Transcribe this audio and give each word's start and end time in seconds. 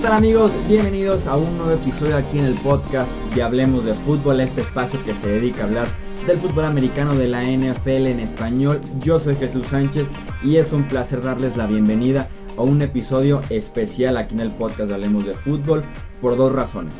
tal 0.00 0.12
amigos? 0.12 0.50
Bienvenidos 0.66 1.26
a 1.26 1.36
un 1.36 1.58
nuevo 1.58 1.72
episodio 1.72 2.16
aquí 2.16 2.38
en 2.38 2.46
el 2.46 2.54
podcast 2.54 3.14
de 3.34 3.42
Hablemos 3.42 3.84
de 3.84 3.92
Fútbol, 3.92 4.40
este 4.40 4.62
espacio 4.62 4.98
que 5.04 5.14
se 5.14 5.28
dedica 5.28 5.62
a 5.62 5.66
hablar 5.66 5.86
del 6.26 6.38
fútbol 6.38 6.64
americano 6.64 7.14
de 7.14 7.28
la 7.28 7.42
NFL 7.42 8.06
en 8.06 8.18
español. 8.18 8.80
Yo 9.00 9.18
soy 9.18 9.34
Jesús 9.34 9.66
Sánchez 9.66 10.06
y 10.42 10.56
es 10.56 10.72
un 10.72 10.88
placer 10.88 11.20
darles 11.20 11.58
la 11.58 11.66
bienvenida 11.66 12.28
a 12.56 12.62
un 12.62 12.80
episodio 12.80 13.42
especial 13.50 14.16
aquí 14.16 14.32
en 14.34 14.40
el 14.40 14.50
podcast 14.50 14.88
de 14.88 14.94
Hablemos 14.94 15.26
de 15.26 15.34
Fútbol 15.34 15.82
por 16.22 16.34
dos 16.38 16.54
razones. 16.54 16.94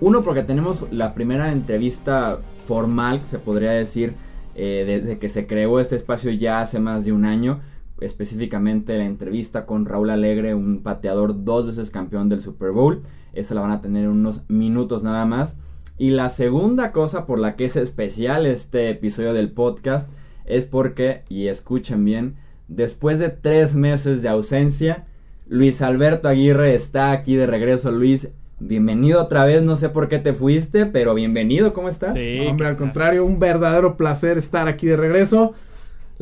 Uno, 0.00 0.20
porque 0.20 0.42
tenemos 0.42 0.92
la 0.92 1.14
primera 1.14 1.52
entrevista 1.52 2.38
formal, 2.66 3.22
se 3.24 3.38
podría 3.38 3.70
decir, 3.70 4.12
eh, 4.56 4.84
desde 4.86 5.18
que 5.18 5.30
se 5.30 5.46
creó 5.46 5.80
este 5.80 5.96
espacio 5.96 6.30
ya 6.30 6.60
hace 6.60 6.80
más 6.80 7.06
de 7.06 7.12
un 7.12 7.24
año 7.24 7.60
específicamente 8.04 8.98
la 8.98 9.04
entrevista 9.04 9.64
con 9.66 9.86
Raúl 9.86 10.10
Alegre, 10.10 10.54
un 10.54 10.82
pateador 10.82 11.44
dos 11.44 11.66
veces 11.66 11.90
campeón 11.90 12.28
del 12.28 12.40
Super 12.40 12.72
Bowl. 12.72 13.00
Esa 13.32 13.54
la 13.54 13.60
van 13.60 13.70
a 13.70 13.80
tener 13.80 14.04
en 14.04 14.10
unos 14.10 14.44
minutos 14.48 15.02
nada 15.02 15.24
más. 15.24 15.56
Y 15.98 16.10
la 16.10 16.28
segunda 16.28 16.92
cosa 16.92 17.26
por 17.26 17.38
la 17.38 17.54
que 17.54 17.64
es 17.64 17.76
especial 17.76 18.46
este 18.46 18.90
episodio 18.90 19.32
del 19.32 19.52
podcast 19.52 20.10
es 20.44 20.64
porque, 20.64 21.22
y 21.28 21.46
escuchen 21.46 22.04
bien, 22.04 22.36
después 22.68 23.18
de 23.18 23.30
tres 23.30 23.76
meses 23.76 24.22
de 24.22 24.28
ausencia, 24.28 25.06
Luis 25.46 25.82
Alberto 25.82 26.28
Aguirre 26.28 26.74
está 26.74 27.12
aquí 27.12 27.36
de 27.36 27.46
regreso. 27.46 27.92
Luis, 27.92 28.32
bienvenido 28.58 29.22
otra 29.22 29.44
vez. 29.44 29.62
No 29.62 29.76
sé 29.76 29.90
por 29.90 30.08
qué 30.08 30.18
te 30.18 30.32
fuiste, 30.32 30.86
pero 30.86 31.14
bienvenido. 31.14 31.72
¿Cómo 31.72 31.88
estás? 31.88 32.14
Sí, 32.14 32.46
hombre, 32.48 32.68
al 32.68 32.76
contrario, 32.76 33.24
un 33.24 33.38
verdadero 33.38 33.96
placer 33.96 34.38
estar 34.38 34.66
aquí 34.68 34.86
de 34.86 34.96
regreso 34.96 35.52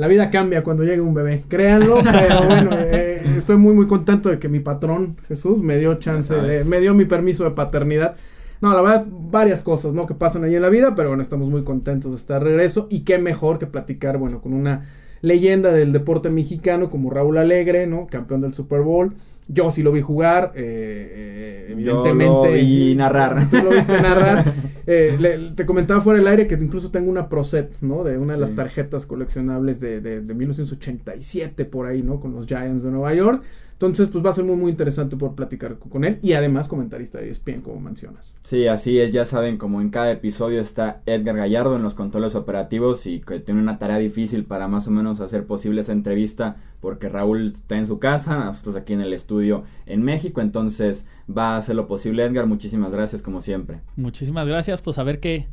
la 0.01 0.09
vida 0.09 0.31
cambia 0.31 0.63
cuando 0.63 0.83
llega 0.83 1.03
un 1.03 1.13
bebé, 1.13 1.45
créanlo, 1.47 1.99
pero 2.03 2.43
bueno, 2.47 2.71
eh, 2.73 3.23
estoy 3.37 3.59
muy 3.59 3.75
muy 3.75 3.87
contento 3.87 4.31
de 4.31 4.39
que 4.39 4.49
mi 4.49 4.59
patrón 4.61 5.17
Jesús 5.29 5.63
me 5.63 5.77
dio 5.77 5.95
chance, 5.97 6.35
me 6.65 6.81
dio 6.81 6.95
mi 6.95 7.05
permiso 7.05 7.45
de 7.45 7.51
paternidad. 7.51 8.17
No, 8.63 8.75
la 8.75 8.81
verdad, 8.81 9.07
varias 9.09 9.63
cosas, 9.63 9.93
¿no? 9.93 10.07
Que 10.07 10.15
pasan 10.15 10.45
ahí 10.45 10.55
en 10.55 10.63
la 10.63 10.71
vida, 10.71 10.95
pero 10.95 11.09
bueno, 11.09 11.23
estamos 11.23 11.51
muy 11.51 11.65
contentos 11.65 12.13
de 12.13 12.17
estar 12.19 12.43
de 12.43 12.51
regreso 12.51 12.87
y 12.91 13.01
qué 13.01 13.19
mejor 13.19 13.59
que 13.59 13.67
platicar, 13.67 14.17
bueno, 14.17 14.41
con 14.41 14.55
una 14.55 14.87
leyenda 15.23 15.73
del 15.73 15.93
deporte 15.93 16.31
mexicano 16.31 16.91
como 16.91 17.11
Raúl 17.11 17.39
Alegre, 17.39 17.87
¿no? 17.87 18.07
Campeón 18.07 18.41
del 18.41 18.55
Super 18.55 18.81
Bowl. 18.81 19.15
Yo 19.49 19.71
sí 19.73 19.83
lo 19.83 19.91
vi 19.91 20.01
jugar, 20.01 20.53
eh, 20.55 21.67
eh, 21.67 21.73
evidentemente. 21.73 22.25
Yo 22.25 22.47
lo 22.47 22.53
vi 22.53 22.95
narrar. 22.95 23.51
Tú 23.51 23.57
lo 23.59 23.71
viste 23.71 24.01
narrar. 24.01 24.53
Eh, 24.93 25.53
te 25.55 25.67
comentaba 25.67 26.01
fuera 26.01 26.19
del 26.19 26.27
aire 26.27 26.49
que 26.49 26.55
incluso 26.55 26.91
tengo 26.91 27.09
una 27.13 27.29
ProSet, 27.29 27.81
¿no? 27.81 28.03
De 28.03 28.19
una 28.19 28.33
de 28.33 28.41
las 28.41 28.57
tarjetas 28.57 29.07
coleccionables 29.07 29.79
de, 29.79 30.01
de, 30.01 30.21
de 30.21 30.35
1987 30.35 31.65
por 31.65 31.87
ahí, 31.87 32.03
¿no? 32.03 32.19
Con 32.19 32.35
los 32.35 32.47
Giants 32.47 32.83
de 32.83 32.91
Nueva 32.91 33.15
York. 33.15 33.45
Entonces, 33.81 34.11
pues 34.11 34.23
va 34.23 34.29
a 34.29 34.35
ser 34.35 34.45
muy, 34.45 34.57
muy 34.57 34.71
interesante 34.71 35.17
por 35.17 35.35
platicar 35.35 35.79
con 35.79 36.05
él 36.05 36.19
y 36.21 36.35
además 36.35 36.69
comentarista 36.69 37.19
de 37.19 37.31
ESPN, 37.31 37.63
como 37.63 37.81
mencionas. 37.81 38.37
Sí, 38.43 38.67
así 38.67 39.01
es, 39.01 39.11
ya 39.11 39.25
saben, 39.25 39.57
como 39.57 39.81
en 39.81 39.89
cada 39.89 40.13
episodio 40.13 40.61
está 40.61 41.01
Edgar 41.07 41.39
Gallardo 41.39 41.77
en 41.77 41.83
los 41.83 41.95
controles 41.95 42.35
operativos 42.35 43.07
y 43.07 43.21
que 43.21 43.41
tiene 43.41 43.63
una 43.63 43.79
tarea 43.79 43.97
difícil 43.97 44.45
para 44.45 44.69
más 44.69 44.87
o 44.87 44.91
menos 44.91 45.23
hacer 45.23 45.47
posible 45.47 45.81
esa 45.81 45.93
entrevista 45.93 46.57
porque 46.81 47.09
Raúl 47.09 47.47
está 47.47 47.79
en 47.79 47.87
su 47.87 47.99
casa, 47.99 48.45
nosotros 48.45 48.77
aquí 48.77 48.93
en 48.93 49.01
el 49.01 49.15
estudio 49.15 49.65
en 49.87 50.03
México, 50.03 50.43
entonces 50.43 51.07
va 51.35 51.55
a 51.55 51.57
hacer 51.57 51.75
lo 51.75 51.87
posible 51.87 52.23
Edgar, 52.23 52.47
muchísimas 52.47 52.93
gracias 52.93 53.23
como 53.23 53.41
siempre. 53.41 53.81
Muchísimas 53.97 54.47
gracias, 54.47 54.83
pues 54.83 54.99
a 54.99 55.05
ver 55.05 55.21
qué, 55.21 55.47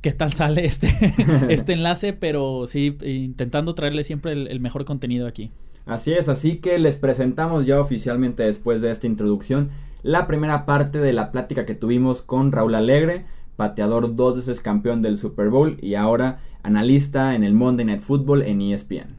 qué 0.00 0.12
tal 0.12 0.32
sale 0.32 0.64
este, 0.64 0.88
este 1.50 1.74
enlace, 1.74 2.14
pero 2.14 2.66
sí, 2.66 2.96
intentando 3.04 3.74
traerle 3.74 4.02
siempre 4.02 4.32
el 4.32 4.60
mejor 4.60 4.86
contenido 4.86 5.26
aquí. 5.26 5.52
Así 5.86 6.12
es, 6.12 6.28
así 6.28 6.56
que 6.56 6.78
les 6.80 6.96
presentamos 6.96 7.64
ya 7.64 7.80
oficialmente 7.80 8.42
después 8.42 8.82
de 8.82 8.90
esta 8.90 9.06
introducción 9.06 9.70
la 10.02 10.26
primera 10.26 10.66
parte 10.66 10.98
de 10.98 11.12
la 11.12 11.30
plática 11.30 11.64
que 11.64 11.76
tuvimos 11.76 12.22
con 12.22 12.50
Raúl 12.52 12.74
Alegre, 12.74 13.24
pateador 13.54 14.16
dos 14.16 14.36
veces 14.36 14.60
campeón 14.60 15.00
del 15.00 15.16
Super 15.16 15.48
Bowl 15.48 15.76
y 15.80 15.94
ahora 15.94 16.40
analista 16.64 17.36
en 17.36 17.44
el 17.44 17.54
Monday 17.54 17.86
Night 17.86 18.02
Football 18.02 18.42
en 18.42 18.60
ESPN. 18.60 19.16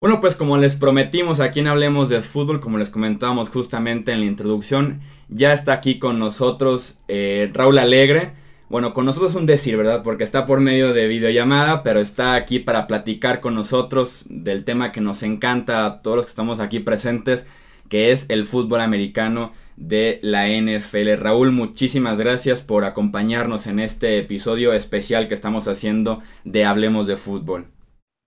Bueno, 0.00 0.20
pues 0.20 0.34
como 0.34 0.56
les 0.56 0.76
prometimos 0.76 1.40
aquí 1.40 1.60
en 1.60 1.66
Hablemos 1.66 2.08
de 2.08 2.22
Fútbol, 2.22 2.60
como 2.60 2.78
les 2.78 2.88
comentábamos 2.88 3.50
justamente 3.50 4.12
en 4.12 4.20
la 4.20 4.26
introducción, 4.26 5.00
ya 5.28 5.52
está 5.52 5.74
aquí 5.74 5.98
con 5.98 6.18
nosotros 6.18 7.00
eh, 7.08 7.50
Raúl 7.52 7.78
Alegre 7.78 8.32
bueno, 8.68 8.92
con 8.92 9.06
nosotros 9.06 9.32
es 9.32 9.36
un 9.36 9.46
decir, 9.46 9.76
¿verdad? 9.76 10.02
Porque 10.02 10.24
está 10.24 10.44
por 10.44 10.60
medio 10.60 10.92
de 10.92 11.06
videollamada, 11.06 11.82
pero 11.82 12.00
está 12.00 12.34
aquí 12.34 12.58
para 12.58 12.86
platicar 12.86 13.40
con 13.40 13.54
nosotros 13.54 14.26
del 14.28 14.64
tema 14.64 14.92
que 14.92 15.00
nos 15.00 15.22
encanta 15.22 15.86
a 15.86 16.02
todos 16.02 16.16
los 16.18 16.26
que 16.26 16.30
estamos 16.30 16.60
aquí 16.60 16.80
presentes, 16.80 17.46
que 17.88 18.12
es 18.12 18.26
el 18.28 18.44
fútbol 18.44 18.80
americano 18.80 19.52
de 19.76 20.18
la 20.22 20.48
NFL. 20.48 21.16
Raúl, 21.16 21.52
muchísimas 21.52 22.18
gracias 22.18 22.60
por 22.60 22.84
acompañarnos 22.84 23.66
en 23.66 23.80
este 23.80 24.18
episodio 24.18 24.72
especial 24.72 25.28
que 25.28 25.34
estamos 25.34 25.68
haciendo 25.68 26.20
de 26.44 26.64
Hablemos 26.64 27.06
de 27.06 27.16
Fútbol. 27.16 27.68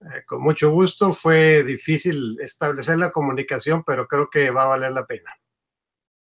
Eh, 0.02 0.23
con 0.25 0.41
mucho 0.41 0.72
gusto, 0.72 1.13
fue 1.13 1.63
difícil 1.63 2.38
establecer 2.40 2.97
la 2.97 3.12
comunicación, 3.12 3.84
pero 3.84 4.08
creo 4.08 4.29
que 4.29 4.50
va 4.50 4.63
a 4.63 4.68
valer 4.68 4.91
la 4.94 5.06
pena. 5.06 5.35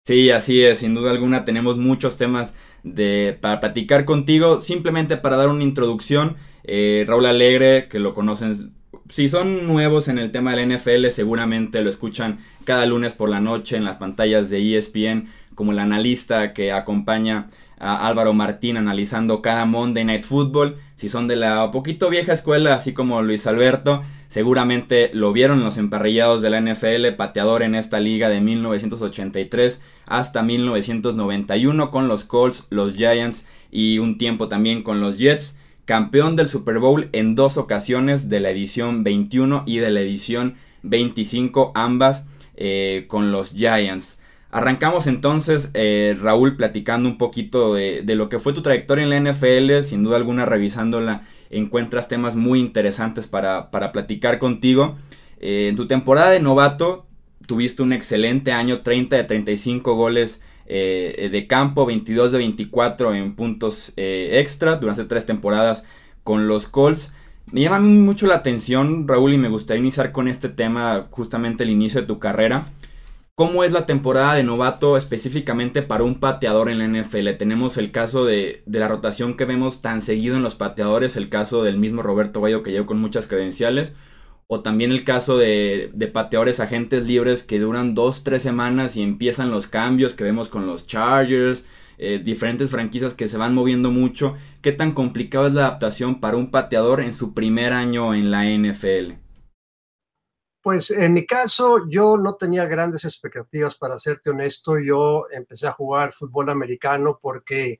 Sí, 0.06 0.30
así 0.30 0.62
es, 0.62 0.78
sin 0.78 0.94
duda 0.94 1.10
alguna 1.10 1.44
tenemos 1.44 1.76
muchos 1.76 2.16
temas 2.16 2.54
de, 2.82 3.36
para 3.40 3.60
platicar 3.60 4.04
contigo, 4.04 4.60
simplemente 4.60 5.16
para 5.16 5.36
dar 5.36 5.48
una 5.48 5.64
introducción. 5.64 6.36
Eh, 6.64 7.04
Raúl 7.06 7.26
Alegre, 7.26 7.88
que 7.88 7.98
lo 7.98 8.14
conocen, 8.14 8.72
si 9.08 9.28
son 9.28 9.66
nuevos 9.66 10.08
en 10.08 10.18
el 10.18 10.30
tema 10.30 10.54
del 10.54 10.74
NFL, 10.74 11.08
seguramente 11.10 11.82
lo 11.82 11.88
escuchan 11.88 12.38
cada 12.64 12.86
lunes 12.86 13.14
por 13.14 13.28
la 13.28 13.40
noche 13.40 13.76
en 13.76 13.84
las 13.84 13.96
pantallas 13.96 14.50
de 14.50 14.76
ESPN, 14.76 15.28
como 15.54 15.72
el 15.72 15.78
analista 15.78 16.52
que 16.52 16.72
acompaña 16.72 17.46
a 17.78 18.06
Álvaro 18.06 18.32
Martín 18.32 18.76
analizando 18.76 19.42
cada 19.42 19.64
Monday 19.64 20.04
Night 20.04 20.24
Football. 20.24 20.76
Si 20.96 21.10
son 21.10 21.28
de 21.28 21.36
la 21.36 21.70
poquito 21.70 22.08
vieja 22.08 22.32
escuela, 22.32 22.74
así 22.74 22.94
como 22.94 23.20
Luis 23.20 23.46
Alberto, 23.46 24.02
seguramente 24.28 25.10
lo 25.12 25.32
vieron 25.32 25.62
los 25.62 25.76
emparrillados 25.76 26.40
de 26.40 26.48
la 26.48 26.60
NFL, 26.60 27.14
pateador 27.16 27.62
en 27.62 27.74
esta 27.74 28.00
liga 28.00 28.30
de 28.30 28.40
1983 28.40 29.82
hasta 30.06 30.42
1991 30.42 31.90
con 31.90 32.08
los 32.08 32.24
Colts, 32.24 32.66
los 32.70 32.94
Giants 32.94 33.46
y 33.70 33.98
un 33.98 34.16
tiempo 34.16 34.48
también 34.48 34.82
con 34.82 35.00
los 35.00 35.18
Jets. 35.18 35.58
Campeón 35.84 36.34
del 36.34 36.48
Super 36.48 36.78
Bowl 36.78 37.10
en 37.12 37.34
dos 37.34 37.58
ocasiones 37.58 38.28
de 38.28 38.40
la 38.40 38.50
edición 38.50 39.04
21 39.04 39.64
y 39.66 39.78
de 39.78 39.90
la 39.90 40.00
edición 40.00 40.54
25, 40.82 41.72
ambas 41.74 42.24
eh, 42.56 43.04
con 43.06 43.32
los 43.32 43.50
Giants. 43.52 44.18
Arrancamos 44.50 45.06
entonces, 45.06 45.70
eh, 45.74 46.16
Raúl, 46.20 46.56
platicando 46.56 47.08
un 47.08 47.18
poquito 47.18 47.74
de, 47.74 48.02
lo 48.14 48.28
que 48.28 48.38
fue 48.38 48.52
tu 48.52 48.62
trayectoria 48.62 49.04
en 49.04 49.10
la 49.10 49.32
NFL. 49.32 49.82
Sin 49.82 50.02
duda 50.02 50.16
alguna, 50.16 50.46
revisándola, 50.46 51.22
encuentras 51.50 52.08
temas 52.08 52.36
muy 52.36 52.60
interesantes 52.60 53.26
para, 53.26 53.70
platicar 53.70 54.38
contigo. 54.38 54.96
Eh, 55.40 55.68
en 55.68 55.76
tu 55.76 55.86
temporada 55.86 56.30
de 56.30 56.40
novato, 56.40 57.06
tuviste 57.46 57.82
un 57.82 57.92
excelente 57.92 58.52
año, 58.52 58.80
30 58.80 59.16
de 59.16 59.24
35 59.24 59.94
goles 59.94 60.40
eh, 60.66 61.28
de 61.30 61.46
campo, 61.46 61.84
22 61.84 62.32
de 62.32 62.38
24 62.38 63.14
en 63.14 63.34
puntos 63.34 63.92
extra 63.96 64.76
durante 64.76 65.04
tres 65.04 65.26
temporadas 65.26 65.84
con 66.24 66.48
los 66.48 66.66
Colts. 66.66 67.12
Me 67.52 67.60
llama 67.60 67.78
mucho 67.78 68.26
la 68.26 68.36
atención, 68.36 69.06
Raúl, 69.06 69.34
y 69.34 69.38
me 69.38 69.48
gustaría 69.48 69.80
iniciar 69.80 70.10
con 70.10 70.26
este 70.26 70.48
tema, 70.48 71.06
justamente 71.10 71.62
el 71.62 71.70
inicio 71.70 72.00
de 72.00 72.06
tu 72.06 72.18
carrera. 72.18 72.66
¿Cómo 73.38 73.64
es 73.64 73.72
la 73.72 73.84
temporada 73.84 74.32
de 74.32 74.44
novato 74.44 74.96
específicamente 74.96 75.82
para 75.82 76.04
un 76.04 76.20
pateador 76.20 76.70
en 76.70 76.78
la 76.78 76.88
NFL? 76.88 77.36
Tenemos 77.36 77.76
el 77.76 77.92
caso 77.92 78.24
de, 78.24 78.62
la 78.64 78.88
rotación 78.88 79.36
que 79.36 79.44
vemos 79.44 79.82
tan 79.82 80.00
seguido 80.00 80.36
en 80.36 80.42
los 80.42 80.54
pateadores, 80.54 81.18
el 81.18 81.28
caso 81.28 81.62
del 81.62 81.76
mismo 81.76 82.02
Roberto 82.02 82.40
Bayo 82.40 82.62
que 82.62 82.70
llegó 82.72 82.86
con 82.86 82.98
muchas 82.98 83.28
credenciales, 83.28 83.94
o 84.46 84.62
también 84.62 84.90
el 84.90 85.04
caso 85.04 85.36
de, 85.36 85.92
pateadores 86.14 86.60
agentes 86.60 87.06
libres 87.06 87.42
que 87.42 87.60
duran 87.60 87.94
dos, 87.94 88.24
tres 88.24 88.40
semanas 88.40 88.96
y 88.96 89.02
empiezan 89.02 89.50
los 89.50 89.66
cambios 89.66 90.14
que 90.14 90.24
vemos 90.24 90.48
con 90.48 90.66
los 90.66 90.86
Chargers, 90.86 91.66
eh, 91.98 92.18
diferentes 92.24 92.70
franquicias 92.70 93.12
que 93.12 93.28
se 93.28 93.36
van 93.36 93.52
moviendo 93.52 93.90
mucho. 93.90 94.32
¿Qué 94.62 94.72
tan 94.72 94.92
complicado 94.92 95.46
es 95.46 95.52
la 95.52 95.66
adaptación 95.66 96.20
para 96.20 96.38
un 96.38 96.50
pateador 96.50 97.02
en 97.02 97.12
su 97.12 97.34
primer 97.34 97.74
año 97.74 98.14
en 98.14 98.30
la 98.30 98.46
NFL? 98.46 99.25
Pues 100.66 100.90
en 100.90 101.14
mi 101.14 101.24
caso, 101.24 101.88
yo 101.88 102.16
no 102.16 102.34
tenía 102.34 102.64
grandes 102.64 103.04
expectativas, 103.04 103.76
para 103.76 104.00
serte 104.00 104.30
honesto. 104.30 104.80
Yo 104.80 105.26
empecé 105.30 105.68
a 105.68 105.72
jugar 105.72 106.12
fútbol 106.12 106.50
americano 106.50 107.20
porque 107.22 107.78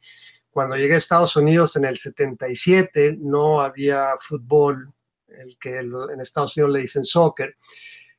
cuando 0.52 0.76
llegué 0.76 0.94
a 0.94 0.98
Estados 0.98 1.34
Unidos 1.34 1.74
en 1.74 1.84
el 1.84 1.98
77 1.98 3.16
no 3.18 3.60
había 3.60 4.10
fútbol, 4.20 4.94
el 5.26 5.58
que 5.58 5.78
en 5.78 6.20
Estados 6.20 6.56
Unidos 6.56 6.74
le 6.74 6.80
dicen 6.82 7.04
soccer. 7.04 7.56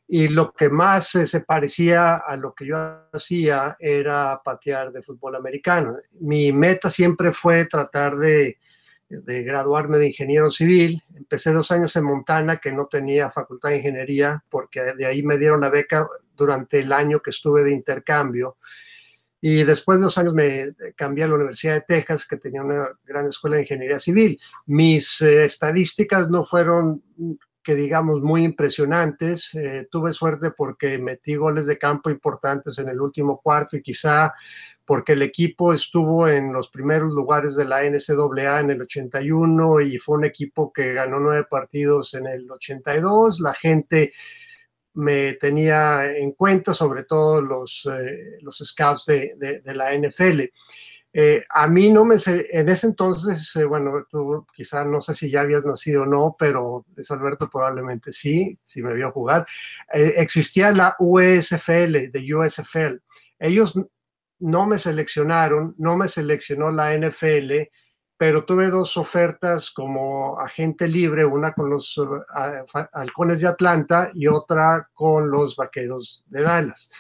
Y 0.06 0.28
lo 0.28 0.52
que 0.52 0.68
más 0.68 1.08
se 1.08 1.40
parecía 1.40 2.18
a 2.18 2.36
lo 2.36 2.54
que 2.54 2.66
yo 2.66 2.78
hacía 3.14 3.78
era 3.80 4.42
patear 4.44 4.92
de 4.92 5.02
fútbol 5.02 5.38
americano. 5.38 5.96
Mi 6.20 6.52
meta 6.52 6.90
siempre 6.90 7.32
fue 7.32 7.68
tratar 7.68 8.18
de 8.18 8.58
de 9.10 9.44
graduarme 9.44 9.98
de 9.98 10.08
ingeniero 10.08 10.52
civil. 10.52 11.02
Empecé 11.16 11.52
dos 11.54 11.72
años 11.72 11.96
en 11.96 12.04
Montana, 12.04 12.58
que 12.58 12.72
no 12.72 12.88
tenía 12.88 13.30
facultad 13.30 13.70
de 13.70 13.78
ingeniería, 13.78 14.44
porque 14.50 14.82
de 14.94 15.06
ahí 15.06 15.24
me 15.24 15.38
dieron 15.38 15.62
la 15.62 15.70
beca 15.70 16.08
durante 16.36 16.80
el 16.80 16.92
año 16.92 17.22
que 17.22 17.32
estuve 17.32 17.64
de 17.64 17.72
intercambio. 17.72 18.58
Y 19.40 19.64
después 19.64 20.00
de 20.00 20.06
dos 20.06 20.18
años 20.18 20.34
me 20.34 20.74
cambié 20.96 21.24
a 21.24 21.28
la 21.28 21.36
Universidad 21.36 21.76
de 21.76 21.82
Texas, 21.82 22.26
que 22.26 22.38
tenía 22.38 22.64
una 22.64 22.90
gran 23.06 23.28
escuela 23.28 23.58
de 23.58 23.64
ingeniería 23.64 24.00
civil. 24.00 24.40
Mis 24.66 25.22
eh, 25.22 25.46
estadísticas 25.46 26.30
no 26.30 26.44
fueron 26.44 27.04
que 27.68 27.76
digamos 27.76 28.22
muy 28.22 28.44
impresionantes. 28.44 29.54
Eh, 29.54 29.88
tuve 29.92 30.14
suerte 30.14 30.52
porque 30.52 30.98
metí 31.00 31.36
goles 31.36 31.66
de 31.66 31.78
campo 31.78 32.10
importantes 32.10 32.80
en 32.80 32.88
el 32.88 33.02
último 33.02 33.42
cuarto 33.42 33.76
y 33.76 33.82
quizá 33.82 34.34
porque 34.88 35.14
el 35.14 35.22
equipo 35.22 35.74
estuvo 35.74 36.28
en 36.28 36.52
los 36.52 36.70
primeros 36.70 37.12
lugares 37.14 37.56
de 37.56 37.66
la 37.66 37.84
NCAA 37.84 38.62
en 38.62 38.72
el 38.72 38.82
81 38.82 39.82
y 39.82 40.00
fue 40.00 40.18
un 40.18 40.26
equipo 40.26 40.74
que 40.74 40.94
ganó 40.94 41.20
nueve 41.20 41.46
partidos 41.48 42.16
en 42.16 42.26
el 42.26 42.50
82. 42.50 43.40
La 43.40 43.54
gente 43.54 44.14
me 44.94 45.34
tenía 45.34 46.08
en 46.08 46.32
cuenta, 46.32 46.74
sobre 46.74 47.04
todo 47.04 47.42
los, 47.42 47.88
eh, 47.94 48.40
los 48.42 48.58
scouts 48.58 49.06
de, 49.06 49.62
de 49.64 49.76
la 49.76 49.94
NFL. 49.94 50.46
Eh, 51.20 51.44
a 51.50 51.68
mí 51.68 51.90
no 51.90 52.06
me 52.06 52.18
en 52.28 52.70
ese 52.70 52.86
entonces, 52.86 53.56
eh, 53.56 53.66
bueno, 53.66 54.06
tú 54.08 54.46
quizá 54.54 54.86
no 54.86 55.02
sé 55.02 55.16
si 55.16 55.32
ya 55.32 55.42
habías 55.42 55.66
nacido 55.66 56.04
o 56.04 56.06
no, 56.06 56.36
pero 56.38 56.86
es 56.96 57.10
Alberto 57.10 57.50
probablemente 57.50 58.14
sí, 58.14 58.60
si 58.62 58.84
me 58.84 58.94
vio 58.94 59.12
jugar. 59.12 59.48
Eh, 59.92 60.14
existía 60.18 60.72
la 60.72 60.96
USFL, 61.00 62.12
de 62.12 62.36
USFL. 62.36 63.02
Ellos 63.40 63.82
no 64.40 64.68
me 64.68 64.80
seleccionaron, 64.80 65.76
no 65.78 65.98
me 65.98 66.08
seleccionó 66.08 66.72
la 66.72 66.96
NFL, 66.96 67.70
pero 68.18 68.46
tuve 68.46 68.68
dos 68.68 68.98
ofertas 68.98 69.72
como 69.72 70.40
agente 70.40 70.88
libre, 70.88 71.26
una 71.26 71.54
con 71.54 71.70
los 71.70 72.00
halcones 72.94 73.42
de 73.42 73.48
Atlanta 73.48 74.10
y 74.14 74.28
otra 74.28 74.90
con 74.94 75.30
los 75.30 75.56
vaqueros 75.56 76.24
de 76.28 76.42
Dallas 76.42 76.92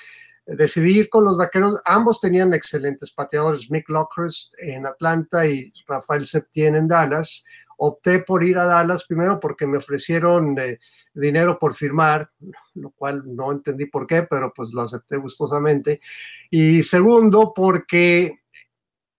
decidí 0.47 0.99
ir 0.99 1.09
con 1.09 1.25
los 1.25 1.37
vaqueros. 1.37 1.79
Ambos 1.85 2.21
tenían 2.21 2.53
excelentes 2.53 3.11
pateadores, 3.11 3.69
Mick 3.69 3.89
Lockhurst 3.89 4.53
en 4.59 4.87
Atlanta 4.87 5.45
y 5.45 5.71
Rafael 5.87 6.25
Septien 6.25 6.75
en 6.75 6.87
Dallas. 6.87 7.43
Opté 7.77 8.19
por 8.19 8.43
ir 8.43 8.57
a 8.57 8.65
Dallas 8.65 9.05
primero 9.05 9.39
porque 9.39 9.67
me 9.67 9.77
ofrecieron 9.77 10.57
eh, 10.59 10.79
dinero 11.13 11.57
por 11.59 11.75
firmar, 11.75 12.29
lo 12.75 12.91
cual 12.91 13.23
no 13.25 13.51
entendí 13.51 13.85
por 13.85 14.07
qué, 14.07 14.23
pero 14.23 14.51
pues 14.53 14.71
lo 14.73 14.81
acepté 14.81 15.17
gustosamente. 15.17 16.01
Y 16.49 16.83
segundo, 16.83 17.53
porque 17.55 18.39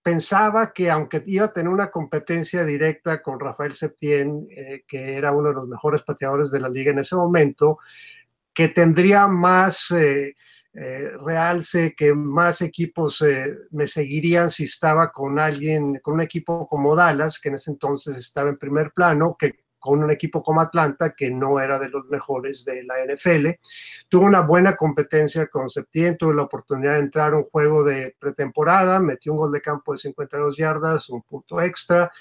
pensaba 0.03 0.73
que 0.73 0.91
aunque 0.91 1.23
iba 1.27 1.47
a 1.47 1.53
tener 1.53 1.69
una 1.69 1.91
competencia 1.91 2.65
directa 2.65 3.23
con 3.23 3.39
Rafael 3.39 3.75
Septien, 3.75 4.49
eh, 4.51 4.85
que 4.87 5.17
era 5.17 5.33
uno 5.33 5.49
de 5.49 5.55
los 5.55 5.69
mejores 5.69 6.03
pateadores 6.03 6.51
de 6.51 6.61
la 6.61 6.69
liga 6.69 6.91
en 6.93 6.99
ese 6.99 7.17
momento, 7.17 7.79
que 8.53 8.69
tendría 8.69 9.27
más... 9.27 9.91
Eh, 9.91 10.35
eh, 10.75 11.11
realce 11.25 11.95
que 11.97 12.15
más 12.15 12.61
equipos 12.61 13.23
eh, 13.23 13.57
me 13.71 13.87
seguirían 13.87 14.51
si 14.51 14.65
estaba 14.65 15.11
con 15.11 15.39
alguien, 15.39 15.99
con 16.03 16.15
un 16.15 16.21
equipo 16.21 16.69
como 16.69 16.95
Dallas, 16.95 17.41
que 17.41 17.49
en 17.49 17.57
ese 17.57 17.71
entonces 17.71 18.17
estaba 18.17 18.51
en 18.51 18.59
primer 18.59 18.93
plano, 18.93 19.37
que 19.39 19.65
con 19.79 20.03
un 20.03 20.11
equipo 20.11 20.43
como 20.43 20.61
Atlanta, 20.61 21.15
que 21.17 21.31
no 21.31 21.61
era 21.61 21.79
de 21.79 21.89
los 21.89 22.07
mejores 22.07 22.65
de 22.65 22.85
la 22.85 22.97
NFL. 23.05 23.49
Tuve 24.09 24.27
una 24.27 24.41
buena 24.41 24.77
competencia 24.77 25.47
con 25.47 25.69
Septién, 25.69 26.17
tuve 26.17 26.35
la 26.35 26.43
oportunidad 26.43 26.95
de 26.95 27.01
entrar 27.01 27.33
a 27.33 27.39
un 27.39 27.45
juego 27.45 27.85
de 27.85 28.15
pretemporada, 28.19 29.01
metí 29.01 29.31
un 29.31 29.37
gol 29.37 29.53
de 29.53 29.63
campo 29.63 29.93
de 29.93 29.99
52 29.99 30.57
yardas, 30.57 31.09
un 31.09 31.23
punto 31.23 31.61
extra. 31.61 32.13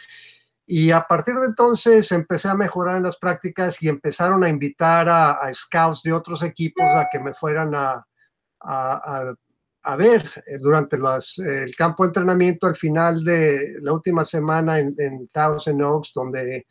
Y 0.65 0.91
a 0.91 1.01
partir 1.01 1.35
de 1.35 1.47
entonces 1.47 2.11
empecé 2.11 2.47
a 2.49 2.55
mejorar 2.55 2.97
en 2.97 3.03
las 3.03 3.17
prácticas 3.17 3.81
y 3.81 3.89
empezaron 3.89 4.43
a 4.43 4.49
invitar 4.49 5.07
a 5.09 5.39
scouts 5.53 6.03
de 6.03 6.13
otros 6.13 6.43
equipos 6.43 6.85
a 6.85 7.07
que 7.11 7.19
me 7.19 7.33
fueran 7.33 7.73
a, 7.73 8.06
a, 8.61 9.35
ver 9.97 10.29
eh, 10.45 10.57
durante 10.59 10.97
las, 10.97 11.39
el 11.39 11.75
campo 11.75 12.03
de 12.03 12.09
entrenamiento 12.09 12.67
al 12.67 12.75
final 12.75 13.23
de 13.23 13.75
la 13.81 13.93
última 13.93 14.25
semana 14.25 14.79
en, 14.79 14.93
en 14.97 15.27
Thousand 15.29 15.81
Oaks, 15.81 16.11
donde 16.13 16.67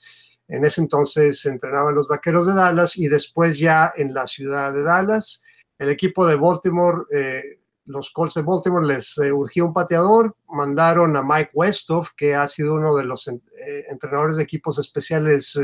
en 0.49 0.65
ese 0.65 0.81
entonces 0.81 1.45
entrenaban 1.47 1.95
los 1.95 2.09
Vaqueros 2.09 2.47
de 2.47 2.55
Dallas 2.55 2.97
y 2.97 3.09
después 3.09 3.59
ya 3.59 3.93
en 3.97 4.15
la 4.15 4.27
ciudad 4.27 4.73
de 4.73 4.83
Dallas. 4.83 5.43
El 5.79 5.91
equipo 5.91 6.27
de 6.27 6.37
Baltimore, 6.37 7.05
eh, 7.13 7.43
los 7.87 8.11
Colts 8.11 8.35
de 8.35 8.43
Baltimore 8.43 8.87
les 8.87 9.17
eh, 9.19 9.33
urgió 9.33 9.67
un 9.67 9.73
pateador, 9.73 10.37
mandaron 10.49 11.17
a 11.17 11.23
Mike 11.23 11.51
Westhoff, 11.55 12.11
que 12.17 12.35
ha 12.35 12.47
sido 12.49 12.75
uno 12.75 12.95
de 12.95 13.05
los 13.05 13.29
entrenadores 13.89 14.37
de 14.37 14.43
equipos 14.43 14.79
especiales 14.79 15.59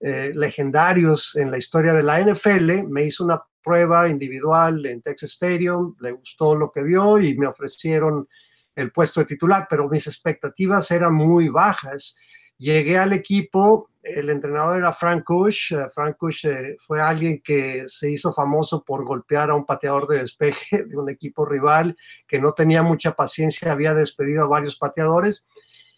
legendarios 0.00 1.36
en 1.36 1.52
la 1.52 1.58
historia 1.58 1.94
de 1.94 2.02
la 2.02 2.20
NFL, 2.20 2.88
me 2.88 3.04
hizo 3.04 3.22
una 3.22 3.40
prueba 3.62 4.08
individual 4.08 4.84
en 4.86 5.02
Texas 5.02 5.32
Stadium, 5.32 5.96
le 6.00 6.12
gustó 6.12 6.54
lo 6.54 6.70
que 6.70 6.82
vio 6.82 7.18
y 7.18 7.36
me 7.36 7.46
ofrecieron 7.46 8.28
el 8.74 8.90
puesto 8.90 9.20
de 9.20 9.26
titular, 9.26 9.66
pero 9.68 9.88
mis 9.88 10.06
expectativas 10.06 10.90
eran 10.90 11.14
muy 11.14 11.48
bajas. 11.48 12.16
Llegué 12.58 12.98
al 12.98 13.12
equipo, 13.12 13.90
el 14.02 14.30
entrenador 14.30 14.78
era 14.78 14.92
Frank 14.92 15.24
Kush. 15.24 15.72
Eh, 15.72 15.88
Frank 15.94 16.16
Kush 16.16 16.46
eh, 16.46 16.76
fue 16.78 17.00
alguien 17.00 17.40
que 17.42 17.84
se 17.88 18.10
hizo 18.10 18.32
famoso 18.32 18.82
por 18.84 19.04
golpear 19.04 19.50
a 19.50 19.54
un 19.54 19.64
pateador 19.64 20.06
de 20.08 20.18
despeje 20.18 20.84
de 20.86 20.96
un 20.96 21.08
equipo 21.10 21.44
rival 21.44 21.96
que 22.26 22.40
no 22.40 22.52
tenía 22.52 22.82
mucha 22.82 23.14
paciencia, 23.14 23.72
había 23.72 23.94
despedido 23.94 24.44
a 24.44 24.48
varios 24.48 24.76
pateadores. 24.76 25.46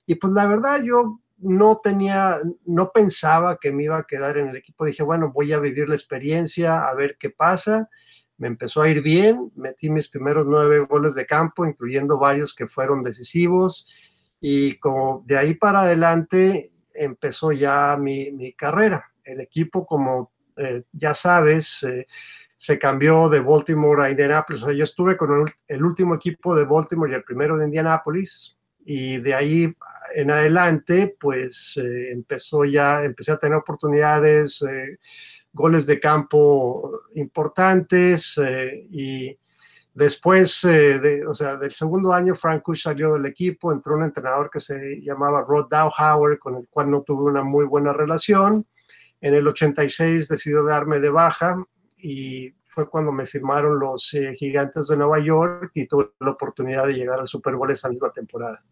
Y 0.07 0.17
pues 0.17 0.33
la 0.33 0.47
verdad 0.47 0.83
yo 0.83 1.21
no 1.39 1.81
tenía, 1.83 2.41
no 2.65 2.91
pensaba 2.93 3.59
que 3.61 3.73
me 3.73 3.85
iba 3.85 3.99
a 3.99 4.05
quedar 4.05 4.39
en 4.39 4.49
el 4.49 4.57
equipo. 4.57 4.85
Dije, 4.85 5.03
bueno, 5.03 5.33
voy 5.33 5.53
a 5.53 5.61
vivir 5.61 5.89
la 5.89 5.95
experiencia, 5.95 6.87
a 6.87 6.95
ver 6.95 7.17
qué 7.19 7.31
pasa. 7.31 7.89
Me 8.37 8.49
empezó 8.49 8.83
a 8.83 8.89
ir 8.89 9.03
bien, 9.03 9.53
metí 9.55 9.91
mis 9.91 10.09
primeros 10.09 10.47
nueve 10.47 10.81
goles 10.81 11.15
de 11.15 11.27
campo, 11.27 11.67
incluyendo 11.67 12.19
varios 12.19 12.55
que 12.55 12.67
fueron 12.67 13.03
decisivos. 13.03 13.87
Y 14.41 14.79
como 14.79 15.23
de 15.27 15.39
ahí 15.39 15.55
para 15.55 15.83
adelante 15.83 16.73
empezó 16.95 17.53
ya 17.53 17.97
mi, 17.99 18.53
carrera. 18.55 19.13
El 19.23 19.41
equipo, 19.41 19.87
como 19.87 20.33
eh, 20.57 20.83
ya 20.93 21.15
sabes, 21.15 21.83
eh, 21.85 22.07
se 22.57 22.79
cambió 22.79 23.29
de 23.29 23.41
Baltimore 23.41 24.03
a 24.03 24.11
Indianapolis. 24.11 24.63
Yo 24.63 24.85
estuve 24.85 25.17
con 25.17 25.47
el 25.69 25.85
último 25.85 26.15
equipo 26.15 26.55
de 26.55 26.65
Baltimore 26.65 27.13
y 27.13 27.15
el 27.15 27.25
primero 27.25 27.57
de 27.57 27.67
Indianapolis 27.67 28.57
y 28.85 29.19
de 29.19 29.35
ahí 29.35 29.75
en 30.15 30.31
adelante, 30.31 31.17
pues 31.19 31.77
eh, 31.77 32.13
empezó 32.13 32.65
ya, 32.65 33.03
empecé 33.05 33.33
a 33.33 33.39
tener 33.39 33.57
oportunidades, 33.57 34.63
eh, 34.63 34.99
goles 35.53 35.87
de 35.87 36.01
campo 36.01 37.03
importantes 37.15 38.39
eh, 38.39 38.87
y 38.91 39.39
después, 39.93 40.63
de, 40.63 41.25
o 41.27 41.35
sea, 41.35 41.57
del 41.57 41.73
segundo 41.73 42.13
año, 42.13 42.35
Frank 42.35 42.63
Kush 42.63 42.83
salió 42.83 43.15
del 43.15 43.27
equipo, 43.27 43.73
entró 43.73 43.95
un 43.95 44.03
entrenador 44.03 44.51
que 44.51 44.61
se 44.61 45.01
llamaba 45.01 45.45
Rod 45.47 45.69
Dowhauer, 45.69 46.39
con 46.39 46.57
el 46.57 46.69
cual 46.69 46.91
no 46.91 47.03
tuve 47.03 47.31
una 47.31 47.43
muy 47.43 47.65
buena 47.65 47.93
relación. 47.93 48.67
En 49.21 49.35
el 49.35 49.47
86 49.47 50.29
decidió 50.29 50.65
darme 50.65 51.01
de 51.01 51.11
baja 51.11 51.57
y 51.97 52.53
fue 52.65 52.89
cuando 52.89 53.13
me 53.13 53.27
firmaron 53.27 53.79
los 53.79 54.11
Gigantes 54.37 54.89
de 54.89 54.97
Nueva 54.97 55.21
York 55.21 55.71
y 55.75 55.87
tuve 55.87 56.11
la 56.21 56.33
oportunidad 56.33 56.87
de 56.87 56.95
llegar 56.95 57.21
al 57.21 57.29
Super 57.29 57.55
Bowl 57.55 57.71
esa 57.71 57.89
misma 57.89 58.13
temporada. 58.13 58.63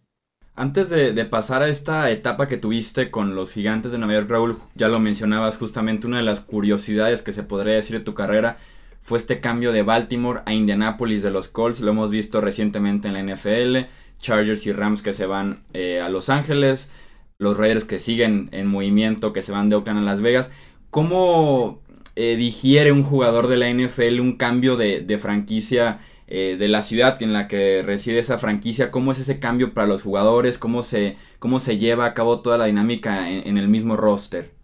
Antes 0.55 0.91
de, 0.91 1.25
pasar 1.25 1.63
a 1.63 1.69
esta 1.69 2.11
etapa 2.11 2.47
que 2.47 2.59
tuviste 2.59 3.11
con 3.11 3.35
los 3.35 3.53
gigantes 3.53 3.91
de 3.91 3.97
Nueva 3.97 4.21
York, 4.21 4.31
Raúl, 4.31 4.59
ya 4.75 4.89
lo 4.89 5.01
mencionabas 5.01 5.57
justamente, 5.57 6.07
una 6.07 6.19
de 6.19 6.25
las 6.25 6.41
curiosidades 6.41 7.23
que 7.23 7.33
se 7.33 7.43
podría 7.43 7.75
decir 7.75 7.97
de 7.97 8.05
tu 8.05 8.13
carrera 8.13 8.59
fue 9.01 9.17
este 9.17 9.41
cambio 9.41 9.73
de 9.73 9.83
Baltimore 9.83 10.43
a 10.45 10.53
Indianapolis 10.53 11.23
de 11.23 11.31
los 11.31 11.49
Colts, 11.49 11.81
lo 11.81 11.93
hemos 11.93 12.11
visto 12.11 12.43
recientemente 12.43 13.09
en 13.09 13.15
la 13.15 13.35
NFL, 13.35 13.89
Chargers 14.19 14.67
y 14.67 14.73
Rams 14.73 15.01
que 15.01 15.15
se 15.15 15.25
van 15.25 15.61
eh, 15.73 16.03
a 16.03 16.11
Los 16.11 16.29
Ángeles, 16.29 16.91
los 17.39 17.57
Raiders 17.57 17.87
que 17.87 17.99
siguen 17.99 18.51
en 18.53 18.67
movimiento, 18.67 19.33
que 19.33 19.41
se 19.41 19.53
van 19.53 19.71
de 19.71 19.77
Oakland 19.77 20.01
a 20.01 20.03
Las 20.03 20.21
Vegas. 20.21 20.51
¿Cómo 20.91 21.81
eh, 22.15 22.37
digiere 22.37 22.93
un 22.93 23.05
jugador 23.05 23.49
de 23.49 23.57
la 23.57 23.73
NFL 23.73 24.21
un 24.21 24.37
cambio 24.37 24.77
de, 24.77 25.01
de 25.01 25.19
franquicia? 25.19 26.01
Eh, 26.29 26.57
de 26.59 26.69
la 26.69 26.83
ciudad 26.83 27.21
en 27.23 27.33
la 27.33 27.49
que 27.49 27.83
reside 27.83 28.21
esa 28.21 28.39
franquicia, 28.39 28.91
cómo 28.91 29.13
es 29.13 29.19
ese 29.19 29.41
cambio 29.41 29.75
para 29.75 29.87
los 29.87 30.03
jugadores, 30.03 30.57
cómo 30.57 30.83
se, 30.83 31.17
cómo 31.39 31.61
se 31.61 31.79
lleva 31.79 32.07
a 32.07 32.15
cabo 32.15 32.41
toda 32.41 32.57
la 32.57 32.67
dinámica 32.67 33.29
en, 33.29 33.59
el 33.59 33.69
mismo 33.69 33.97
roster. 33.97 34.55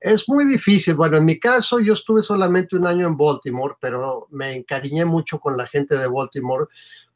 Es 0.00 0.28
muy 0.28 0.44
difícil. 0.46 0.94
Bueno, 0.94 1.18
en 1.18 1.24
mi 1.24 1.38
caso 1.38 1.80
yo 1.80 1.92
estuve 1.92 2.22
solamente 2.22 2.76
un 2.76 2.86
año 2.86 3.08
en 3.08 3.16
Baltimore, 3.16 3.74
pero 3.80 4.28
me 4.30 4.52
encariñé 4.52 5.04
mucho 5.04 5.40
con 5.40 5.56
la 5.56 5.66
gente 5.66 5.98
de 5.98 6.06
Baltimore. 6.06 6.66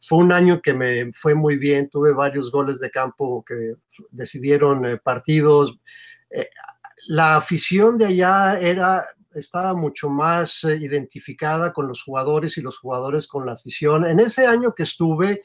Fue 0.00 0.18
un 0.18 0.32
año 0.32 0.60
que 0.60 0.74
me 0.74 1.12
fue 1.12 1.34
muy 1.34 1.56
bien, 1.56 1.88
tuve 1.88 2.12
varios 2.12 2.50
goles 2.50 2.80
de 2.80 2.90
campo 2.90 3.44
que 3.46 3.74
decidieron 4.10 4.84
eh, 4.84 4.96
partidos. 4.98 5.78
Eh, 6.30 6.48
la 7.06 7.36
afición 7.36 7.96
de 7.96 8.06
allá 8.06 8.58
era 8.60 9.04
estaba 9.32 9.74
mucho 9.74 10.08
más 10.08 10.64
eh, 10.64 10.76
identificada 10.76 11.72
con 11.72 11.88
los 11.88 12.02
jugadores 12.02 12.56
y 12.58 12.62
los 12.62 12.78
jugadores 12.78 13.26
con 13.26 13.46
la 13.46 13.52
afición. 13.52 14.06
En 14.06 14.20
ese 14.20 14.46
año 14.46 14.74
que 14.74 14.82
estuve, 14.82 15.42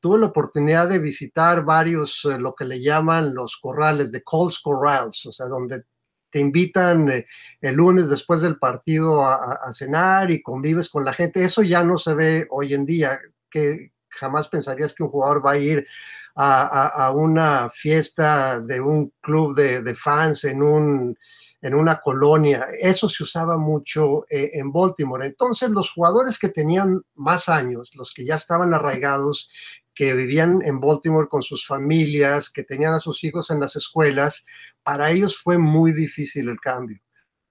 tuve 0.00 0.18
la 0.18 0.26
oportunidad 0.26 0.88
de 0.88 0.98
visitar 0.98 1.64
varios, 1.64 2.24
eh, 2.24 2.38
lo 2.38 2.54
que 2.54 2.64
le 2.64 2.80
llaman 2.80 3.34
los 3.34 3.56
corrales, 3.56 4.12
de 4.12 4.22
Colts 4.22 4.60
Corrals, 4.60 5.26
o 5.26 5.32
sea, 5.32 5.46
donde 5.46 5.84
te 6.30 6.40
invitan 6.40 7.08
eh, 7.08 7.26
el 7.60 7.74
lunes 7.74 8.08
después 8.08 8.40
del 8.40 8.58
partido 8.58 9.24
a, 9.24 9.72
cenar 9.72 10.30
y 10.30 10.42
convives 10.42 10.88
con 10.88 11.04
la 11.04 11.12
gente. 11.12 11.44
Eso 11.44 11.62
ya 11.62 11.82
no 11.84 11.98
se 11.98 12.14
ve 12.14 12.46
hoy 12.50 12.74
en 12.74 12.86
día, 12.86 13.18
que 13.50 13.92
jamás 14.08 14.48
pensarías 14.48 14.94
que 14.94 15.02
un 15.02 15.10
jugador 15.10 15.44
va 15.44 15.52
a 15.52 15.58
ir 15.58 15.86
a, 16.34 17.12
una 17.14 17.70
fiesta 17.70 18.60
de 18.60 18.80
un 18.80 19.12
club 19.20 19.56
de, 19.56 19.94
fans 19.94 20.44
en, 20.44 20.62
un, 20.62 21.16
en 21.62 21.74
una 21.74 21.96
colonia. 21.96 22.66
Eso 22.78 23.08
se 23.08 23.22
usaba 23.22 23.56
mucho 23.56 24.24
eh, 24.28 24.50
en 24.54 24.72
Baltimore. 24.72 25.26
Entonces 25.26 25.70
los 25.70 25.90
jugadores 25.90 26.38
que 26.38 26.48
tenían 26.48 27.02
más 27.14 27.48
años, 27.48 27.92
los 27.94 28.12
que 28.12 28.24
ya 28.24 28.36
estaban 28.36 28.74
arraigados, 28.74 29.50
que 29.94 30.12
vivían 30.12 30.60
en 30.62 30.78
Baltimore 30.78 31.28
con 31.28 31.42
sus 31.42 31.66
familias, 31.66 32.50
que 32.50 32.64
tenían 32.64 32.94
a 32.94 33.00
sus 33.00 33.24
hijos 33.24 33.50
en 33.50 33.60
las 33.60 33.76
escuelas, 33.76 34.44
para 34.82 35.10
ellos 35.10 35.40
fue 35.42 35.58
muy 35.58 35.92
difícil 35.92 36.48
el 36.48 36.60
cambio. 36.60 37.00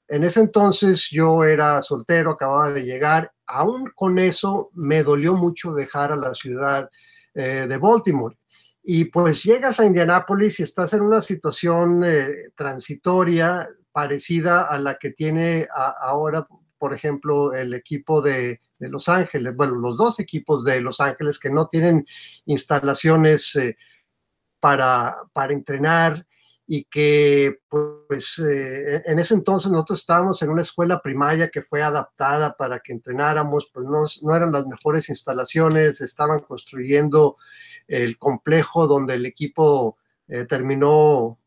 En 0.08 0.24
ese 0.24 0.42
entonces 0.42 1.10
yo 1.10 1.44
era 1.44 1.82
soltero, 1.82 2.32
acababa 2.32 2.72
de 2.72 2.84
llegar. 2.84 3.32
Aún 3.48 3.92
con 3.96 4.20
eso 4.20 4.70
me 4.74 5.02
dolió 5.02 5.36
mucho 5.36 5.74
dejar 5.74 6.12
a 6.12 6.16
la 6.16 6.36
ciudad 6.36 6.90
eh, 7.34 7.66
de 7.68 7.78
Baltimore. 7.78 8.38
Y 8.84 9.06
pues 9.06 9.44
llegas 9.44 9.80
a 9.80 9.86
Indianápolis 9.86 10.60
y 10.60 10.64
estás 10.64 10.94
en 10.94 11.02
una 11.02 11.22
situación 11.22 12.04
eh, 12.06 12.52
transitoria 12.56 13.68
parecida 13.96 14.64
a 14.64 14.78
la 14.78 14.96
que 14.96 15.12
tiene 15.12 15.70
ahora, 16.02 16.46
por 16.78 16.94
ejemplo, 16.94 17.54
el 17.54 17.74
equipo 17.74 18.22
de, 18.22 18.60
Los 18.78 19.08
Ángeles, 19.08 19.56
bueno, 19.56 19.76
los 19.76 19.96
dos 19.96 20.20
equipos 20.20 20.66
de 20.66 20.82
Los 20.82 21.00
Ángeles 21.00 21.40
que 21.40 21.50
no 21.50 21.70
tienen 21.70 22.06
instalaciones 22.44 23.56
eh, 23.56 23.78
para, 24.60 25.16
para 25.32 25.54
entrenar 25.54 26.28
y 26.68 26.84
que 26.84 27.60
pues 27.70 28.38
eh, 28.40 29.02
en 29.06 29.18
ese 29.18 29.34
entonces 29.34 29.72
nosotros 29.72 30.00
estábamos 30.00 30.42
en 30.42 30.50
una 30.50 30.64
escuela 30.64 31.02
primaria 31.02 31.48
que 31.48 31.62
fue 31.62 31.82
adaptada 31.82 32.58
para 32.58 32.80
que 32.80 32.92
entrenáramos, 32.92 33.72
pues 33.74 33.86
no, 33.88 34.36
eran 34.36 34.52
las 34.52 34.68
mejores 34.68 35.08
instalaciones, 35.08 36.02
estaban 36.02 36.42
construyendo 36.42 37.38
el 37.88 38.18
complejo 38.18 38.88
donde 38.88 39.14
el 39.14 39.26
equipo 39.26 39.98
eh, 40.28 40.44
terminó 40.44 41.40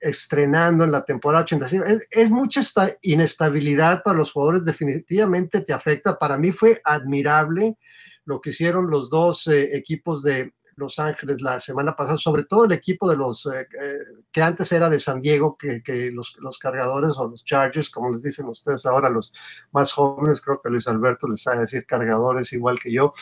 estrenando 0.00 0.84
en 0.84 0.92
la 0.92 1.04
temporada 1.04 1.44
85. 1.44 1.84
Es, 1.84 2.08
es 2.10 2.30
mucha 2.30 2.60
esta 2.60 2.90
inestabilidad 3.02 4.02
para 4.02 4.18
los 4.18 4.32
jugadores, 4.32 4.64
definitivamente 4.64 5.60
te 5.60 5.72
afecta. 5.72 6.18
Para 6.18 6.36
mí 6.38 6.52
fue 6.52 6.80
admirable 6.84 7.76
lo 8.24 8.40
que 8.40 8.50
hicieron 8.50 8.90
los 8.90 9.10
dos 9.10 9.48
equipos 9.48 10.22
de, 10.22 10.52
los 10.78 10.98
Ángeles 10.98 11.42
la 11.42 11.60
semana 11.60 11.94
pasada, 11.94 12.16
sobre 12.16 12.44
todo 12.44 12.64
el 12.64 12.72
equipo 12.72 13.10
de 13.10 13.16
los 13.16 13.44
eh, 13.46 13.60
eh, 13.60 13.98
que 14.32 14.40
antes 14.40 14.70
era 14.72 14.88
de 14.88 15.00
San 15.00 15.20
Diego, 15.20 15.58
que, 15.58 15.82
los, 16.12 16.36
los, 16.38 16.58
cargadores 16.58 17.18
o 17.18 17.26
los 17.26 17.44
Chargers, 17.44 17.90
como 17.90 18.10
les 18.10 18.22
dicen 18.22 18.46
ustedes 18.46 18.86
ahora, 18.86 19.10
los 19.10 19.32
más 19.72 19.92
jóvenes, 19.92 20.40
creo 20.40 20.60
que 20.62 20.70
Luis 20.70 20.86
Alberto 20.86 21.28
les 21.28 21.42
sabe 21.42 21.60
decir 21.62 21.84
cargadores 21.84 22.52
igual 22.52 22.78
que 22.80 22.92
yo. 22.92 23.12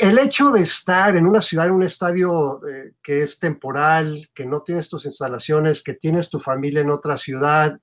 El 0.00 0.18
hecho 0.18 0.50
de 0.50 0.62
estar 0.62 1.16
en 1.16 1.26
una 1.26 1.40
ciudad, 1.40 1.66
en 1.66 1.72
un 1.72 1.84
estadio 1.84 2.60
eh, 2.66 2.94
que 3.02 3.22
es 3.22 3.38
temporal, 3.38 4.28
que 4.34 4.44
no 4.44 4.62
tienes 4.62 4.88
tus 4.88 5.06
instalaciones, 5.06 5.82
que 5.82 5.94
tienes 5.94 6.30
tu 6.30 6.40
familia 6.40 6.80
en 6.80 6.90
otra 6.90 7.16
ciudad, 7.16 7.78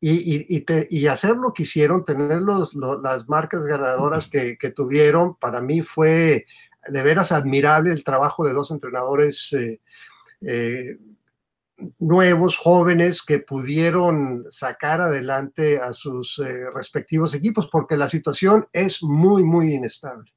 y, 0.00 0.46
y, 0.56 0.64
y, 0.90 1.06
hacer 1.08 1.36
lo 1.36 1.52
que 1.52 1.64
hicieron, 1.64 2.04
tener 2.04 2.40
las 2.40 3.28
marcas 3.28 3.64
ganadoras 3.64 4.30
que, 4.30 4.56
tuvieron, 4.74 5.34
para 5.34 5.60
mí 5.60 5.82
fue 5.82 6.46
de 6.86 7.02
veras 7.02 7.32
admirable 7.32 7.92
el 7.92 8.04
trabajo 8.04 8.46
de 8.46 8.52
dos 8.52 8.70
entrenadores 8.70 9.52
eh, 9.54 9.80
eh, 10.42 10.98
nuevos, 11.98 12.56
jóvenes, 12.56 13.24
que 13.24 13.40
pudieron 13.40 14.46
sacar 14.50 15.00
adelante 15.00 15.80
a 15.80 15.92
sus 15.92 16.40
respectivos 16.72 17.34
equipos, 17.34 17.66
porque 17.66 17.96
la 17.96 18.08
situación 18.08 18.68
es 18.72 19.02
muy, 19.02 19.42
muy 19.42 19.74
inestable. 19.74 20.32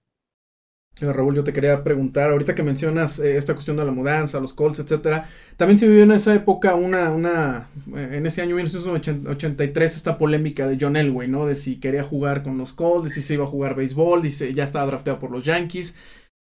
Raúl, 1.01 1.35
yo 1.35 1.43
te 1.43 1.53
quería 1.53 1.83
preguntar, 1.83 2.29
ahorita 2.29 2.55
que 2.55 2.63
mencionas 2.63 3.19
esta 3.19 3.53
cuestión 3.53 3.77
de 3.77 3.85
la 3.85 3.91
mudanza, 3.91 4.39
los 4.39 4.53
Colts, 4.53 4.79
etcétera, 4.79 5.27
también 5.57 5.77
se 5.77 5.87
vivió 5.87 6.03
en 6.03 6.11
esa 6.11 6.33
época 6.33 6.75
una, 6.75 7.11
una, 7.11 7.69
en 7.93 8.25
ese 8.25 8.41
año 8.41 8.55
1983, 8.55 9.95
esta 9.95 10.17
polémica 10.17 10.67
de 10.67 10.77
John 10.79 10.95
Elway, 10.95 11.27
¿no? 11.27 11.45
De 11.45 11.55
si 11.55 11.79
quería 11.79 12.03
jugar 12.03 12.43
con 12.43 12.57
los 12.57 12.73
Colts, 12.73 13.05
de 13.05 13.09
si 13.09 13.21
se 13.21 13.33
iba 13.35 13.45
a 13.45 13.47
jugar 13.47 13.75
béisbol, 13.75 14.21
dice, 14.21 14.53
ya 14.53 14.63
estaba 14.63 14.85
drafteado 14.85 15.19
por 15.19 15.31
los 15.31 15.43
Yankees 15.43 15.95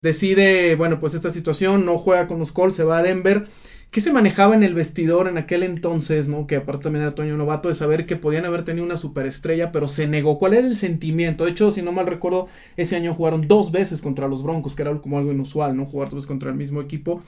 decide, 0.05 0.75
bueno, 0.75 1.00
pues 1.00 1.15
esta 1.15 1.31
situación, 1.31 1.83
no 1.85 1.97
juega 1.97 2.27
con 2.27 2.39
los 2.39 2.51
Colts, 2.51 2.77
se 2.77 2.83
va 2.83 3.00
a 3.00 3.01
Denver. 3.01 3.47
¿Qué 3.95 4.01
se 4.01 4.11
manejaba 4.11 4.55
en 4.55 4.63
el 4.63 4.73
vestidor 4.73 5.29
en 5.29 5.37
aquel 5.37 5.63
entonces, 5.63 6.27
no? 6.27 6.47
Que 6.47 6.57
aparte 6.57 6.83
también 6.83 7.03
era 7.03 7.15
Toño 7.15 7.37
Novato, 7.37 7.69
de 7.69 7.75
saber 7.75 8.05
que 8.05 8.17
podían 8.17 8.43
haber 8.43 8.65
tenido 8.65 8.85
una 8.85 8.97
superestrella, 8.97 9.71
pero 9.71 9.87
se 9.87 10.05
negó. 10.05 10.37
¿Cuál 10.37 10.53
era 10.53 10.67
el 10.67 10.75
sentimiento? 10.75 11.45
De 11.45 11.51
hecho, 11.51 11.71
si 11.71 11.81
no 11.81 11.93
mal 11.93 12.05
recuerdo, 12.05 12.49
ese 12.75 12.97
año 12.97 13.13
jugaron 13.13 13.47
dos 13.47 13.71
veces 13.71 14.01
contra 14.01 14.27
los 14.27 14.43
Broncos, 14.43 14.75
que 14.75 14.81
era 14.81 14.93
como 14.97 15.17
algo 15.17 15.31
inusual, 15.31 15.77
¿no? 15.77 15.85
Jugar 15.85 16.09
dos 16.09 16.15
veces 16.15 16.27
contra 16.27 16.49
el 16.49 16.57
mismo 16.57 16.81
equipo. 16.81 17.23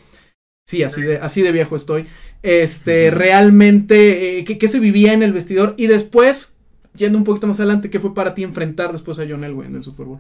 Sí, 0.68 0.84
así 0.84 1.00
de, 1.00 1.20
así 1.20 1.42
de 1.42 1.54
viejo 1.54 1.74
estoy. 1.78 2.06
Este, 2.44 3.12
realmente, 3.12 4.40
eh, 4.40 4.44
¿qué, 4.44 4.68
se 4.68 4.82
vivía 4.82 5.14
en 5.14 5.24
el 5.24 5.32
vestidor? 5.32 5.74
Y 5.78 5.88
después, 5.88 6.58
yendo 6.98 7.18
un 7.18 7.24
poquito 7.24 7.48
más 7.48 7.62
adelante, 7.62 7.90
¿qué 7.90 8.02
fue 8.02 8.14
para 8.14 8.36
ti 8.36 8.44
enfrentar 8.44 8.92
después 8.92 9.20
a 9.20 9.26
John 9.26 9.46
Elway 9.46 9.68
en 9.70 9.76
el 9.76 9.84
Super 9.86 10.06
Bowl? 10.06 10.20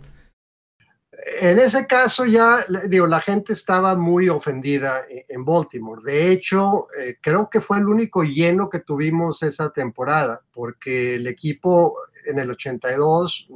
En 1.41 1.59
ese 1.59 1.85
caso 1.87 2.25
ya, 2.25 2.65
digo, 2.87 3.05
la 3.07 3.19
gente 3.21 3.53
estaba 3.53 3.95
muy 3.95 4.29
ofendida 4.29 5.01
e-, 5.09 5.25
en 5.27 5.43
Baltimore. 5.43 6.01
De 6.03 6.31
hecho, 6.31 6.87
eh, 6.97 7.17
creo 7.21 7.49
que 7.49 7.61
fue 7.61 7.77
el 7.77 7.87
único 7.87 8.23
lleno 8.23 8.69
que 8.69 8.79
tuvimos 8.79 9.43
esa 9.43 9.71
temporada, 9.71 10.41
porque 10.51 11.15
el 11.15 11.27
equipo 11.27 11.97
en 12.25 12.39
el 12.39 12.51
82 12.51 13.49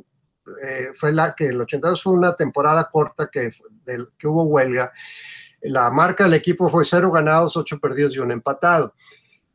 eh, 0.63 0.89
fue 0.95 1.11
la 1.11 1.33
que 1.33 1.47
el 1.47 1.61
82 1.61 2.03
fue 2.03 2.13
una 2.13 2.35
temporada 2.35 2.89
corta 2.91 3.29
que, 3.31 3.51
que 4.17 4.27
hubo 4.27 4.43
huelga. 4.43 4.91
La 5.61 5.91
marca 5.91 6.25
del 6.25 6.33
equipo 6.33 6.69
fue 6.69 6.83
cero 6.83 7.11
ganados, 7.11 7.55
ocho 7.55 7.79
perdidos 7.79 8.15
y 8.15 8.19
un 8.19 8.31
empatado. 8.31 8.95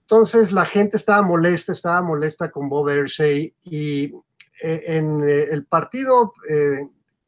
Entonces 0.03 0.53
la 0.53 0.65
gente 0.65 0.97
estaba 0.97 1.21
molesta, 1.23 1.73
estaba 1.73 2.01
molesta 2.01 2.51
con 2.51 2.69
Bob 2.69 2.89
Ersey 2.89 3.55
y 3.65 4.15
eh, 4.63 4.85
en 4.87 5.23
el 5.29 5.67
partido 5.67 6.33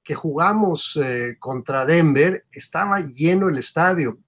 que 0.09 0.15
jugamos 0.15 0.99
eh, 1.05 1.37
contra 1.39 1.85
Denver, 1.85 2.47
estaba 2.51 2.99
lleno 3.01 3.51
el 3.51 3.59
estadio. 3.59 4.19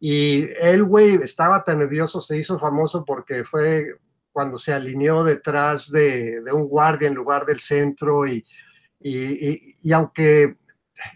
Y 0.00 0.46
Elway 0.62 1.16
estaba 1.16 1.62
tan 1.62 1.80
nervioso, 1.80 2.22
se 2.22 2.38
hizo 2.38 2.58
famoso 2.58 3.04
porque 3.04 3.44
fue 3.44 3.98
cuando 4.32 4.56
se 4.56 4.72
alineó 4.72 5.24
detrás 5.24 5.92
de, 5.92 6.42
un 6.50 6.66
guardia 6.68 7.08
en 7.08 7.14
lugar 7.14 7.44
del 7.44 7.60
centro 7.60 8.26
y, 8.26 8.46
y, 8.98 9.92
aunque 9.92 10.56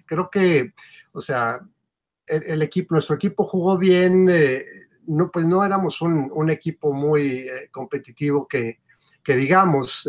creo 0.04 0.28
que, 0.28 0.74
o 1.12 1.22
sea, 1.22 1.58
el, 2.26 2.60
equipo, 2.60 2.94
nuestro 2.94 3.16
equipo 3.16 3.44
jugó 3.44 3.78
bien, 3.78 4.28
eh, 4.30 4.66
no, 5.06 5.30
pues 5.30 5.46
no 5.46 5.64
éramos 5.64 6.02
un, 6.02 6.50
equipo 6.50 6.92
muy 6.92 7.48
eh, 7.48 7.70
competitivo 7.72 8.46
que, 8.46 8.80
que 9.24 9.34
digamos, 9.34 10.06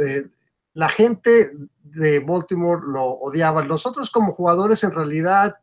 la 0.74 0.90
gente 0.90 1.51
de 1.84 2.20
Baltimore 2.20 2.82
lo 2.86 3.04
odiaba. 3.04 3.63
Nosotros 3.63 4.12
como 4.12 4.34
jugadores 4.34 4.84
en 4.84 4.92
realidad, 4.92 5.56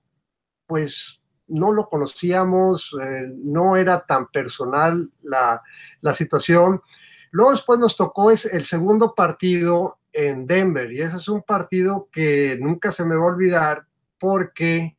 pues 0.67 1.23
no 1.47 1.73
lo 1.73 1.89
conocíamos, 1.89 2.95
eh, 3.03 3.33
no 3.37 3.77
era 3.77 4.01
tan 4.01 4.27
personal 4.27 5.11
la, 5.23 5.63
la, 6.03 6.15
situación. 6.15 6.83
Luego 7.31 7.53
después 7.53 7.79
nos 7.79 7.97
tocó 7.97 8.31
es 8.31 8.45
el 8.45 8.67
segundo 8.67 9.15
partido 9.15 9.99
en 10.13 10.47
Denver 10.47 10.93
y 10.93 11.01
ese 11.01 11.17
es 11.17 11.29
un 11.29 11.43
partido 11.43 12.09
que 12.13 12.59
nunca 12.61 12.93
se 12.93 13.05
me 13.05 13.17
va 13.17 13.23
a 13.23 13.35
olvidar 13.35 13.87
porque 14.19 14.98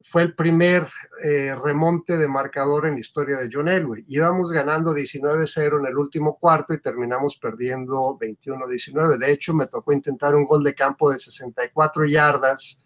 fue 0.00 0.22
el 0.22 0.34
primer 0.34 0.86
eh, 1.22 1.54
remonte 1.62 2.16
de 2.16 2.28
marcador 2.28 2.86
en 2.86 2.94
la 2.94 3.00
historia 3.00 3.36
de 3.36 3.50
John 3.52 3.68
Elway. 3.68 4.04
Íbamos 4.08 4.50
ganando 4.52 4.94
19-0 4.94 5.80
en 5.80 5.86
el 5.86 5.98
último 5.98 6.38
cuarto 6.38 6.72
y 6.72 6.80
terminamos 6.80 7.36
perdiendo 7.36 8.16
21-19. 8.18 9.18
De 9.18 9.32
hecho, 9.32 9.54
me 9.54 9.66
tocó 9.66 9.92
intentar 9.92 10.34
un 10.34 10.46
gol 10.46 10.62
de 10.62 10.74
campo 10.74 11.10
de 11.10 11.18
64 11.18 12.06
yardas 12.06 12.82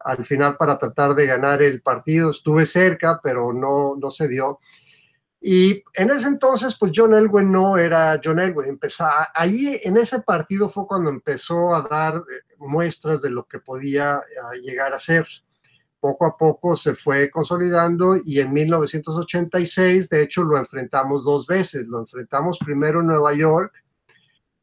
al 0.00 0.24
final 0.24 0.56
para 0.56 0.78
tratar 0.78 1.14
de 1.14 1.26
ganar 1.26 1.62
el 1.62 1.80
partido. 1.80 2.30
Estuve 2.30 2.66
cerca, 2.66 3.20
pero 3.22 3.52
no, 3.52 3.96
no 3.96 4.10
se 4.10 4.28
dio. 4.28 4.60
Y 5.40 5.82
en 5.94 6.10
ese 6.10 6.28
entonces, 6.28 6.76
pues 6.78 6.92
John 6.94 7.14
Elway 7.14 7.44
no 7.44 7.76
era 7.78 8.20
John 8.22 8.38
Elway. 8.38 8.68
Empezaba, 8.68 9.30
ahí 9.34 9.80
en 9.82 9.96
ese 9.96 10.20
partido 10.20 10.68
fue 10.68 10.86
cuando 10.86 11.10
empezó 11.10 11.74
a 11.74 11.82
dar 11.82 12.16
eh, 12.16 12.54
muestras 12.58 13.22
de 13.22 13.30
lo 13.30 13.44
que 13.46 13.58
podía 13.58 14.18
eh, 14.18 14.60
llegar 14.60 14.92
a 14.92 14.98
ser 14.98 15.26
poco 16.02 16.26
a 16.26 16.36
poco 16.36 16.74
se 16.74 16.96
fue 16.96 17.30
consolidando 17.30 18.16
y 18.16 18.40
en 18.40 18.52
1986, 18.52 20.08
de 20.08 20.22
hecho, 20.22 20.42
lo 20.42 20.58
enfrentamos 20.58 21.22
dos 21.22 21.46
veces. 21.46 21.86
Lo 21.86 22.00
enfrentamos 22.00 22.58
primero 22.58 23.00
en 23.00 23.06
Nueva 23.06 23.32
York, 23.34 23.72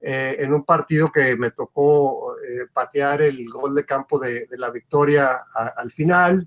eh, 0.01 0.36
en 0.38 0.53
un 0.53 0.65
partido 0.65 1.10
que 1.10 1.38
me 1.38 1.51
tocó 1.51 2.36
eh, 2.36 2.67
patear 2.74 3.22
el 3.22 3.50
gol 3.50 3.74
de 3.74 3.86
campo 3.86 4.19
de, 4.19 4.48
la 4.58 4.69
victoria 4.69 5.46
al 5.77 5.93
final. 5.93 6.46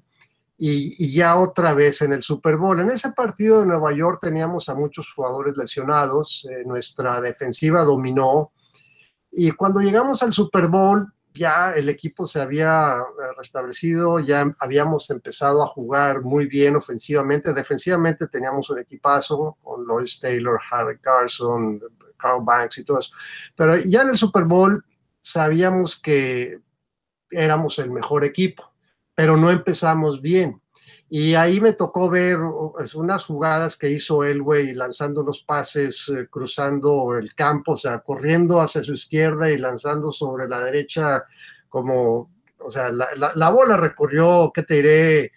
Y, 0.59 1.11
ya 1.11 1.37
otra 1.37 1.73
vez 1.73 2.03
en 2.03 2.13
el 2.13 2.23
Super 2.23 2.59
Bowl. 2.59 2.79
En 2.79 2.91
ese 2.91 3.13
partido 3.13 3.61
de 3.61 3.67
Nueva 3.67 3.95
York 3.95 4.19
teníamos 4.21 4.69
a 4.69 4.75
muchos 4.75 5.11
jugadores 5.11 5.57
lesionados, 5.57 6.47
eh, 6.51 6.65
nuestra 6.67 7.19
defensiva 7.23 7.83
dominó 7.83 8.53
y 9.33 9.51
cuando 9.53 9.81
llegamos 9.81 10.23
al 10.23 10.35
Super 10.35 10.69
Bowl 10.69 11.11
ya 11.35 11.73
el 11.73 11.89
equipo 11.89 12.27
se 12.27 12.41
había 12.41 12.97
eh, 12.99 13.35
restablecido, 13.37 14.21
ya 14.21 14.55
habíamos 14.59 15.11
empezado 15.11 15.63
a 15.63 15.67
jugar 15.67 16.23
muy 16.23 16.47
bien 16.47 16.77
ofensivamente, 16.77 17.53
defensivamente 17.53 18.29
teníamos 18.29 18.71
un 18.71 18.79
equipazo 18.79 19.57
con 19.63 19.87
Lois 19.87 20.21
Taylor, 20.21 20.61
Harry 20.71 20.99
Carson, 20.99 21.81
Carl 22.17 22.43
Banks 22.45 22.79
y 22.79 22.85
todo 22.85 23.01
eso, 23.01 23.11
pero 23.57 23.77
ya 23.77 24.03
en 24.03 24.11
el 24.11 24.19
Super 24.19 24.45
Bowl 24.45 24.85
sabíamos 25.21 26.01
que 26.01 26.61
éramos 27.31 27.79
el 27.79 27.91
mejor 27.91 28.25
equipo, 28.25 28.73
pero 29.15 29.37
no 29.37 29.51
empezamos 29.51 30.21
bien. 30.21 30.62
Y 31.15 31.35
ahí 31.35 31.61
me 31.61 31.75
tocó 31.75 32.09
ver 32.09 32.39
unas 32.39 33.27
jugadas 33.27 33.77
que 33.77 33.91
hizo 33.91 34.25
Elway 34.25 34.73
lanzando 34.73 35.21
unos 35.21 35.43
pases, 35.43 36.09
eh, 36.09 36.27
cruzando 36.31 37.19
el 37.19 37.35
campo, 37.35 37.73
o 37.73 37.77
sea, 37.77 37.99
corriendo 37.99 38.59
hacia 38.63 38.83
su 38.83 38.95
izquierda 38.95 39.51
y 39.51 39.59
lanzando 39.59 40.11
sobre 40.11 40.49
la 40.49 40.61
derecha 40.61 41.23
como, 41.69 42.31
o 42.59 42.71
sea, 42.71 42.91
la, 42.91 43.51
bola 43.51 43.77
recorrió, 43.77 44.51
¿qué 44.55 44.63
te 44.63 44.77
diré? 44.77 45.33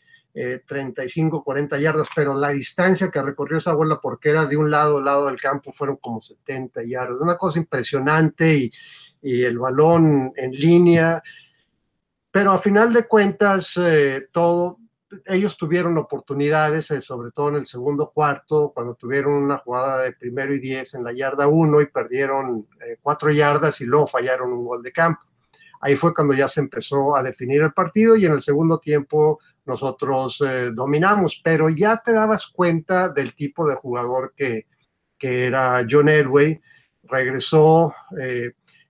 35, 0.66 1.40
eh, 1.40 1.42
40 1.44 1.78
yardas, 1.78 2.08
pero 2.16 2.34
la 2.36 2.52
distancia 2.52 3.12
que 3.12 3.22
recorrió 3.22 3.58
esa 3.58 3.74
bola 3.74 4.00
porque 4.02 4.30
era 4.30 4.46
de 4.46 4.56
un 4.56 4.72
lado 4.72 5.00
a 5.00 5.02
lado 5.02 5.26
del 5.26 5.42
campo 5.42 5.74
fueron 5.74 5.98
como 5.98 6.22
70 6.22 6.84
yardas. 6.86 7.18
Una 7.20 7.36
cosa 7.36 7.60
impresionante 7.60 8.56
y, 8.56 8.72
y 9.22 9.44
el 9.44 9.60
balón 9.60 10.32
en 10.38 10.52
línea. 10.52 11.22
Pero 12.32 12.54
a 12.54 12.60
final 12.60 12.94
de 12.94 13.06
cuentas, 13.06 13.74
eh, 13.76 14.30
todo, 14.32 14.80
ellos 15.26 15.58
tuvieron 15.58 15.98
oportunidades, 15.98 16.92
eh, 16.92 17.02
sobre 17.02 17.32
todo 17.32 17.50
en 17.50 17.56
el 17.56 17.66
segundo 17.66 18.12
cuarto, 18.14 18.72
cuando 18.74 18.96
tuvieron 18.96 19.34
una 19.34 19.58
jugada 19.58 20.04
de 20.04 20.14
primero 20.14 20.54
y 20.54 20.60
diez 20.60 20.94
en 20.94 21.04
la 21.04 21.14
yarda 21.14 21.48
uno 21.48 21.82
y 21.82 21.88
perdieron 21.88 22.68
eh, 22.86 22.98
cuatro 23.02 23.32
yardas 23.32 23.82
y 23.82 23.86
luego 23.86 24.08
fallaron 24.08 24.54
un 24.54 24.66
gol 24.66 24.82
de 24.82 24.92
campo. 24.92 25.22
Ahí 25.82 25.96
fue 25.96 26.14
cuando 26.14 26.34
ya 26.34 26.48
se 26.48 26.62
empezó 26.62 27.16
a 27.16 27.22
definir 27.24 27.62
el 27.62 27.74
partido 27.74 28.16
y 28.16 28.26
en 28.26 28.34
el 28.34 28.42
segundo 28.42 28.80
tiempo 28.80 29.40
nosotros 29.66 30.42
eh, 30.46 30.72
dominamos, 30.74 31.42
pero 31.44 31.70
ya 31.70 32.02
te 32.04 32.14
dabas 32.14 32.48
cuenta 32.48 33.10
del 33.10 33.36
tipo 33.36 33.68
de 33.68 33.76
jugador 33.76 34.34
que, 34.36 34.68
que 35.18 35.46
era 35.46 35.86
John 35.90 36.10
Elway. 36.10 36.60
Regresó 37.04 37.94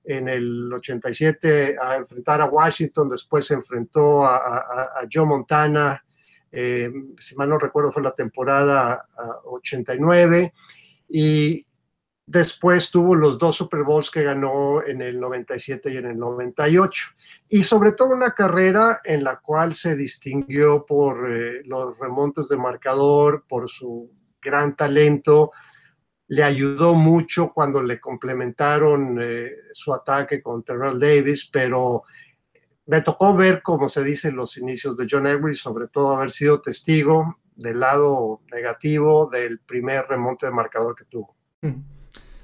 en 0.06 0.30
el 0.30 0.72
87 0.72 1.76
a 1.82 1.96
enfrentar 1.96 2.40
a 2.40 2.46
Washington, 2.46 3.10
después 3.10 3.46
se 3.46 3.56
enfrentó 3.56 4.24
a, 4.24 4.38
a 4.38 5.06
Joe 5.12 5.26
Montana 5.26 6.05
eh, 6.58 6.90
si 7.20 7.36
mal 7.36 7.50
no 7.50 7.58
recuerdo 7.58 7.92
fue 7.92 8.02
la 8.02 8.16
temporada 8.16 9.10
89, 9.44 10.54
y 11.10 11.68
después 12.26 12.90
tuvo 12.90 13.14
los 13.14 13.38
dos 13.38 13.58
Super 13.58 13.84
Bowls 13.84 14.10
que 14.10 14.24
ganó 14.24 14.82
en 14.82 15.02
el 15.02 15.20
97 15.20 15.92
y 15.92 15.98
en 15.98 16.06
el 16.06 16.18
98, 16.18 17.08
y 17.50 17.64
sobre 17.64 17.92
todo 17.92 18.10
una 18.10 18.32
carrera 18.32 19.02
en 19.04 19.26
la 19.26 19.42
cual 19.42 19.76
se 19.76 19.98
distinguió 19.98 20.86
por 20.86 21.30
eh, 21.30 21.62
los 21.66 22.00
remontes 22.00 22.48
de 22.48 22.56
marcador, 22.56 23.44
por 23.50 23.70
su 23.70 24.10
gran 24.42 24.78
talento, 24.78 25.52
le 26.28 26.44
ayudó 26.44 26.94
mucho 26.94 27.52
cuando 27.54 27.84
le 27.84 28.00
complementaron 28.00 29.20
eh, 29.22 29.52
su 29.74 29.94
ataque 29.94 30.42
con 30.42 30.64
Terrell 30.64 31.00
Davis, 31.00 31.50
pero 31.52 32.04
me 32.86 33.02
tocó 33.02 33.36
ver, 33.36 33.62
como 33.62 33.90
se 33.90 34.04
dice, 34.04 34.32
los 34.32 34.58
inicios 34.58 34.98
de 34.98 35.08
John 35.10 35.28
Elway, 35.28 35.56
sobre 35.56 35.88
todo 35.88 36.16
haber 36.16 36.32
sido 36.32 36.62
testigo 36.62 37.38
del 37.56 37.80
lado 37.80 38.42
negativo 38.52 39.30
del 39.32 39.60
primer 39.60 40.06
remonte 40.08 40.46
de 40.46 40.52
marcador 40.52 40.96
que 40.96 41.06
tuvo. 41.06 41.36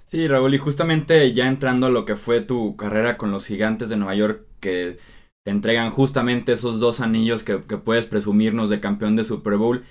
Sí, 0.05 0.27
Raúl, 0.27 0.53
y 0.53 0.57
justamente 0.57 1.31
ya 1.33 1.47
entrando 1.47 1.87
a 1.87 1.89
lo 1.89 2.05
que 2.05 2.15
fue 2.15 2.41
tu 2.41 2.75
carrera 2.75 3.17
con 3.17 3.31
los 3.31 3.45
gigantes 3.45 3.89
de 3.89 3.97
Nueva 3.97 4.15
York, 4.15 4.45
que 4.59 4.97
te 5.43 5.51
entregan 5.51 5.91
justamente 5.91 6.53
esos 6.53 6.79
dos 6.79 7.01
anillos 7.01 7.43
que, 7.43 7.57
puedes 7.57 8.07
presumirnos 8.07 8.69
de 8.69 8.79
campeón 8.79 9.15
de 9.15 9.23
Super 9.23 9.57
Bowl, 9.57 9.83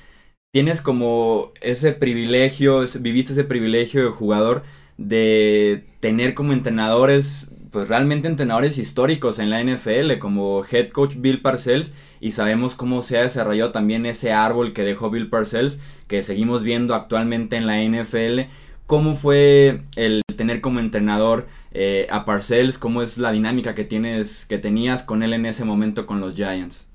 tienes 0.53 0.81
como 0.83 1.53
ese 1.61 1.93
privilegio, 1.93 2.85
viviste 3.01 3.33
ese 3.33 3.45
privilegio 3.45 4.05
de 4.05 4.11
jugador 4.11 4.63
de 4.97 5.87
tener 6.01 6.35
como 6.35 6.53
entrenadores 6.53 7.50
pues 7.71 7.89
realmente 7.89 8.29
entrenadores 8.29 8.79
históricos 8.79 9.39
en 9.39 9.51
la 9.51 9.63
NFL, 9.63 10.19
como 10.19 10.65
head 10.65 10.91
coach 10.91 11.15
Bill 11.17 11.43
Parcells, 11.43 11.93
y 12.21 12.33
sabemos 12.33 12.75
cómo 12.75 13.03
se 13.03 13.19
ha 13.19 13.23
desarrollado 13.23 13.73
también 13.73 14.07
ese 14.07 14.33
árbol 14.33 14.73
que 14.73 14.85
dejó 14.85 15.11
Bill 15.11 15.31
Parcells, 15.31 15.79
que 16.07 16.23
seguimos 16.23 16.63
viendo 16.63 16.95
actualmente 16.95 17.57
en 17.57 17.67
la 17.67 17.83
NFL. 17.83 18.51
¿Cómo 18.87 19.15
fue 19.15 19.83
el 19.97 20.23
tener 20.37 20.61
como 20.61 20.81
entrenador 20.81 21.47
eh, 21.71 22.09
a 22.11 22.25
Parcells? 22.25 22.77
¿Cómo 22.77 23.03
es 23.03 23.19
la 23.19 23.31
dinámica 23.31 23.75
que 23.75 23.85
tienes, 23.85 24.45
que 24.47 24.59
tenías 24.59 25.03
con 25.03 25.23
él 25.23 25.33
en 25.33 25.47
ese 25.47 25.65
momento 25.65 26.07
con 26.07 26.21
los 26.21 26.35
Giants? 26.35 26.89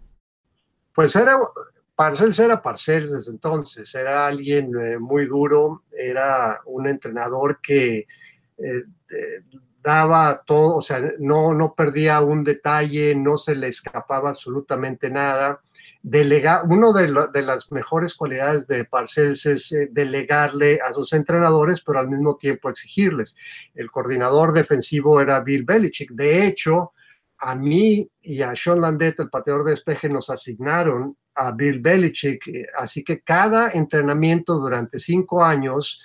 Pues 0.93 1.15
era, 1.15 1.37
Parcells 1.95 2.37
era 2.39 2.61
Parcells 2.61 3.11
desde 3.11 3.31
entonces, 3.31 3.95
era 3.95 4.27
alguien 4.27 4.71
eh, 4.77 4.99
muy 4.99 5.25
duro, 5.25 5.83
era 5.97 6.59
un 6.65 6.87
entrenador 6.87 7.59
que 7.61 8.05
eh, 8.57 8.83
daba 9.85 10.41
todo, 10.47 10.77
o 10.77 10.81
sea, 10.81 10.99
no, 11.19 11.53
no 11.53 11.75
perdía 11.75 12.19
un 12.21 12.43
detalle, 12.43 13.13
no 13.13 13.37
se 13.37 13.55
le 13.55 13.67
escapaba 13.67 14.31
absolutamente 14.31 15.11
nada. 15.11 15.61
Delega, 16.01 16.63
uno 16.67 16.91
de, 16.91 17.07
las 17.43 17.71
mejores 17.71 18.15
cualidades 18.15 18.65
de 18.65 18.85
Parcells 18.85 19.45
es 19.45 19.71
eh, 19.71 19.87
delegarle 19.91 20.79
a 20.81 20.91
sus 20.91 21.13
entrenadores, 21.13 21.81
pero 21.85 21.99
al 21.99 22.09
mismo 22.09 22.35
tiempo 22.35 22.69
exigirles. 22.69 23.35
El 23.75 23.91
coordinador 23.91 24.53
defensivo 24.53 25.21
era 25.21 25.41
Bill 25.41 25.63
Belichick. 25.63 26.11
De 26.13 26.47
hecho, 26.47 26.93
a 27.37 27.53
mí 27.53 28.09
y 28.23 28.41
a 28.41 28.55
Sean 28.55 28.81
Landet, 28.81 29.19
el 29.19 29.29
pateador 29.29 29.65
de 29.65 29.71
despeje, 29.71 30.09
nos 30.09 30.31
asignaron 30.31 31.15
a 31.35 31.51
Bill 31.51 31.79
Belichick. 31.79 32.47
Eh, 32.47 32.65
así 32.75 33.03
que 33.03 33.21
cada 33.21 33.69
entrenamiento 33.69 34.55
durante 34.55 34.97
cinco 34.97 35.43
años 35.43 36.01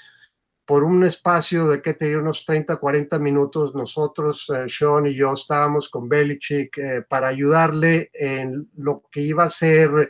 por 0.70 0.84
un 0.84 1.02
espacio 1.04 1.66
de 1.66 1.82
que 1.82 1.94
tenía 1.94 2.20
unos 2.20 2.46
30, 2.46 2.76
40 2.76 3.18
minutos, 3.18 3.74
nosotros, 3.74 4.48
eh, 4.54 4.68
Sean 4.68 5.04
y 5.04 5.16
yo, 5.16 5.32
estábamos 5.32 5.88
con 5.88 6.08
Belichick 6.08 6.78
eh, 6.78 7.02
para 7.08 7.26
ayudarle 7.26 8.08
en 8.14 8.70
lo 8.76 9.02
que 9.10 9.20
iba 9.20 9.42
a 9.42 9.50
ser 9.50 10.08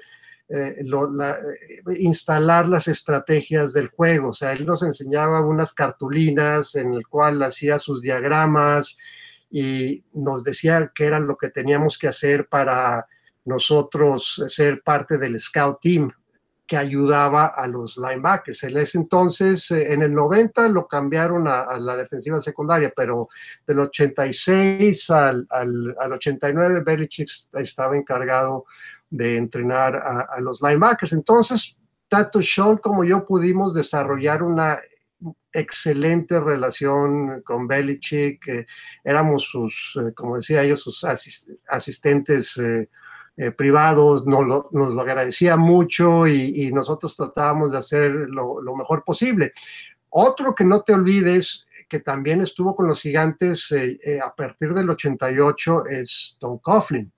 eh, 0.51 0.85
instalar 1.99 2.69
las 2.69 2.89
estrategias 2.89 3.73
del 3.73 3.89
juego. 3.89 4.29
O 4.29 4.35
sea, 4.35 4.53
él 4.53 4.67
nos 4.67 4.83
enseñaba 4.83 5.41
unas 5.41 5.73
cartulinas 5.73 6.75
en 6.75 6.93
el 6.93 7.07
cual 7.07 7.43
hacía 7.43 7.79
sus 7.79 8.03
diagramas 8.03 8.99
y 9.51 10.05
nos 10.13 10.45
decía 10.45 10.93
qué 10.95 11.07
era 11.07 11.21
lo 11.21 11.39
que 11.39 11.49
teníamos 11.49 11.97
que 11.97 12.09
hacer 12.09 12.49
para 12.49 13.07
nosotros 13.47 14.45
ser 14.49 14.83
parte 14.83 15.17
del 15.17 15.41
scout 15.41 15.81
team 15.81 16.13
que 16.71 16.77
ayudaba 16.77 17.47
a 17.47 17.67
los 17.67 17.97
linebackers. 17.97 18.63
En 18.63 18.77
ese 18.77 18.97
entonces, 18.97 19.73
eh, 19.73 19.93
en 19.93 20.03
el 20.03 20.15
90 20.15 20.69
lo 20.69 20.87
cambiaron 20.87 21.49
a, 21.49 21.77
la 21.81 21.97
defensiva 21.97 22.41
secundaria, 22.41 22.93
pero 22.95 23.29
del 23.67 23.81
86 23.81 25.11
al, 25.11 25.49
al, 25.51 26.13
89 26.13 26.83
Belichick 26.87 27.29
estaba 27.55 27.97
encargado 27.97 28.67
de 29.11 29.37
entrenar 29.37 29.97
a, 29.97 30.41
los 30.41 30.63
linebackers. 30.63 31.13
Entonces, 31.13 31.77
tanto 32.07 32.41
Sean 32.41 32.77
como 32.77 33.03
yo 33.03 33.27
pudimos 33.27 33.75
desarrollar 33.75 34.45
una 34.45 34.79
excelente 35.53 36.39
relación 36.39 37.43
con 37.43 37.67
Belichick, 37.67 38.65
éramos 39.03 39.43
sus, 39.43 39.99
eh, 40.01 40.15
como 40.15 40.37
decía 40.37 40.65
yo, 40.65 40.77
sus 40.77 41.05
asistentes 41.67 42.57
eh, 42.59 42.89
eh, 43.43 43.53
privados, 43.53 44.27
nos 44.27 44.47
lo, 44.47 44.69
nos 44.71 44.99
agradecía 44.99 45.57
mucho 45.57 46.27
y, 46.27 46.71
nosotros 46.73 47.17
tratábamos 47.17 47.73
de 47.73 47.79
hacer 47.79 48.11
lo, 48.13 48.77
mejor 48.77 49.03
posible. 49.03 49.55
Otro 50.11 50.55
que 50.55 50.63
no 50.63 50.83
te 50.83 50.93
olvides, 50.93 51.67
que 51.89 52.01
también 52.01 52.43
estuvo 52.43 52.77
con 52.77 52.87
los 52.87 53.01
gigantes 53.01 53.73
eh, 53.73 53.99
eh, 54.05 54.21
a 54.23 54.35
partir 54.35 54.75
del 54.75 54.91
88, 54.91 55.87
es 55.87 56.37
Tom 56.39 56.59
Coughlin. 56.59 57.11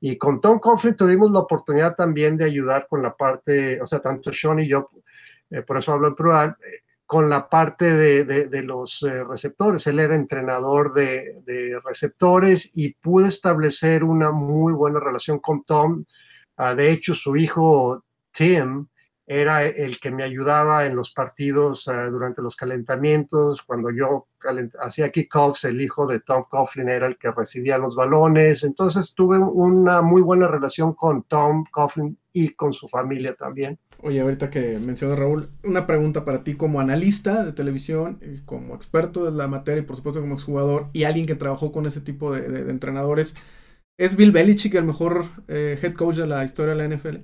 Y 0.00 0.18
con 0.18 0.40
Tom 0.40 0.58
Coughlin 0.58 0.96
tuvimos 0.96 1.30
la 1.30 1.38
oportunidad 1.38 1.94
también 1.94 2.36
de 2.36 2.46
ayudar 2.46 2.88
con 2.88 3.00
la 3.00 3.14
parte, 3.14 3.80
o 3.80 3.86
sea, 3.86 4.00
tanto 4.00 4.32
Sean 4.32 4.58
y 4.58 4.66
yo, 4.66 4.90
por 5.64 5.78
eso 5.78 5.92
hablo 5.92 6.08
en 6.08 6.16
plural, 6.16 6.56
con 7.08 7.30
la 7.30 7.48
parte 7.48 7.94
de, 7.94 8.62
los 8.62 9.02
eh, 9.02 9.24
receptores. 9.24 9.86
Él 9.86 9.98
era 9.98 10.14
entrenador 10.14 10.92
de, 10.92 11.80
receptores 11.82 12.70
y 12.74 12.92
pude 12.96 13.28
establecer 13.28 14.04
una 14.04 14.30
muy 14.30 14.74
buena 14.74 15.00
relación 15.00 15.38
con 15.38 15.64
Tom. 15.64 16.04
Ah, 16.58 16.74
de 16.74 16.92
hecho, 16.92 17.14
su 17.14 17.34
hijo 17.34 18.04
Tim 18.30 18.88
era 19.26 19.64
el 19.64 19.98
que 20.00 20.10
me 20.10 20.22
ayudaba 20.22 20.84
en 20.84 20.96
los 20.96 21.10
partidos 21.14 21.88
ah, 21.88 22.10
durante 22.10 22.42
los 22.42 22.56
calentamientos. 22.56 23.62
Cuando 23.62 23.90
yo 23.90 24.28
hacía 24.78 25.10
kickoffs, 25.10 25.64
el 25.64 25.80
hijo 25.80 26.06
de 26.06 26.20
Tom 26.20 26.44
Coughlin 26.50 26.90
era 26.90 27.06
el 27.06 27.16
que 27.16 27.30
recibía 27.30 27.78
los 27.78 27.96
balones. 27.96 28.64
Entonces 28.64 29.14
tuve 29.14 29.38
una 29.38 30.02
muy 30.02 30.20
buena 30.20 30.46
relación 30.46 30.92
con 30.92 31.22
Tom 31.22 31.64
Coughlin 31.72 32.18
y 32.34 32.50
con 32.50 32.74
su 32.74 32.86
familia 32.86 33.32
también. 33.34 33.78
Oye, 34.00 34.20
ahorita 34.20 34.48
que 34.48 34.78
menciona 34.78 35.16
Raúl, 35.16 35.48
una 35.64 35.86
pregunta 35.86 36.24
para 36.24 36.44
ti 36.44 36.54
como 36.54 36.80
analista 36.80 37.44
de 37.44 37.52
televisión, 37.52 38.20
como 38.44 38.76
experto 38.76 39.24
de 39.24 39.32
la 39.32 39.48
materia 39.48 39.82
y 39.82 39.84
por 39.84 39.96
supuesto 39.96 40.20
como 40.20 40.34
exjugador 40.34 40.88
y 40.92 41.02
alguien 41.02 41.26
que 41.26 41.34
trabajó 41.34 41.72
con 41.72 41.84
ese 41.84 42.00
tipo 42.00 42.32
de, 42.32 42.70
entrenadores. 42.70 43.34
¿Es 43.98 44.16
Bill 44.16 44.30
Belichick 44.32 44.74
el 44.76 44.84
mejor 44.84 45.26
eh, 45.48 45.78
head 45.82 45.94
coach 45.94 46.16
de 46.16 46.26
la 46.28 46.44
historia 46.44 46.74
de 46.74 46.88
la 46.88 46.96
NFL? 46.96 47.16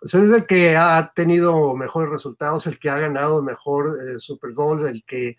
Pues 0.00 0.14
es 0.14 0.32
el 0.32 0.46
que 0.46 0.76
ha 0.76 1.12
tenido 1.14 1.76
mejores 1.76 2.10
resultados, 2.10 2.66
el 2.66 2.80
que 2.80 2.90
ha 2.90 2.98
ganado 2.98 3.40
mejor 3.44 3.98
eh, 4.02 4.18
Super 4.18 4.52
Bowl, 4.52 4.84
el 4.84 5.04
que 5.04 5.36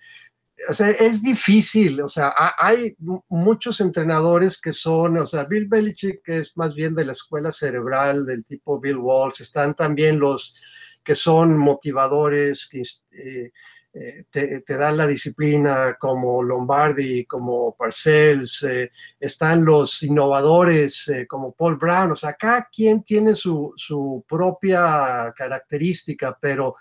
o 0.69 0.73
sea, 0.73 0.89
es 0.91 1.21
difícil, 1.21 2.01
o 2.01 2.07
sea, 2.07 2.33
hay 2.57 2.95
muchos 3.27 3.81
entrenadores 3.81 4.59
que 4.61 4.71
son, 4.71 5.17
o 5.17 5.25
sea, 5.25 5.45
Bill 5.45 5.67
Belichick 5.67 6.21
es 6.27 6.55
más 6.55 6.75
bien 6.75 6.95
de 6.95 7.05
la 7.05 7.13
escuela 7.13 7.51
cerebral 7.51 8.25
del 8.25 8.45
tipo 8.45 8.79
Bill 8.79 8.97
Walsh, 8.97 9.41
están 9.41 9.73
también 9.73 10.19
los 10.19 10.55
que 11.03 11.15
son 11.15 11.57
motivadores, 11.57 12.67
que 12.69 12.81
eh, 13.11 13.51
eh, 13.93 14.25
te, 14.31 14.77
dan 14.77 14.97
la 14.97 15.05
disciplina 15.05 15.97
como 15.99 16.41
Lombardi, 16.41 17.25
como 17.25 17.75
Parcells, 17.75 18.63
eh, 18.63 18.91
están 19.19 19.65
los 19.65 20.01
innovadores 20.03 21.11
como 21.27 21.51
Paul 21.51 21.77
Brown, 21.77 22.11
o 22.11 22.15
sea, 22.15 22.33
cada 22.33 22.69
quien 22.71 23.03
tiene 23.03 23.33
su, 23.33 23.73
su 23.75 24.23
propia 24.27 25.33
característica, 25.35 26.37
pero 26.39 26.75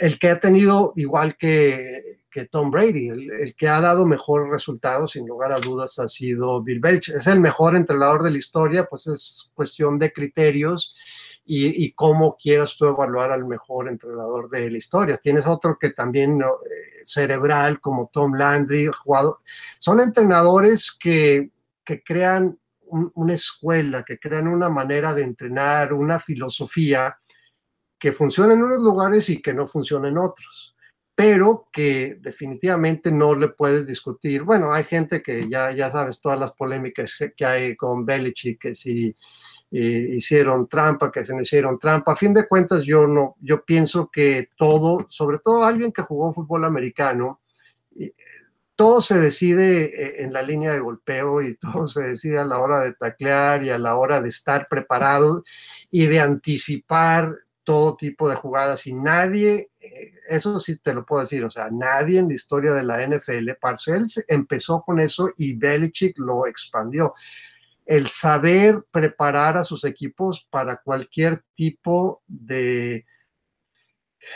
el 0.00 0.18
que 0.18 0.30
ha 0.30 0.40
tenido, 0.40 0.92
igual 0.96 1.36
que, 1.36 2.20
que 2.30 2.46
Tom 2.46 2.70
Brady, 2.70 3.08
el, 3.08 3.54
que 3.56 3.68
ha 3.68 3.80
dado 3.80 4.06
mejor 4.06 4.50
resultados, 4.50 5.12
sin 5.12 5.26
lugar 5.26 5.52
a 5.52 5.58
dudas, 5.58 5.98
ha 5.98 6.08
sido 6.08 6.62
Bill 6.62 6.80
Belichick. 6.80 7.16
Es 7.16 7.26
el 7.26 7.40
mejor 7.40 7.76
entrenador 7.76 8.22
de 8.22 8.30
la 8.30 8.38
historia, 8.38 8.84
pues 8.84 9.06
es 9.06 9.52
cuestión 9.54 9.98
de 9.98 10.12
criterios 10.12 10.94
y, 11.50 11.92
cómo 11.92 12.36
quieras 12.36 12.76
tú 12.76 12.86
evaluar 12.86 13.32
al 13.32 13.46
mejor 13.46 13.88
entrenador 13.88 14.50
de 14.50 14.70
la 14.70 14.76
historia. 14.76 15.16
Tienes 15.16 15.46
otro 15.46 15.78
que 15.78 15.90
también 15.90 16.40
eh, 16.42 16.44
cerebral, 17.04 17.80
como 17.80 18.10
Tom 18.12 18.34
Landry. 18.34 18.90
Son 19.78 20.00
entrenadores 20.00 20.92
que, 20.92 21.50
que 21.84 22.02
crean 22.02 22.58
una 22.90 23.32
escuela, 23.32 24.02
que 24.02 24.18
crean 24.18 24.46
una 24.46 24.68
manera 24.68 25.14
de 25.14 25.22
entrenar, 25.22 25.94
una 25.94 26.20
filosofía 26.20 27.18
que 27.98 28.12
funciona 28.12 28.54
en 28.54 28.62
unos 28.62 28.78
lugares 28.78 29.28
y 29.28 29.42
que 29.42 29.54
no 29.54 29.66
funciona 29.66 30.08
en 30.08 30.18
otros, 30.18 30.76
pero 31.14 31.68
que 31.72 32.16
definitivamente 32.20 33.10
no 33.10 33.34
le 33.34 33.48
puedes 33.48 33.86
discutir. 33.86 34.42
Bueno, 34.42 34.72
hay 34.72 34.84
gente 34.84 35.22
que 35.22 35.48
ya, 35.48 35.72
ya 35.72 35.90
sabes 35.90 36.20
todas 36.20 36.38
las 36.38 36.52
polémicas 36.52 37.16
que 37.36 37.44
hay 37.44 37.76
con 37.76 38.06
Belichick, 38.06 38.60
que 38.60 38.74
si 38.74 39.16
eh, 39.70 40.10
hicieron 40.16 40.68
trampa, 40.68 41.10
que 41.10 41.24
se 41.24 41.34
no 41.34 41.42
hicieron 41.42 41.78
trampa. 41.78 42.12
A 42.12 42.16
fin 42.16 42.32
de 42.32 42.46
cuentas, 42.46 42.84
yo 42.84 43.06
no, 43.06 43.36
yo 43.40 43.64
pienso 43.64 44.10
que 44.12 44.50
todo, 44.56 45.06
sobre 45.08 45.38
todo 45.38 45.64
alguien 45.64 45.92
que 45.92 46.02
jugó 46.02 46.32
fútbol 46.32 46.64
americano, 46.64 47.40
todo 48.78 49.02
se 49.02 49.18
decide 49.18 49.86
eh, 49.86 50.22
en 50.22 50.32
la 50.32 50.40
línea 50.40 50.70
de 50.72 50.78
golpeo 50.78 51.42
y 51.42 51.56
todo 51.56 51.88
se 51.88 52.02
decide 52.02 52.38
a 52.38 52.44
la 52.44 52.60
hora 52.60 52.78
de 52.78 52.94
taclear 52.94 53.64
y 53.64 53.70
a 53.70 53.78
la 53.78 53.96
hora 53.96 54.20
de 54.20 54.28
estar 54.28 54.68
preparado 54.68 55.42
y 55.90 56.06
de 56.06 56.20
anticipar 56.20 57.34
todo 57.68 57.98
tipo 57.98 58.30
de 58.30 58.34
jugadas 58.34 58.86
y 58.86 58.94
nadie, 58.94 59.68
eh, 59.78 60.12
eso 60.26 60.58
sí 60.58 60.78
te 60.78 60.94
lo 60.94 61.04
puedo 61.04 61.20
decir, 61.20 61.44
o 61.44 61.50
sea, 61.50 61.68
nadie 61.70 62.18
en 62.18 62.28
la 62.28 62.34
historia 62.34 62.72
de 62.72 62.82
la 62.82 63.06
NFL, 63.06 63.50
Parcells 63.60 64.24
empezó 64.26 64.80
con 64.80 64.98
eso 64.98 65.28
y 65.36 65.52
Belichick 65.54 66.18
lo 66.18 66.46
expandió. 66.46 67.12
El 67.84 68.08
saber 68.08 68.86
preparar 68.90 69.58
a 69.58 69.64
sus 69.64 69.84
equipos 69.84 70.48
para 70.48 70.78
cualquier 70.78 71.42
tipo 71.52 72.22
de, 72.26 73.04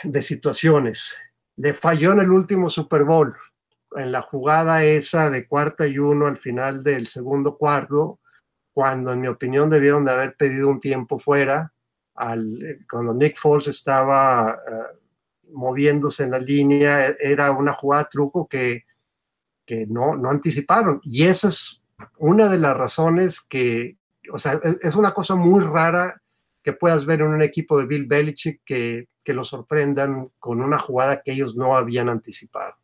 de 0.03 0.21
situaciones. 0.21 1.15
Le 1.55 1.73
falló 1.73 2.11
en 2.11 2.19
el 2.19 2.29
último 2.29 2.69
Super 2.69 3.03
Bowl, 3.03 3.35
en 3.95 4.11
la 4.11 4.21
jugada 4.21 4.83
esa 4.83 5.31
de 5.31 5.47
cuarta 5.47 5.87
y 5.87 5.97
uno 5.97 6.27
al 6.27 6.37
final 6.37 6.83
del 6.83 7.07
segundo 7.07 7.57
cuarto, 7.57 8.19
cuando 8.73 9.11
en 9.11 9.21
mi 9.21 9.27
opinión 9.27 9.71
debieron 9.71 10.05
de 10.05 10.11
haber 10.11 10.35
pedido 10.35 10.69
un 10.69 10.79
tiempo 10.79 11.17
fuera, 11.17 11.72
cuando 12.89 13.13
Nick 13.13 13.37
Foles 13.37 13.67
estaba 13.67 14.59
eh, 14.67 14.97
moviéndose 15.51 16.23
en 16.23 16.31
la 16.31 16.39
línea, 16.39 17.07
era 17.19 17.51
una 17.51 17.73
jugada 17.73 18.09
truco 18.09 18.47
que, 18.47 18.85
que 19.65 19.85
no, 19.87 20.15
no 20.15 20.29
anticiparon. 20.29 20.99
Y 21.03 21.23
esa 21.23 21.49
es 21.49 21.81
una 22.19 22.47
de 22.47 22.59
las 22.59 22.75
razones 22.75 23.41
que, 23.41 23.97
o 24.31 24.39
sea, 24.39 24.59
es 24.81 24.95
una 24.95 25.13
cosa 25.13 25.35
muy 25.35 25.63
rara 25.63 26.21
que 26.61 26.73
puedas 26.73 27.05
ver 27.05 27.21
en 27.21 27.27
un 27.27 27.41
equipo 27.41 27.77
de 27.77 27.85
Bill 27.85 28.05
Belichick 28.05 28.61
que, 28.65 29.09
que 29.23 29.33
lo 29.33 29.43
sorprendan 29.43 30.31
con 30.39 30.61
una 30.61 30.79
jugada 30.79 31.21
que 31.21 31.33
ellos 31.33 31.55
no 31.55 31.75
habían 31.75 32.09
anticipado. 32.09 32.75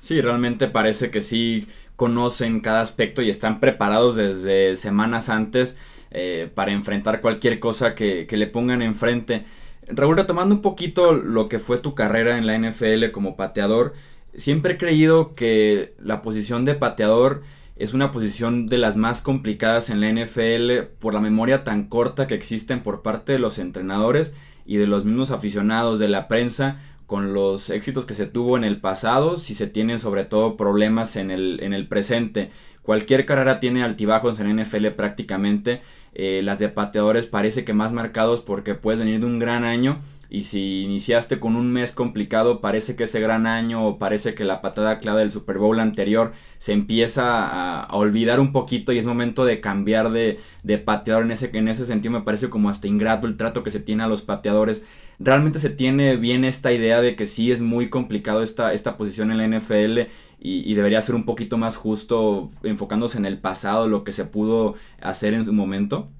Sí, 0.00 0.20
realmente 0.20 0.68
parece 0.68 1.10
que 1.10 1.20
sí 1.20 1.68
conocen 1.96 2.60
cada 2.60 2.80
aspecto 2.80 3.22
y 3.22 3.30
están 3.30 3.60
preparados 3.60 4.16
desde 4.16 4.74
semanas 4.76 5.28
antes 5.28 5.76
eh, 6.14 6.50
para 6.54 6.72
enfrentar 6.72 7.22
cualquier 7.22 7.58
cosa 7.58 7.94
que, 7.94 8.26
le 8.30 8.46
pongan 8.46 8.82
enfrente. 8.82 9.44
Raúl, 9.86 10.16
retomando 10.16 10.54
un 10.54 10.60
poquito 10.60 11.12
lo 11.12 11.48
que 11.48 11.58
fue 11.58 11.78
tu 11.78 11.94
carrera 11.94 12.36
en 12.36 12.46
la 12.46 12.58
NFL 12.58 13.10
como 13.12 13.34
pateador, 13.34 13.94
siempre 14.36 14.74
he 14.74 14.78
creído 14.78 15.34
que 15.34 15.94
la 15.98 16.20
posición 16.20 16.66
de 16.66 16.74
pateador 16.74 17.42
es 17.76 17.94
una 17.94 18.12
posición 18.12 18.66
de 18.66 18.76
las 18.76 18.96
más 18.96 19.22
complicadas 19.22 19.88
en 19.88 20.02
la 20.02 20.12
NFL 20.12 20.88
por 20.98 21.14
la 21.14 21.20
memoria 21.20 21.64
tan 21.64 21.88
corta 21.88 22.26
que 22.26 22.34
existen 22.34 22.82
por 22.82 23.00
parte 23.00 23.32
de 23.32 23.38
los 23.38 23.58
entrenadores 23.58 24.34
y 24.66 24.76
de 24.76 24.86
los 24.86 25.06
mismos 25.06 25.30
aficionados 25.30 25.98
de 25.98 26.08
la 26.08 26.28
prensa 26.28 26.78
con 27.06 27.32
los 27.32 27.70
éxitos 27.70 28.04
que 28.04 28.14
se 28.14 28.26
tuvo 28.26 28.58
en 28.58 28.64
el 28.64 28.80
pasado, 28.80 29.36
si 29.36 29.54
se 29.54 29.66
tienen 29.66 29.98
sobre 29.98 30.24
todo 30.24 30.58
problemas 30.58 31.16
en 31.16 31.30
el, 31.30 31.60
en 31.62 31.72
el 31.72 31.88
presente. 31.88 32.50
Cualquier 32.82 33.24
carrera 33.24 33.60
tiene 33.60 33.82
altibajos 33.82 34.40
en 34.40 34.54
la 34.54 34.62
NFL 34.62 34.88
prácticamente 34.88 35.80
eh, 36.14 36.40
las 36.42 36.58
de 36.58 36.68
pateadores 36.68 37.26
parece 37.26 37.64
que 37.64 37.72
más 37.72 37.92
marcados 37.92 38.42
porque 38.42 38.74
puedes 38.74 39.00
venir 39.00 39.20
de 39.20 39.26
un 39.26 39.38
gran 39.38 39.64
año 39.64 40.00
y 40.32 40.44
si 40.44 40.84
iniciaste 40.84 41.38
con 41.38 41.56
un 41.56 41.70
mes 41.70 41.92
complicado 41.92 42.62
parece 42.62 42.96
que 42.96 43.04
ese 43.04 43.20
gran 43.20 43.46
año 43.46 43.86
o 43.86 43.98
parece 43.98 44.34
que 44.34 44.46
la 44.46 44.62
patada 44.62 44.98
clave 44.98 45.20
del 45.20 45.30
Super 45.30 45.58
Bowl 45.58 45.78
anterior 45.78 46.32
se 46.56 46.72
empieza 46.72 47.82
a, 47.82 47.94
olvidar 47.94 48.40
un 48.40 48.50
poquito 48.50 48.92
y 48.92 48.98
es 48.98 49.04
momento 49.04 49.44
de 49.44 49.60
cambiar 49.60 50.10
de, 50.10 50.38
pateador. 50.86 51.24
En 51.24 51.32
ese, 51.32 51.50
en 51.52 51.68
ese 51.68 51.84
sentido 51.84 52.12
me 52.12 52.22
parece 52.22 52.48
como 52.48 52.70
hasta 52.70 52.88
ingrato 52.88 53.26
el 53.26 53.36
trato 53.36 53.62
que 53.62 53.70
se 53.70 53.80
tiene 53.80 54.04
a 54.04 54.06
los 54.06 54.22
pateadores. 54.22 54.86
Realmente 55.18 55.58
se 55.58 55.68
tiene 55.68 56.16
bien 56.16 56.46
esta 56.46 56.72
idea 56.72 57.02
de 57.02 57.14
que 57.14 57.26
sí 57.26 57.52
es 57.52 57.60
muy 57.60 57.90
complicado 57.90 58.42
esta, 58.42 58.72
esta 58.72 58.96
posición 58.96 59.32
en 59.32 59.36
la 59.36 59.58
NFL 59.58 60.00
y, 60.44 60.74
debería 60.74 61.00
ser 61.00 61.14
un 61.14 61.24
poquito 61.24 61.56
más 61.56 61.76
justo 61.76 62.50
enfocándose 62.64 63.16
en 63.16 63.26
el 63.26 63.40
pasado, 63.40 63.86
lo 63.86 64.02
que 64.02 64.10
se 64.10 64.24
pudo 64.24 64.74
hacer 65.00 65.34
en 65.34 65.44
su 65.44 65.52
momento? 65.52 66.10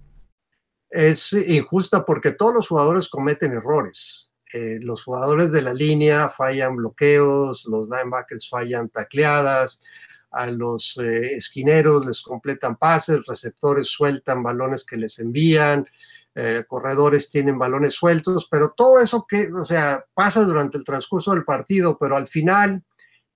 Es 0.89 1.33
injusta 1.33 2.05
porque 2.05 2.31
todos 2.31 2.55
los 2.55 2.69
jugadores 2.69 3.09
cometen 3.09 3.53
errores. 3.53 4.31
Eh, 4.53 4.79
los 4.81 5.03
jugadores 5.03 5.51
de 5.51 5.63
la 5.63 5.75
línea 5.75 6.29
fallan 6.29 6.77
bloqueos, 6.77 7.65
los 7.67 7.89
linebackers 7.89 8.49
fallan 8.49 8.91
tacleadas, 8.91 9.81
a 10.31 10.47
los 10.47 10.97
eh, 10.99 11.35
esquineros 11.35 12.07
les 12.07 12.23
completan 12.23 12.77
pases, 12.77 13.27
receptores 13.27 13.89
sueltan 13.89 14.43
balones 14.43 14.87
que 14.87 14.97
les 14.97 15.19
envían, 15.19 15.87
eh, 16.35 16.65
corredores 16.69 17.29
tienen 17.31 17.59
balones 17.59 17.95
sueltos, 17.95 18.47
pero 18.49 18.71
todo 18.71 19.01
eso 19.01 19.27
que, 19.29 19.53
o 19.53 19.65
sea, 19.65 20.05
pasa 20.15 20.45
durante 20.45 20.79
el 20.79 20.85
transcurso 20.85 21.33
del 21.33 21.45
partido, 21.45 21.99
pero 21.99 22.17
al 22.17 22.29
final 22.29 22.85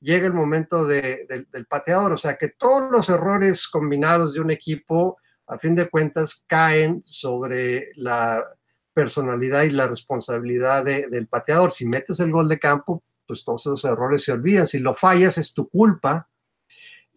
llega 0.00 0.26
el 0.26 0.35
momento 0.35 0.85
del 0.87 1.66
pateador, 1.68 2.12
o 2.12 2.18
sea 2.18 2.37
que 2.37 2.50
todos 2.50 2.90
los 2.90 3.09
errores 3.09 3.68
combinados 3.68 4.32
de 4.35 4.40
un 4.40 4.50
equipo, 4.50 5.18
a 5.46 5.59
fin 5.59 5.74
de 5.74 5.88
cuentas, 5.88 6.44
caen 6.46 7.02
sobre 7.04 7.90
la 7.96 8.44
personalidad 8.92 9.62
y 9.64 9.70
la 9.70 9.87
responsabilidad 9.87 10.85
del 10.85 11.26
pateador. 11.28 11.72
Si 11.72 11.87
metes 11.87 12.20
el 12.20 12.32
gol 12.32 12.48
de 12.48 12.59
campo, 12.59 13.02
pues 13.26 13.44
todos 13.44 13.62
esos 13.62 13.85
errores 13.85 14.24
se 14.24 14.32
olvidan. 14.32 14.66
Si 14.66 14.78
lo 14.78 14.94
fallas 14.94 15.38
es 15.38 15.52
tu 15.52 15.68
culpa, 15.68 16.28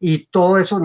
y 0.01 0.27
todo 0.27 0.57
eso, 0.57 0.79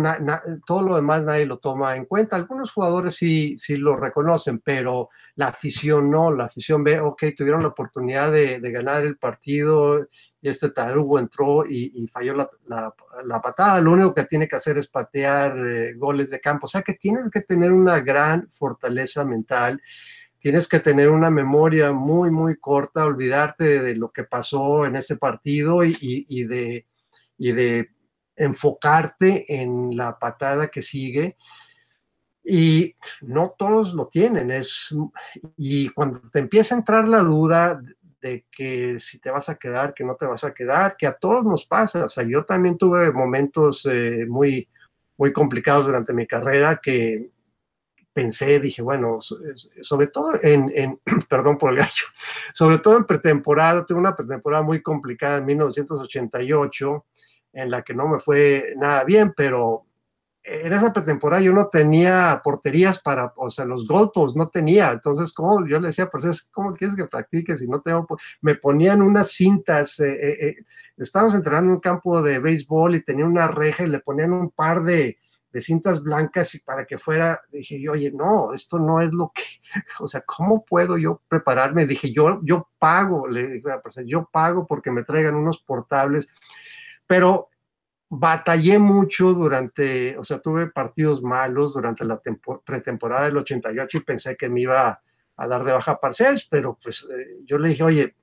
todo 0.66 0.82
lo 0.82 0.96
demás 0.96 1.22
nadie 1.22 1.46
lo 1.46 1.58
toma 1.58 1.94
en 1.94 2.04
cuenta. 2.04 2.34
Algunos 2.34 2.72
jugadores 2.72 3.14
sí, 3.14 3.56
sí 3.56 3.76
lo 3.76 3.96
reconocen, 3.96 4.58
pero 4.58 5.10
la 5.36 5.48
afición 5.48 6.10
no, 6.10 6.32
la 6.32 6.46
afición 6.46 6.82
ve, 6.82 6.98
ok, 6.98 7.22
tuvieron 7.36 7.62
la 7.62 7.68
oportunidad 7.68 8.32
de, 8.32 8.58
ganar 8.58 9.04
el 9.04 9.16
partido 9.16 10.08
y 10.42 10.48
este 10.48 10.70
tarugo 10.70 11.20
entró 11.20 11.64
y, 11.64 12.08
falló 12.08 12.34
la, 12.66 13.40
patada, 13.40 13.80
lo 13.80 13.92
único 13.92 14.12
que 14.12 14.24
tiene 14.24 14.48
que 14.48 14.56
hacer 14.56 14.78
es 14.78 14.88
patear 14.88 15.56
eh, 15.58 15.94
goles 15.94 16.30
de 16.30 16.40
campo, 16.40 16.66
o 16.66 16.68
sea 16.68 16.82
que 16.82 16.94
tienes 16.94 17.30
que 17.30 17.42
tener 17.42 17.72
una 17.72 18.00
gran 18.00 18.48
fortaleza 18.50 19.24
mental. 19.24 19.80
Tienes 20.40 20.68
que 20.68 20.78
tener 20.78 21.08
una 21.08 21.30
memoria 21.30 21.92
muy, 21.92 22.30
muy 22.30 22.58
corta, 22.58 23.06
olvidarte 23.06 23.82
de, 23.82 23.94
lo 23.94 24.12
que 24.12 24.24
pasó 24.24 24.84
en 24.84 24.96
ese 24.96 25.16
partido 25.16 25.84
y, 25.84 25.96
y 26.00 26.44
de, 26.44 26.86
y 27.38 27.52
de 27.52 27.94
enfocarte 28.36 29.60
en 29.60 29.96
la 29.96 30.18
patada 30.18 30.68
que 30.68 30.82
sigue. 30.82 31.36
Y 32.42 32.94
no 33.22 33.54
todos 33.56 33.94
lo 33.94 34.08
tienen. 34.08 34.50
Es, 34.50 34.94
y 35.56 35.88
cuando 35.90 36.20
te 36.30 36.40
empieza 36.40 36.74
a 36.74 36.78
entrar 36.78 37.08
la 37.08 37.18
duda 37.18 37.80
de 38.20 38.46
que 38.50 38.98
si 38.98 39.18
te 39.18 39.30
vas 39.30 39.48
a 39.48 39.56
quedar, 39.56 39.94
que 39.94 40.04
no 40.04 40.16
te 40.16 40.26
vas 40.26 40.44
a 40.44 40.54
quedar, 40.54 40.96
que 40.96 41.06
a 41.06 41.14
todos 41.14 41.44
nos 41.44 41.66
pasa. 41.66 42.06
O 42.06 42.10
sea, 42.10 42.24
yo 42.24 42.44
también 42.44 42.76
tuve 42.78 43.12
momentos 43.12 43.86
eh, 43.90 44.24
muy, 44.28 44.68
muy 45.16 45.32
complicados 45.32 45.86
durante 45.86 46.12
mi 46.12 46.26
carrera 46.26 46.80
que 46.82 47.30
pensé, 48.14 48.60
dije, 48.60 48.80
bueno, 48.80 49.18
sobre 49.20 50.06
todo 50.06 50.32
en, 50.42 50.72
en, 50.74 51.00
perdón 51.28 51.58
por 51.58 51.72
el 51.72 51.78
gallo, 51.78 52.06
sobre 52.54 52.78
todo 52.78 52.96
en 52.96 53.04
pretemporada, 53.04 53.84
tuve 53.84 53.98
una 53.98 54.16
pretemporada 54.16 54.62
muy 54.62 54.80
complicada 54.80 55.38
en 55.38 55.46
1988, 55.46 57.04
en 57.54 57.70
la 57.70 57.82
que 57.82 57.94
no 57.94 58.08
me 58.08 58.20
fue 58.20 58.74
nada 58.76 59.04
bien, 59.04 59.32
pero 59.36 59.86
en 60.44 60.72
esa 60.74 60.92
pretemporada 60.92 61.42
yo 61.42 61.54
no 61.54 61.68
tenía 61.68 62.40
porterías 62.44 63.00
para, 63.00 63.32
o 63.36 63.50
sea, 63.50 63.64
los 63.64 63.88
golpes 63.88 64.36
no 64.36 64.48
tenía. 64.48 64.92
Entonces, 64.92 65.32
como 65.32 65.66
yo 65.66 65.80
le 65.80 65.88
decía, 65.88 66.10
pues, 66.10 66.50
¿cómo 66.52 66.74
quieres 66.74 66.94
que 66.94 67.06
practique 67.06 67.56
si 67.56 67.66
no 67.66 67.80
tengo? 67.80 68.06
Me 68.42 68.54
ponían 68.54 69.00
unas 69.00 69.30
cintas, 69.30 69.98
eh, 70.00 70.12
eh, 70.12 70.48
eh, 70.48 70.56
estábamos 70.98 71.34
entrenando 71.34 71.70
en 71.70 71.76
un 71.76 71.80
campo 71.80 72.20
de 72.20 72.38
béisbol 72.40 72.94
y 72.94 73.02
tenía 73.02 73.24
una 73.24 73.48
reja 73.48 73.84
y 73.84 73.88
le 73.88 74.00
ponían 74.00 74.34
un 74.34 74.50
par 74.50 74.82
de, 74.82 75.16
de 75.50 75.60
cintas 75.62 76.02
blancas 76.02 76.54
y 76.56 76.60
para 76.60 76.84
que 76.84 76.98
fuera, 76.98 77.40
dije 77.50 77.80
yo, 77.80 77.92
oye, 77.92 78.10
no, 78.10 78.52
esto 78.52 78.78
no 78.78 79.00
es 79.00 79.12
lo 79.12 79.32
que, 79.34 79.44
o 80.00 80.08
sea, 80.08 80.20
¿cómo 80.26 80.64
puedo 80.64 80.98
yo 80.98 81.22
prepararme? 81.26 81.86
Dije, 81.86 82.12
yo, 82.12 82.40
yo 82.42 82.68
pago, 82.78 83.28
le 83.28 83.46
dije, 83.46 83.70
yo 84.04 84.28
pago 84.30 84.66
porque 84.66 84.90
me 84.90 85.04
traigan 85.04 85.36
unos 85.36 85.60
portables, 85.60 86.28
pero 87.06 87.48
batallé 88.08 88.78
mucho 88.78 89.32
durante, 89.32 90.16
o 90.18 90.24
sea, 90.24 90.38
tuve 90.38 90.68
partidos 90.68 91.22
malos 91.22 91.74
durante 91.74 92.04
la 92.04 92.20
pretemporada 92.64 93.24
del 93.24 93.38
88 93.38 93.98
y 93.98 94.00
pensé 94.02 94.36
que 94.36 94.48
me 94.48 94.60
iba 94.62 95.02
a 95.36 95.48
dar 95.48 95.64
de 95.64 95.72
baja 95.72 95.98
parciales, 95.98 96.46
pero 96.48 96.78
pues 96.80 97.06
eh, 97.10 97.40
yo 97.44 97.58
le 97.58 97.70
dije, 97.70 97.82
oye, 97.82 98.14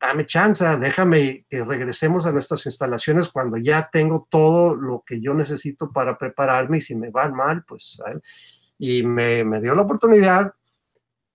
dame 0.00 0.26
chance, 0.26 0.64
déjame 0.78 1.46
que 1.48 1.64
regresemos 1.64 2.26
a 2.26 2.32
nuestras 2.32 2.66
instalaciones 2.66 3.28
cuando 3.28 3.56
ya 3.56 3.88
tengo 3.90 4.26
todo 4.28 4.74
lo 4.74 5.02
que 5.06 5.20
yo 5.20 5.32
necesito 5.32 5.92
para 5.92 6.18
prepararme 6.18 6.78
y 6.78 6.82
si 6.82 6.94
me 6.94 7.10
va 7.10 7.28
mal, 7.28 7.64
pues, 7.64 8.00
y 8.78 9.02
me, 9.04 9.44
me 9.44 9.60
dio 9.60 9.74
la 9.74 9.82
oportunidad 9.82 10.52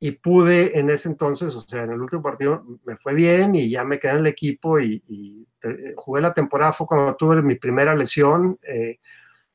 y 0.03 0.11
pude 0.13 0.79
en 0.79 0.89
ese 0.89 1.09
entonces, 1.09 1.55
o 1.55 1.61
sea, 1.61 1.83
en 1.83 1.91
el 1.91 2.01
último 2.01 2.23
partido 2.23 2.65
me 2.85 2.97
fue 2.97 3.13
bien 3.13 3.53
y 3.53 3.69
ya 3.69 3.83
me 3.83 3.99
quedé 3.99 4.13
en 4.13 4.17
el 4.17 4.27
equipo 4.27 4.79
y, 4.79 5.47
jugué 5.95 6.21
la 6.23 6.33
temporada, 6.33 6.73
fue 6.73 6.87
cuando 6.87 7.15
tuve 7.15 7.39
mi 7.43 7.53
primera 7.53 7.95
lesión, 7.95 8.57
eh, 8.63 8.99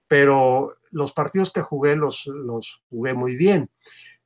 pero 0.07 0.77
los 0.93 1.13
partidos 1.13 1.53
que 1.53 1.63
jugué 1.63 1.97
los, 1.97 2.29
los 2.29 2.85
jugué 2.89 3.13
muy 3.13 3.35
bien. 3.35 3.69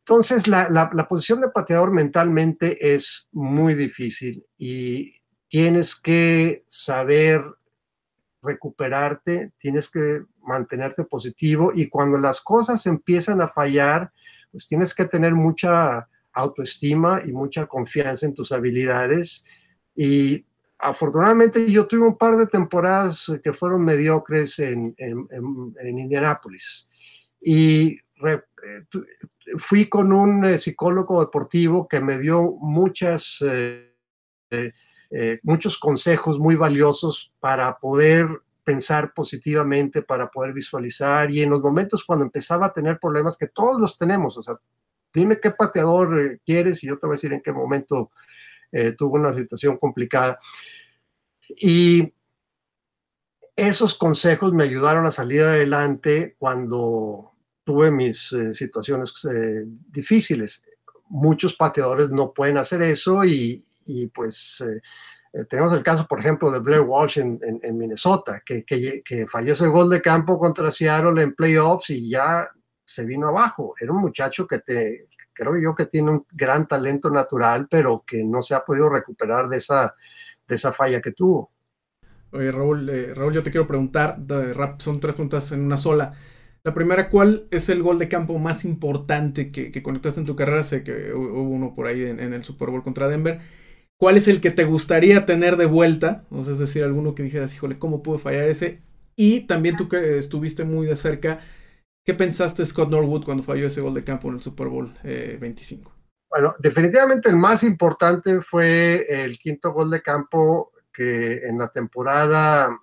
Entonces, 0.00 0.46
la, 0.46 0.68
la, 0.68 1.08
posición 1.08 1.40
de 1.40 1.48
pateador 1.48 1.90
mentalmente 1.90 2.94
es 2.94 3.28
muy 3.32 3.74
difícil 3.74 4.44
y 4.58 5.14
tienes 5.48 5.96
que 5.96 6.66
saber 6.68 7.42
recuperarte, 8.42 9.52
tienes 9.56 9.88
que 9.88 10.24
mantenerte 10.42 11.04
positivo 11.04 11.72
y 11.74 11.88
cuando 11.88 12.18
las 12.18 12.42
cosas 12.42 12.84
empiezan 12.84 13.40
a 13.40 13.48
fallar, 13.48 14.12
pues 14.50 14.66
tienes 14.68 14.94
que 14.94 15.04
tener 15.04 15.34
mucha 15.34 16.08
autoestima 16.32 17.22
y 17.24 17.32
mucha 17.32 17.66
confianza 17.66 18.26
en 18.26 18.34
tus 18.34 18.52
habilidades. 18.52 19.44
Y 19.94 20.44
afortunadamente 20.78 21.70
yo 21.70 21.86
tuve 21.86 22.06
un 22.06 22.16
par 22.16 22.36
de 22.36 22.46
temporadas 22.46 23.30
que 23.42 23.52
fueron 23.52 23.84
mediocres 23.84 24.58
en, 24.58 24.94
en, 24.98 25.26
en, 25.30 25.98
Indianápolis. 25.98 26.88
Y 27.40 27.98
eh, 28.26 28.40
fui 29.58 29.88
con 29.88 30.12
un 30.12 30.44
eh, 30.44 30.58
psicólogo 30.58 31.20
deportivo 31.20 31.88
que 31.88 32.00
me 32.00 32.18
dio 32.18 32.52
muchas, 32.60 33.42
eh, 33.42 33.92
muchos 35.42 35.78
consejos 35.78 36.38
muy 36.38 36.56
valiosos 36.56 37.32
para 37.40 37.78
poder 37.78 38.28
pensar 38.70 39.12
positivamente, 39.12 40.02
para 40.02 40.30
poder 40.30 40.52
visualizar. 40.52 41.28
Y 41.32 41.42
en 41.42 41.50
los 41.50 41.60
momentos 41.60 42.04
cuando 42.04 42.24
empezaba 42.24 42.66
a 42.66 42.72
tener 42.72 43.00
problemas, 43.00 43.36
que 43.36 43.48
todos 43.48 43.80
los 43.80 43.98
tenemos, 43.98 44.38
o 44.38 44.42
sea, 44.44 44.54
dime 45.12 45.40
qué 45.40 45.50
pateador 45.50 46.20
eh, 46.20 46.40
quieres 46.46 46.84
y 46.84 46.86
yo 46.86 46.96
te 46.96 47.06
voy 47.08 47.14
a 47.14 47.16
decir 47.16 47.32
en 47.32 47.40
qué 47.40 47.52
momento 47.52 48.12
eh, 48.70 48.94
tuvo 48.96 49.16
una 49.16 49.34
situación 49.34 49.76
complicada. 49.76 50.38
Y 51.48 52.12
esos 53.56 53.96
consejos 53.96 54.52
me 54.52 54.62
ayudaron 54.62 55.04
a 55.04 55.10
salir 55.10 55.42
adelante 55.42 56.36
cuando 56.38 57.32
tuve 57.64 57.90
mis 57.90 58.32
eh, 58.32 58.54
situaciones 58.54 59.12
difíciles. 59.88 60.64
Muchos 61.08 61.56
pateadores 61.56 62.10
no 62.10 62.32
pueden 62.32 62.56
hacer 62.56 62.82
eso 62.82 63.24
y, 63.24 63.64
y 63.84 64.06
pues 64.06 64.62
tenemos 65.48 65.72
el 65.72 65.82
caso, 65.82 66.06
por 66.06 66.20
ejemplo, 66.20 66.50
de 66.50 66.58
Blair 66.58 66.82
Walsh 66.82 67.18
en, 67.18 67.40
Minnesota, 67.76 68.42
que, 68.44 68.64
que, 68.64 69.26
falló 69.28 69.52
ese 69.52 69.68
gol 69.68 69.88
de 69.88 70.02
campo 70.02 70.38
contra 70.38 70.70
Seattle 70.70 71.22
en 71.22 71.34
playoffs 71.34 71.90
y 71.90 72.10
ya 72.10 72.48
se 72.84 73.04
vino 73.04 73.28
abajo. 73.28 73.74
Era 73.80 73.92
un 73.92 74.00
muchacho 74.00 74.46
que 74.46 74.58
te, 74.58 75.08
creo 75.32 75.58
yo 75.58 75.74
que 75.74 75.86
tiene 75.86 76.10
un 76.10 76.26
gran 76.32 76.66
talento 76.66 77.10
natural, 77.10 77.68
pero 77.70 78.04
que 78.06 78.24
no 78.24 78.42
se 78.42 78.54
ha 78.54 78.60
podido 78.60 78.88
recuperar 78.88 79.48
de 79.48 79.58
esa, 79.58 79.94
de 80.46 80.56
esa 80.56 80.72
falla 80.72 81.00
que 81.00 81.12
tuvo. 81.12 81.52
Oye, 82.32 82.52
Raúl, 82.52 82.88
eh, 82.88 83.14
Raúl, 83.14 83.32
yo 83.32 83.42
te 83.42 83.50
quiero 83.50 83.66
preguntar, 83.66 84.18
rap, 84.54 84.80
son 84.80 85.00
tres 85.00 85.14
preguntas 85.14 85.50
en 85.52 85.60
una 85.60 85.76
sola. 85.76 86.12
La 86.62 86.74
primera, 86.74 87.08
¿cuál 87.08 87.48
es 87.50 87.70
el 87.70 87.82
gol 87.82 87.98
de 87.98 88.08
campo 88.08 88.38
más 88.38 88.64
importante 88.64 89.50
que, 89.50 89.82
conectaste 89.82 90.20
en 90.20 90.26
tu 90.26 90.36
carrera? 90.36 90.62
Sé 90.62 90.84
que 90.84 91.12
hubo 91.14 91.42
uno 91.42 91.74
por 91.74 91.86
ahí 91.86 92.04
en, 92.04 92.20
el 92.20 92.44
Super 92.44 92.68
Bowl 92.68 92.82
contra 92.82 93.08
Denver. 93.08 93.40
¿Cuál 94.00 94.16
es 94.16 94.26
el 94.28 94.40
que 94.40 94.50
te 94.50 94.64
gustaría 94.64 95.26
tener 95.26 95.56
de 95.56 95.66
vuelta? 95.66 96.24
O 96.30 96.42
sea, 96.42 96.54
es 96.54 96.58
decir, 96.58 96.82
alguno 96.82 97.14
que 97.14 97.22
dijeras, 97.22 97.54
híjole, 97.54 97.78
¿cómo 97.78 98.02
puedo 98.02 98.18
fallar 98.18 98.44
ese? 98.48 98.80
Y 99.14 99.40
también 99.42 99.76
tú 99.76 99.88
que 99.88 100.16
estuviste 100.16 100.64
muy 100.64 100.86
de 100.86 100.96
cerca, 100.96 101.40
¿Qué 102.04 102.14
pensaste 102.14 102.64
Scott 102.64 102.90
Norwood 102.90 103.24
cuando 103.24 103.42
falló 103.42 103.66
ese 103.66 103.80
gol 103.80 103.94
de 103.94 104.04
campo 104.04 104.28
en 104.28 104.34
el 104.34 104.42
Super 104.42 104.68
Bowl 104.68 104.92
25? 105.02 105.90
Eh, 105.90 106.02
bueno, 106.30 106.54
definitivamente 106.58 107.28
el 107.28 107.36
más 107.36 107.62
importante 107.62 108.40
fue 108.40 109.06
el 109.08 109.38
quinto 109.38 109.72
gol 109.72 109.90
de 109.90 110.00
campo 110.00 110.72
que 110.92 111.46
en 111.46 111.58
la 111.58 111.68
temporada 111.68 112.76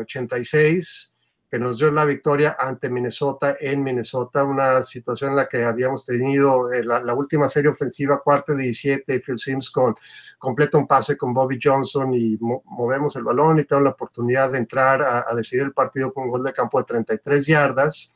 86 0.00 1.13
eh, 1.13 1.13
que 1.50 1.58
nos 1.58 1.78
dio 1.78 1.90
la 1.90 2.04
victoria 2.04 2.56
ante 2.58 2.90
Minnesota 2.90 3.56
en 3.60 3.82
Minnesota, 3.82 4.44
una 4.44 4.82
situación 4.82 5.30
en 5.30 5.36
la 5.36 5.48
que 5.48 5.64
habíamos 5.64 6.04
tenido 6.04 6.72
eh, 6.72 6.84
la, 6.84 7.14
última 7.14 7.48
serie 7.48 7.70
ofensiva, 7.70 8.20
cuarta 8.22 8.54
de 8.54 8.64
17, 8.64 9.20
Phil 9.20 9.38
Sims 9.38 9.70
con 9.70 9.94
completa 10.38 10.76
un 10.76 10.86
pase 10.86 11.16
con 11.16 11.32
Bobby 11.32 11.58
Johnson 11.62 12.12
y 12.12 12.36
movemos 12.38 13.16
el 13.16 13.24
balón 13.24 13.58
y 13.58 13.64
tengo 13.64 13.82
la 13.82 13.90
oportunidad 13.90 14.50
de 14.52 14.58
entrar 14.58 15.00
a, 15.00 15.24
a 15.26 15.34
decidir 15.34 15.64
el 15.64 15.72
partido 15.72 16.12
con 16.12 16.24
un 16.24 16.30
gol 16.30 16.44
de 16.44 16.52
campo 16.52 16.78
de 16.78 16.84
33 16.84 17.46
yardas 17.46 18.14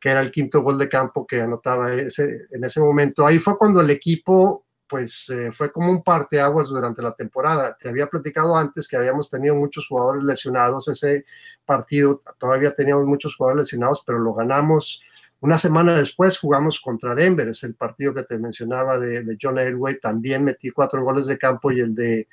que 0.00 0.08
era 0.08 0.22
el 0.22 0.32
quinto 0.32 0.62
gol 0.62 0.78
de 0.78 0.88
campo 0.88 1.26
que 1.26 1.42
anotaba 1.42 1.92
ese, 1.92 2.46
en 2.50 2.64
ese 2.64 2.80
momento. 2.80 3.26
Ahí 3.26 3.38
fue 3.38 3.58
cuando 3.58 3.80
el 3.80 3.90
equipo, 3.90 4.64
pues 4.90 5.28
eh, 5.30 5.52
fue 5.52 5.70
como 5.70 5.90
un 5.90 6.02
parteaguas 6.02 6.68
durante 6.68 7.00
la 7.00 7.12
temporada. 7.12 7.76
Te 7.80 7.88
había 7.88 8.08
platicado 8.08 8.56
antes 8.56 8.88
que 8.88 8.96
habíamos 8.96 9.30
tenido 9.30 9.54
muchos 9.54 9.86
jugadores 9.86 10.24
lesionados 10.24 10.88
ese 10.88 11.24
partido, 11.64 12.20
todavía 12.38 12.74
teníamos 12.74 13.06
muchos 13.06 13.36
jugadores 13.36 13.66
lesionados, 13.66 14.02
pero 14.04 14.18
lo 14.18 14.34
ganamos. 14.34 15.02
Una 15.38 15.56
semana 15.56 15.94
después 15.94 16.38
jugamos 16.38 16.80
contra 16.80 17.14
Denver, 17.14 17.48
es 17.48 17.62
el 17.62 17.74
partido 17.74 18.12
que 18.12 18.24
te 18.24 18.38
mencionaba 18.38 18.98
de, 18.98 19.22
de 19.22 19.38
John 19.40 19.58
Elway, 19.58 20.00
también 20.00 20.44
metí 20.44 20.70
cuatro 20.70 21.02
goles 21.04 21.26
de 21.26 21.38
campo 21.38 21.70
y 21.70 21.80
el 21.80 21.94
de 21.94 22.28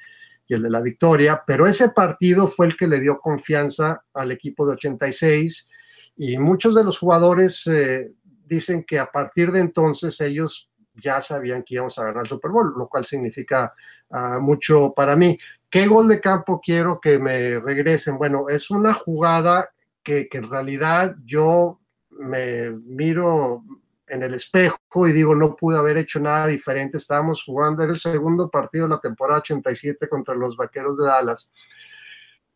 y 0.48 0.54
el 0.54 0.62
de 0.62 0.70
la 0.70 0.82
victoria, 0.82 1.44
pero 1.46 1.68
ese 1.68 1.90
partido 1.90 2.48
fue 2.48 2.68
el 2.68 2.78
que 2.78 2.88
le 2.88 3.02
dio 3.02 3.20
confianza 3.20 4.04
al 4.14 4.32
equipo 4.32 4.66
de 4.66 4.74
86 4.74 5.68
y 6.16 6.38
muchos 6.38 6.74
de 6.74 6.86
los 6.86 6.98
jugadores 6.98 7.68
eh, 7.68 8.14
dicen 8.46 8.84
que 8.84 8.98
a 8.98 9.12
partir 9.12 9.52
de 9.52 9.60
entonces 9.60 10.20
ellos 10.22 10.67
ya 10.98 11.22
sabían 11.22 11.64
que 11.64 11.76
íbamos 11.76 11.98
a 11.98 12.06
ganar 12.06 12.24
el 12.24 12.30
Super 12.30 12.52
Bowl, 12.52 12.74
lo 12.78 12.88
cual 12.88 13.06
significa 13.06 13.74
ah, 14.12 14.40
mucho 14.40 14.94
para 14.96 15.16
mí. 15.16 15.38
¿Qué 15.70 15.88
gol 15.88 16.08
de 16.08 16.22
campo 16.22 16.62
quiero 16.64 17.00
que 17.00 17.20
me 17.20 17.60
regresen? 17.60 18.18
Bueno, 18.18 18.46
es 18.50 18.72
una 18.72 18.94
jugada 18.94 19.70
que, 20.04 20.30
en 20.32 20.50
realidad 20.50 21.16
yo 21.26 21.80
me 22.12 22.72
miro 22.72 23.64
en 24.08 24.24
el 24.24 24.34
espejo 24.34 25.08
y 25.08 25.12
digo, 25.12 25.36
no 25.36 25.56
pude 25.56 25.78
haber 25.78 25.98
hecho 25.98 26.20
nada 26.20 26.48
diferente. 26.48 26.98
Estábamos 26.98 27.44
jugando, 27.44 27.84
era 27.84 27.92
el 27.92 28.00
segundo 28.00 28.50
partido 28.50 28.86
de 28.86 28.92
la 28.92 29.00
temporada 29.00 29.40
87 29.40 30.08
contra 30.08 30.34
los 30.34 30.56
Vaqueros 30.56 30.98
de 30.98 31.06
Dallas. 31.06 31.54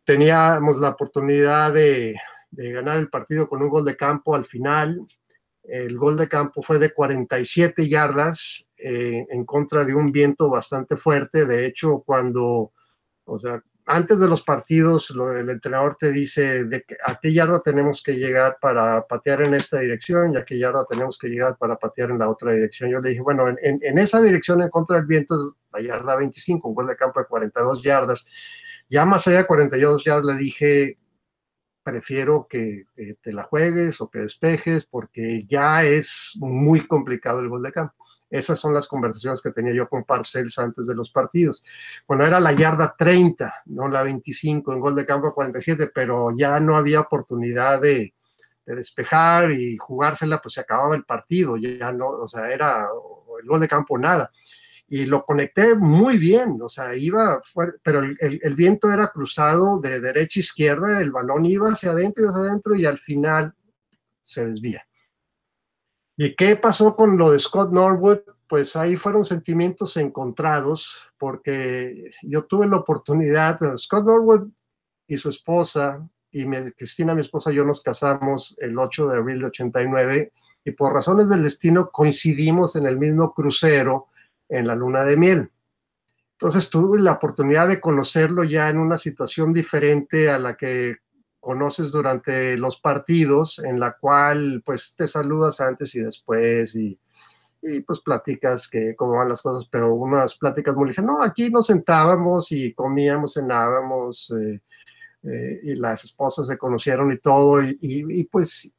Teníamos 0.05 0.77
la 0.77 0.89
oportunidad 0.89 1.73
de 1.73 2.15
ganar 2.51 2.97
el 2.97 3.09
partido 3.09 3.47
con 3.49 3.61
un 3.61 3.69
gol 3.69 3.83
de 3.83 3.97
campo 3.97 4.33
al 4.33 4.45
final. 4.45 5.05
El 5.63 5.97
gol 5.97 6.17
de 6.17 6.27
campo 6.27 6.61
fue 6.61 6.79
de 6.79 6.91
47 6.91 7.87
yardas 7.87 8.69
eh, 8.77 9.25
en 9.29 9.45
contra 9.45 9.85
de 9.85 9.93
un 9.93 10.11
viento 10.11 10.49
bastante 10.49 10.97
fuerte. 10.97 11.45
De 11.45 11.65
hecho, 11.65 12.03
cuando, 12.05 12.73
o 13.25 13.39
sea, 13.39 13.61
antes 13.85 14.19
de 14.19 14.27
los 14.27 14.43
partidos, 14.43 15.13
el 15.35 15.49
entrenador 15.49 15.97
te 15.99 16.11
dice 16.11 16.65
de 16.65 16.85
a 17.05 17.19
qué 17.21 17.33
yarda 17.33 17.61
tenemos 17.61 18.01
que 18.03 18.13
llegar 18.13 18.57
para 18.61 19.05
patear 19.07 19.41
en 19.41 19.53
esta 19.53 19.79
dirección 19.79 20.33
y 20.33 20.37
a 20.37 20.45
qué 20.45 20.57
yarda 20.57 20.85
tenemos 20.89 21.17
que 21.17 21.27
llegar 21.27 21.57
para 21.57 21.77
patear 21.77 22.11
en 22.11 22.19
la 22.19 22.29
otra 22.29 22.53
dirección. 22.53 22.89
Yo 22.89 22.99
le 23.01 23.09
dije, 23.09 23.21
bueno, 23.21 23.47
en, 23.47 23.57
en 23.59 23.97
esa 23.99 24.21
dirección 24.21 24.61
en 24.61 24.69
contra 24.69 24.97
del 24.97 25.05
viento, 25.05 25.55
la 25.73 25.81
yarda 25.81 26.15
25, 26.15 26.67
un 26.67 26.75
gol 26.75 26.87
de 26.87 26.95
campo 26.95 27.19
de 27.19 27.27
42 27.27 27.83
yardas. 27.83 28.25
Ya 28.89 29.05
más 29.05 29.27
allá 29.27 29.39
de 29.39 29.47
42 29.47 30.03
yardas 30.03 30.35
le 30.35 30.41
dije, 30.41 30.97
prefiero 31.83 32.47
que, 32.49 32.85
te 33.21 33.33
la 33.33 33.43
juegues 33.43 34.01
o 34.01 34.09
que 34.09 34.19
despejes 34.19 34.85
porque 34.85 35.45
ya 35.47 35.83
es 35.83 36.37
muy 36.39 36.87
complicado 36.87 37.39
el 37.39 37.49
gol 37.49 37.63
de 37.63 37.71
campo. 37.71 37.95
Esas 38.29 38.59
son 38.59 38.73
las 38.73 38.87
conversaciones 38.87 39.41
que 39.41 39.51
tenía 39.51 39.73
yo 39.73 39.89
con 39.89 40.05
Parcells 40.05 40.57
antes 40.57 40.87
de 40.87 40.95
los 40.95 41.11
partidos. 41.11 41.65
Bueno, 42.07 42.25
era 42.25 42.39
la 42.39 42.53
yarda 42.53 42.95
30, 42.97 43.63
no 43.65 43.89
la 43.89 44.03
25 44.03 44.71
en 44.71 44.79
gol 44.79 44.95
de 44.95 45.05
campo 45.05 45.33
47, 45.33 45.91
pero 45.93 46.29
ya 46.35 46.59
no 46.59 46.77
había 46.77 47.01
oportunidad 47.01 47.81
de, 47.81 48.13
de 48.65 48.75
despejar 48.75 49.51
y 49.51 49.77
jugársela, 49.77 50.41
pues 50.41 50.53
se 50.53 50.61
acababa 50.61 50.95
el 50.95 51.03
partido, 51.03 51.57
ya 51.57 51.91
no, 51.91 52.07
o 52.07 52.27
sea, 52.27 52.49
era 52.49 52.87
el 53.41 53.47
gol 53.47 53.59
de 53.59 53.67
campo 53.67 53.97
nada 53.97 54.31
y 54.91 55.05
lo 55.05 55.23
conecté 55.23 55.73
muy 55.73 56.17
bien, 56.17 56.59
o 56.61 56.67
sea, 56.67 56.93
iba 56.93 57.39
fuerte, 57.41 57.79
pero 57.81 57.99
el, 57.99 58.17
el, 58.19 58.55
viento 58.55 58.91
era 58.91 59.07
cruzado 59.07 59.79
de 59.79 60.01
derecha 60.01 60.37
a 60.37 60.41
izquierda, 60.41 60.99
el 60.99 61.11
balón 61.11 61.45
iba 61.45 61.69
hacia 61.69 61.91
adentro 61.91 62.25
y 62.25 62.27
hacia 62.27 62.41
adentro 62.41 62.75
y 62.75 62.85
al 62.85 62.97
final 62.97 63.55
se 64.21 64.45
desvía. 64.45 64.85
¿Y 66.17 66.35
qué 66.35 66.57
pasó 66.57 66.93
con 66.93 67.17
lo 67.17 67.31
de 67.31 67.39
Scott 67.39 67.71
Norwood? 67.71 68.19
Pues 68.49 68.75
ahí 68.75 68.97
fueron 68.97 69.23
sentimientos 69.23 69.95
encontrados, 69.95 70.97
porque 71.17 72.11
yo 72.23 72.43
tuve 72.43 72.67
la 72.67 72.75
oportunidad, 72.75 73.61
Scott 73.77 74.05
Norwood 74.05 74.49
y 75.07 75.15
su 75.15 75.29
esposa, 75.29 76.05
y 76.31 76.45
Cristina, 76.73 77.15
mi 77.15 77.21
esposa, 77.21 77.49
yo 77.51 77.63
nos 77.63 77.81
casamos 77.81 78.57
el 78.59 78.77
8 78.77 79.07
de 79.07 79.17
abril 79.17 79.39
de 79.39 79.45
89, 79.45 80.33
y 80.65 80.71
por 80.71 80.93
razones 80.93 81.29
del 81.29 81.43
destino 81.43 81.89
coincidimos 81.91 82.75
en 82.75 82.87
el 82.87 82.97
mismo 82.97 83.33
crucero 83.33 84.09
en 84.51 84.67
la 84.67 84.75
luna 84.75 85.03
de 85.03 85.17
miel. 85.17 85.51
Entonces 86.33 86.69
tuve 86.69 86.99
la 86.99 87.13
oportunidad 87.13 87.67
de 87.67 87.79
conocerlo 87.79 88.43
ya 88.43 88.69
en 88.69 88.77
una 88.77 88.97
situación 88.97 89.53
diferente 89.53 90.29
a 90.29 90.37
la 90.37 90.55
que 90.55 90.97
conoces 91.39 91.91
durante 91.91 92.57
los 92.57 92.79
partidos, 92.79 93.59
en 93.59 93.79
la 93.79 93.97
cual 93.97 94.61
pues 94.65 94.95
te 94.95 95.07
saludas 95.07 95.61
antes 95.61 95.95
y 95.95 96.01
después 96.01 96.75
y, 96.75 96.99
pues 97.85 97.99
platicas 97.99 98.67
que 98.67 98.95
cómo 98.95 99.17
van 99.17 99.29
las 99.29 99.41
cosas, 99.41 99.69
pero 99.71 99.93
unas 99.93 100.35
pláticas 100.35 100.75
muy 100.75 100.89
dije, 100.89 101.03
no, 101.03 101.23
aquí 101.23 101.51
nos 101.51 101.67
sentábamos 101.67 102.51
y 102.51 102.73
comíamos, 102.73 103.35
cenábamos 103.35 104.33
eh, 104.41 104.61
eh, 105.23 105.59
y 105.63 105.75
las 105.75 106.03
esposas 106.03 106.47
se 106.47 106.57
conocieron 106.57 107.11
y 107.11 107.19
todo 107.19 107.61
y, 107.61 107.77
y 107.79 108.23
pues 108.23 108.73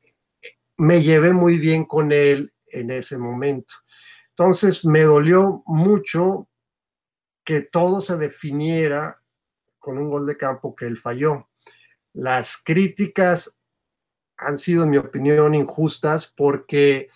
me 0.76 1.00
llevé 1.00 1.32
muy 1.32 1.58
bien 1.58 1.84
con 1.84 2.10
él 2.10 2.52
en 2.66 2.90
ese 2.90 3.18
momento. 3.18 3.72
Entonces 4.36 4.84
me 4.84 5.02
dolió 5.02 5.62
mucho 5.66 6.48
que 7.44 7.62
todo 7.62 8.00
se 8.00 8.16
definiera 8.16 9.20
con 9.78 9.98
un 9.98 10.08
gol 10.08 10.26
de 10.26 10.36
campo 10.36 10.74
que 10.74 10.86
él 10.86 10.96
falló. 10.96 11.48
Las 12.12 12.56
críticas 12.56 13.58
han 14.36 14.58
sido, 14.58 14.84
en 14.84 14.90
mi 14.90 14.96
opinión, 14.96 15.54
injustas 15.54 16.32
porque 16.34 17.08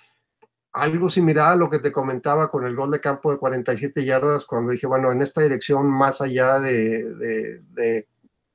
algo 0.72 1.08
similar 1.08 1.52
a 1.52 1.56
lo 1.56 1.70
que 1.70 1.78
te 1.78 1.90
comentaba 1.90 2.50
con 2.50 2.66
el 2.66 2.76
gol 2.76 2.90
de 2.90 3.00
campo 3.00 3.32
de 3.32 3.38
47 3.38 4.04
yardas, 4.04 4.44
cuando 4.44 4.72
dije, 4.72 4.86
bueno, 4.86 5.10
en 5.10 5.22
esta 5.22 5.40
dirección, 5.40 5.86
más 5.86 6.20
allá 6.20 6.60
de, 6.60 7.62
de, 7.72 8.06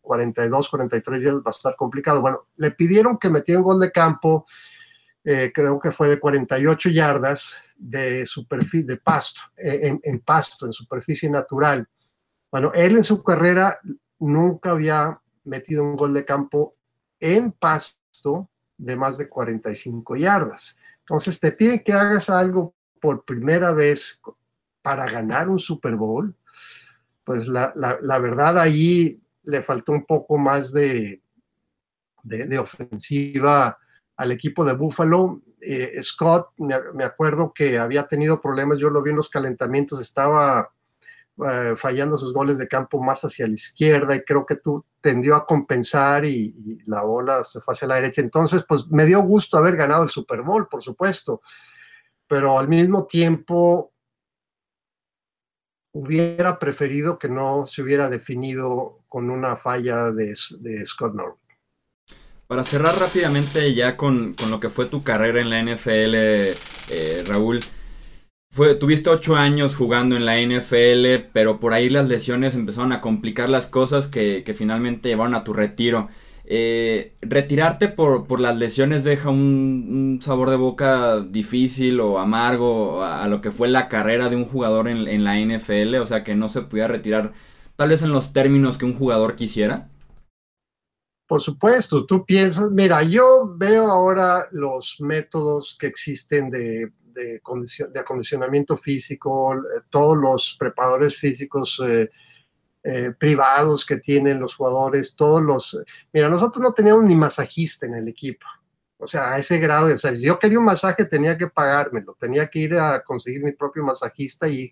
42, 0.02 0.70
43 0.70 1.22
yardas, 1.22 1.42
va 1.42 1.50
a 1.50 1.52
estar 1.52 1.76
complicado. 1.76 2.22
Bueno, 2.22 2.48
le 2.58 2.72
pidieron 2.72 3.18
que 3.18 3.30
metiera 3.30 3.60
un 3.60 3.66
gol 3.66 3.80
de 3.80 3.92
campo, 3.92 4.46
eh, 5.24 5.52
creo 5.54 5.80
que 5.80 5.92
fue 5.92 6.10
de 6.10 6.20
48 6.20 6.90
yardas, 6.90 7.56
de 7.82 8.28
superficie, 8.28 8.86
de 8.86 8.98
pasto, 8.98 9.42
eh, 9.58 9.98
en, 10.04 10.20
pasto, 10.20 10.68
en 10.68 10.74
superficie 10.74 11.30
natural. 11.30 11.88
Bueno, 12.52 12.72
él 12.76 12.98
en 12.98 13.04
su 13.04 13.24
carrera 13.24 13.80
nunca 14.20 14.72
había 14.72 15.20
metido 15.46 15.84
un 15.84 15.96
gol 15.96 16.14
de 16.14 16.24
campo 16.24 16.76
en 17.20 17.52
pasto 17.52 18.50
de 18.78 18.96
más 18.96 19.18
de 19.18 19.28
45 19.28 20.16
yardas. 20.16 20.78
Entonces 21.00 21.40
te 21.40 21.52
piden 21.52 21.80
que 21.80 21.94
hagas 21.94 22.30
algo 22.30 22.76
por 23.00 23.26
primera 23.26 23.72
vez 23.72 24.22
para 24.84 25.08
ganar 25.08 25.50
un 25.50 25.60
Super 25.60 25.96
Bowl. 25.96 26.36
Pues 27.24 27.48
la, 27.48 27.74
verdad 28.20 28.60
ahí 28.60 29.20
le 29.44 29.64
faltó 29.64 29.94
un 29.94 30.06
poco 30.06 30.38
más 30.38 30.72
de, 30.72 31.20
de, 32.22 32.46
de 32.46 32.60
ofensiva 32.60 33.76
al 34.18 34.32
equipo 34.32 34.64
de 34.64 34.74
Buffalo. 34.74 35.42
Eh, 35.62 36.02
Scott, 36.02 36.50
me, 36.58 37.04
acuerdo 37.04 37.54
que 37.54 37.78
había 37.78 38.08
tenido 38.08 38.42
problemas, 38.42 38.78
yo 38.80 38.90
lo 38.90 39.02
vi 39.02 39.12
en 39.12 39.18
los 39.18 39.30
calentamientos, 39.30 40.02
estaba 40.02 40.72
eh, 41.48 41.76
fallando 41.78 42.18
sus 42.18 42.34
goles 42.34 42.58
de 42.58 42.68
campo 42.68 43.02
más 43.02 43.24
hacia 43.24 43.48
la 43.48 43.54
izquierda 43.54 44.16
y 44.16 44.22
creo 44.22 44.46
que 44.46 44.58
tú 44.58 44.86
tendió 45.02 45.36
a 45.36 45.46
compensar 45.46 46.26
y, 46.26 46.82
la 46.86 47.04
bola 47.04 47.44
se 47.44 47.62
fue 47.62 47.74
hacia 47.74 47.88
la 47.88 47.96
derecha. 47.96 48.22
Entonces, 48.22 48.64
pues 48.68 48.88
me 48.90 49.06
dio 49.06 49.22
gusto 49.22 49.58
haber 49.58 49.76
ganado 49.76 50.04
el 50.04 50.10
Super 50.10 50.42
Bowl, 50.42 50.68
por 50.68 50.82
supuesto, 50.82 51.42
pero 52.28 52.58
al 52.58 52.68
mismo 52.68 53.08
tiempo 53.08 53.92
hubiera 55.94 56.58
preferido 56.58 57.20
que 57.20 57.28
no 57.28 57.66
se 57.66 57.82
hubiera 57.82 58.10
definido 58.10 59.04
con 59.08 59.30
una 59.30 59.56
falla 59.58 60.12
de, 60.12 60.36
Scott 60.86 61.14
Norwood. 61.14 61.41
Para 62.52 62.66
cerrar 62.66 63.00
rápidamente 63.00 63.74
ya 63.74 63.96
con, 63.96 64.36
lo 64.50 64.60
que 64.60 64.70
fue 64.70 64.86
tu 64.86 65.04
carrera 65.04 65.40
en 65.40 65.50
la 65.50 65.64
NFL, 65.64 66.16
eh, 66.16 67.24
Raúl. 67.26 67.62
Tuviste 68.78 69.10
ocho 69.10 69.38
años 69.38 69.78
jugando 69.78 70.18
en 70.18 70.26
la 70.26 70.38
NFL, 70.38 71.30
pero 71.32 71.62
por 71.62 71.72
ahí 71.72 71.90
las 71.90 72.10
lesiones 72.10 72.54
empezaron 72.54 72.92
a 72.92 73.00
complicar 73.00 73.48
las 73.48 73.68
cosas 73.68 74.08
que, 74.08 74.44
finalmente 74.54 75.08
llevaron 75.08 75.34
a 75.34 75.46
tu 75.46 75.54
retiro. 75.54 76.10
Eh, 76.44 77.14
retirarte 77.22 77.88
por, 77.88 78.42
las 78.42 78.58
lesiones 78.58 79.06
deja 79.06 79.30
un, 79.30 80.20
sabor 80.22 80.50
de 80.50 80.58
boca 80.58 81.22
difícil 81.22 82.02
o 82.02 82.20
amargo 82.20 83.02
a, 83.02 83.30
lo 83.30 83.40
que 83.40 83.52
fue 83.52 83.70
la 83.70 83.88
carrera 83.88 84.28
de 84.28 84.36
un 84.36 84.44
jugador 84.44 84.90
en, 84.90 85.08
en, 85.08 85.24
la 85.24 85.40
NFL, 85.40 85.96
o 86.02 86.06
sea 86.06 86.26
que 86.26 86.36
no 86.36 86.50
se 86.50 86.64
pudiera 86.64 86.90
retirar 86.90 87.32
tal 87.78 87.88
vez 87.88 88.02
en 88.02 88.12
los 88.12 88.34
términos 88.34 88.78
que 88.78 88.84
un 88.84 88.94
jugador 88.94 89.38
quisiera. 89.38 89.88
Por 91.32 91.40
supuesto, 91.40 92.06
tú 92.06 92.26
piensas, 92.26 92.70
mira, 92.72 93.04
yo 93.04 93.54
veo 93.56 93.90
ahora 93.90 94.50
los 94.52 94.98
métodos 95.00 95.78
que 95.80 95.88
existen 95.88 96.50
de, 96.50 96.92
de, 97.06 97.42
acondicionamiento 97.98 98.76
físico, 98.76 99.56
eh, 99.56 99.82
todos 99.90 100.18
los 100.18 100.58
preparadores 100.60 101.16
físicos 101.16 101.82
eh, 101.88 102.10
eh, 102.84 103.14
privados 103.18 103.86
que 103.86 103.96
tienen 103.96 104.42
los 104.42 104.56
jugadores, 104.56 105.16
todos 105.16 105.42
los... 105.42 105.82
Mira, 106.12 106.28
nosotros 106.28 106.62
no 106.62 106.74
teníamos 106.74 107.06
ni 107.06 107.16
masajista 107.16 107.86
en 107.86 107.96
el 107.96 108.10
equipo. 108.10 108.46
O 108.98 109.08
sea, 109.08 109.32
a 109.32 109.40
ese 109.40 109.58
grado, 109.58 109.86
o 109.86 109.98
sea, 109.98 110.12
yo 110.12 110.38
quería 110.38 110.60
un 110.60 110.66
masaje, 110.66 111.06
tenía 111.06 111.38
que 111.38 111.48
pagármelo, 111.48 112.14
tenía 112.20 112.48
que 112.48 112.60
ir 112.60 112.76
a 112.76 113.02
conseguir 113.06 113.42
mi 113.42 113.54
propio 113.54 113.86
masajista 113.86 114.50
y 114.50 114.70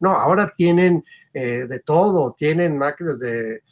no, 0.00 0.12
ahora 0.12 0.54
tienen 0.56 1.04
de 1.34 1.82
todo, 1.84 2.32
tienen 2.32 2.78
máquinas 2.78 3.18
de 3.18 3.62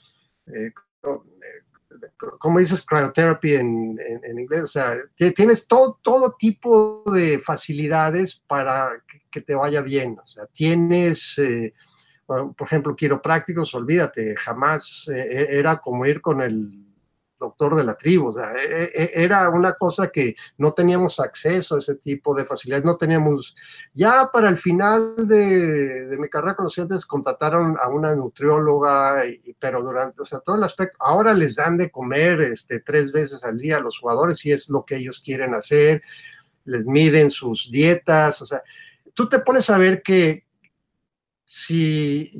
¿cómo 2.38 2.58
dices 2.58 2.84
cryotherapy 2.84 3.54
en, 3.54 3.98
inglés? 4.38 4.62
O 4.62 4.66
sea, 4.68 4.96
tienes 5.34 5.66
todo, 5.66 5.98
todo 6.02 6.36
tipo 6.38 7.02
de 7.12 7.38
facilidades 7.38 8.42
para 8.46 9.02
que, 9.30 9.40
te 9.40 9.54
vaya 9.54 9.82
bien. 9.82 10.18
O 10.22 10.26
sea, 10.26 10.46
tienes, 10.46 11.36
eh, 11.38 11.74
por 12.26 12.54
ejemplo, 12.60 12.96
quiroprácticos, 12.96 13.74
olvídate, 13.74 14.34
jamás 14.36 15.06
eh, 15.14 15.46
era 15.50 15.76
como 15.76 16.06
ir 16.06 16.20
con 16.20 16.40
el 16.40 16.85
doctor 17.38 17.76
de 17.76 17.84
la 17.84 17.94
tribu. 17.94 18.28
O 18.28 18.32
sea, 18.32 18.52
e, 18.52 18.84
e, 18.84 18.90
e, 18.94 19.24
era 19.24 19.48
una 19.50 19.74
cosa 19.74 20.08
que 20.08 20.34
no 20.58 20.72
teníamos 20.72 21.20
acceso 21.20 21.76
a 21.76 21.78
ese 21.78 21.96
tipo 21.96 22.34
de 22.34 22.44
facilidades, 22.44 22.84
no 22.84 22.96
teníamos, 22.96 23.54
ya 23.94 24.30
para 24.32 24.48
el 24.48 24.58
final 24.58 25.26
de, 25.28 26.16
mi 26.18 26.28
carrera 26.28 26.54
con 26.54 26.64
los 26.64 26.72
estudiantes 26.72 27.06
contrataron 27.06 27.76
a 27.80 27.88
una 27.88 28.14
nutrióloga, 28.14 29.22
pero 29.58 29.82
durante, 29.82 30.22
o 30.22 30.24
sea, 30.24 30.40
todo 30.40 30.56
el 30.56 30.64
aspecto, 30.64 30.96
ahora 31.00 31.34
les 31.34 31.56
dan 31.56 31.76
de 31.76 31.90
comer 31.90 32.40
este, 32.40 32.80
tres 32.80 33.12
veces 33.12 33.44
al 33.44 33.58
día 33.58 33.76
a 33.76 33.80
los 33.80 33.98
jugadores 33.98 34.38
si 34.38 34.52
es 34.52 34.68
lo 34.68 34.84
que 34.84 34.96
ellos 34.96 35.22
quieren 35.24 35.54
hacer, 35.54 36.02
les 36.64 36.84
miden 36.86 37.30
sus 37.30 37.70
dietas, 37.70 38.42
o 38.42 38.46
sea, 38.46 38.62
tú 39.14 39.28
te 39.28 39.38
pones 39.38 39.70
a 39.70 39.78
ver 39.78 40.02
que 40.02 40.44
si 41.44 42.32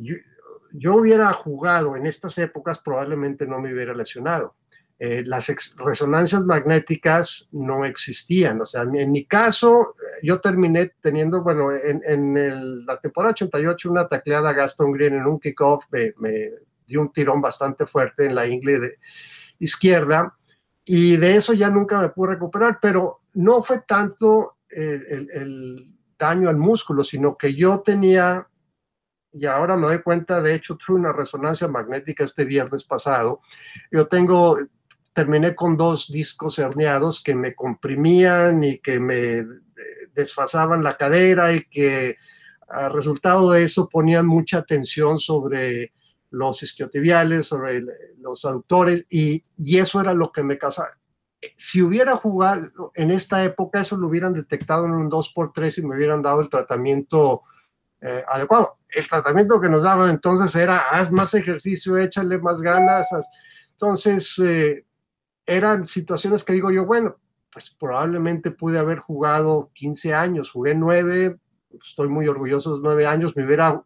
yo 0.73 0.97
hubiera 0.97 1.33
jugado 1.33 1.97
en 1.97 2.07
estas 2.07 2.37
épocas, 2.39 2.81
probablemente 2.81 3.47
no 3.47 3.61
me 3.61 3.73
hubiera 3.73 3.95
lesionado 3.95 4.57
eh, 4.99 5.23
las 5.27 5.53
resonancias 5.77 6.43
magnéticas 6.45 7.51
no 7.53 7.85
existían. 7.85 8.63
O 8.63 8.67
sea, 8.67 8.83
en 8.83 9.13
mi 9.13 9.27
caso, 9.27 9.95
yo 10.23 10.41
terminé 10.41 10.93
teniendo, 11.03 11.43
bueno, 11.43 11.69
en, 11.73 12.87
la 12.87 12.99
temporada 12.99 13.33
88, 13.33 13.91
una 13.91 14.09
tacleada 14.09 14.51
a 14.51 14.55
Gaston 14.55 14.93
Green 14.93 15.15
en 15.15 15.27
un 15.27 15.39
kickoff 15.39 15.85
me, 15.91 16.15
me 16.19 16.51
dio 16.87 17.03
un 17.03 17.13
tirón 17.13 17.43
bastante 17.43 17.85
fuerte 17.85 18.25
en 18.25 18.35
la 18.35 18.47
ingle 18.47 18.79
de 18.81 18.95
izquierda 19.59 20.35
y 20.85 21.17
de 21.17 21.37
eso 21.37 21.53
ya 21.53 21.69
nunca 21.69 22.01
me 22.01 22.09
pude 22.09 22.33
recuperar, 22.33 22.79
pero 22.81 23.23
no 23.35 23.63
fue 23.63 23.81
tanto 23.87 24.57
el, 24.71 25.29
el 25.33 25.93
daño 26.19 26.49
al 26.49 26.57
músculo, 26.57 27.05
sino 27.05 27.37
que 27.37 27.55
yo 27.55 27.81
tenía 27.81 28.49
y 29.33 29.45
ahora 29.45 29.77
me 29.77 29.87
doy 29.89 30.01
cuenta, 30.01 30.41
de 30.41 30.55
hecho, 30.55 30.77
tuve 30.77 30.99
una 30.99 31.13
resonancia 31.13 31.69
magnética 31.69 32.25
este 32.25 32.47
viernes 32.47 32.85
pasado. 32.85 33.43
Yo 33.91 34.07
tengo 34.07 34.57
terminé 35.17 35.55
con 35.55 35.79
dos 35.79 36.13
discos 36.13 36.59
herniados 36.59 37.23
que 37.23 37.35
me 37.35 37.55
comprimían 37.55 38.63
y 38.63 38.81
que 38.81 39.01
me 39.01 39.47
desfasaban 40.13 40.83
la 40.83 40.99
cadera 40.99 41.55
y 41.55 41.65
que 41.65 42.19
a 42.69 42.91
resultado 42.91 43.51
de 43.51 43.65
eso 43.65 43.89
ponían 43.89 44.27
mucha 44.27 44.59
atención 44.59 45.19
sobre 45.19 45.91
los 46.29 46.63
isquiotibiales, 46.63 47.47
sobre 47.47 47.83
los 48.19 48.45
aductores 48.45 49.07
y, 49.09 49.43
y 49.57 49.79
eso 49.79 50.03
era 50.03 50.13
lo 50.13 50.31
que 50.31 50.43
me 50.43 50.59
causaba. 50.59 50.91
Si 51.57 51.81
hubiera 51.81 52.15
jugado 52.17 52.93
en 52.95 53.11
esta 53.11 53.43
época, 53.43 53.81
eso 53.81 53.97
lo 53.97 54.09
hubieran 54.09 54.35
detectado 54.35 54.85
en 54.85 54.91
un 54.91 55.11
2x3 55.11 55.79
y 55.79 55.87
me 55.87 55.97
hubieran 55.97 56.21
dado 56.21 56.43
el 56.43 56.51
tratamiento 56.51 57.41
eh, 58.03 58.23
adecuado. 58.29 58.77
El 58.91 59.09
tratamiento 59.09 59.59
que 59.63 59.71
nos 59.71 59.83
daban 59.83 60.11
entonces 60.11 60.55
era 60.55 60.91
haz 60.91 61.11
más 61.11 61.33
ejercicio, 61.33 61.97
échale 61.97 62.37
más 62.37 62.61
ganas. 62.61 63.09
Entonces, 63.73 64.39
eh, 64.45 64.86
eran 65.47 65.87
situaciones 65.87 66.45
que 66.45 66.53
digo 66.53 66.71
yo, 66.71 66.85
bueno, 66.85 67.17
pues 67.51 67.71
probablemente 67.71 68.51
pude 68.51 68.79
haber 68.79 68.99
jugado 68.99 69.71
15 69.75 70.13
años, 70.13 70.51
jugué 70.51 70.75
9, 70.75 71.39
estoy 71.83 72.09
muy 72.09 72.29
orgulloso 72.29 72.71
de 72.71 72.77
los 72.77 72.85
9 72.85 73.07
años, 73.07 73.37
me 73.37 73.47
hubiera 73.47 73.83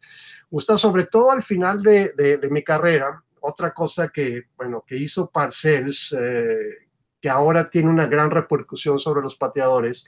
gustado, 0.50 0.78
sobre 0.78 1.06
todo 1.06 1.30
al 1.30 1.42
final 1.42 1.82
de, 1.82 2.12
de, 2.14 2.50
mi 2.50 2.64
carrera, 2.64 3.22
otra 3.40 3.72
cosa 3.72 4.08
que, 4.08 4.44
bueno, 4.56 4.84
que 4.86 4.96
hizo 4.96 5.30
Parcells, 5.30 6.16
eh, 6.18 6.88
que 7.20 7.28
ahora 7.28 7.70
tiene 7.70 7.90
una 7.90 8.06
gran 8.06 8.30
repercusión 8.30 8.98
sobre 8.98 9.22
los 9.22 9.36
pateadores, 9.36 10.06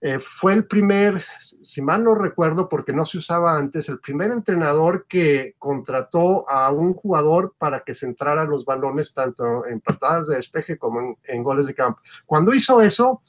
eh, 0.00 0.20
fue 0.20 0.52
el 0.52 0.66
primer, 0.66 1.24
si 1.64 1.82
mal 1.82 2.04
no 2.04 2.14
recuerdo, 2.14 2.68
porque 2.68 2.92
no 2.92 3.04
se 3.04 3.18
usaba 3.18 3.58
antes, 3.58 3.88
el 3.88 3.98
primer 3.98 4.30
entrenador 4.30 5.06
que 5.08 5.56
contrató 5.58 6.48
a 6.48 6.70
un 6.70 6.94
jugador 6.94 7.56
para 7.58 7.80
que 7.80 7.96
centrara 7.96 8.44
los 8.44 8.64
balones 8.64 9.12
tanto 9.12 9.66
en 9.66 9.80
patadas 9.80 10.28
de 10.28 10.36
despeje 10.36 10.78
como 10.78 11.18
en, 11.24 11.42
goles 11.42 11.66
de 11.66 11.74
campo. 11.74 12.00
Cuando 12.26 12.54
hizo 12.54 12.80
eso, 12.80 13.22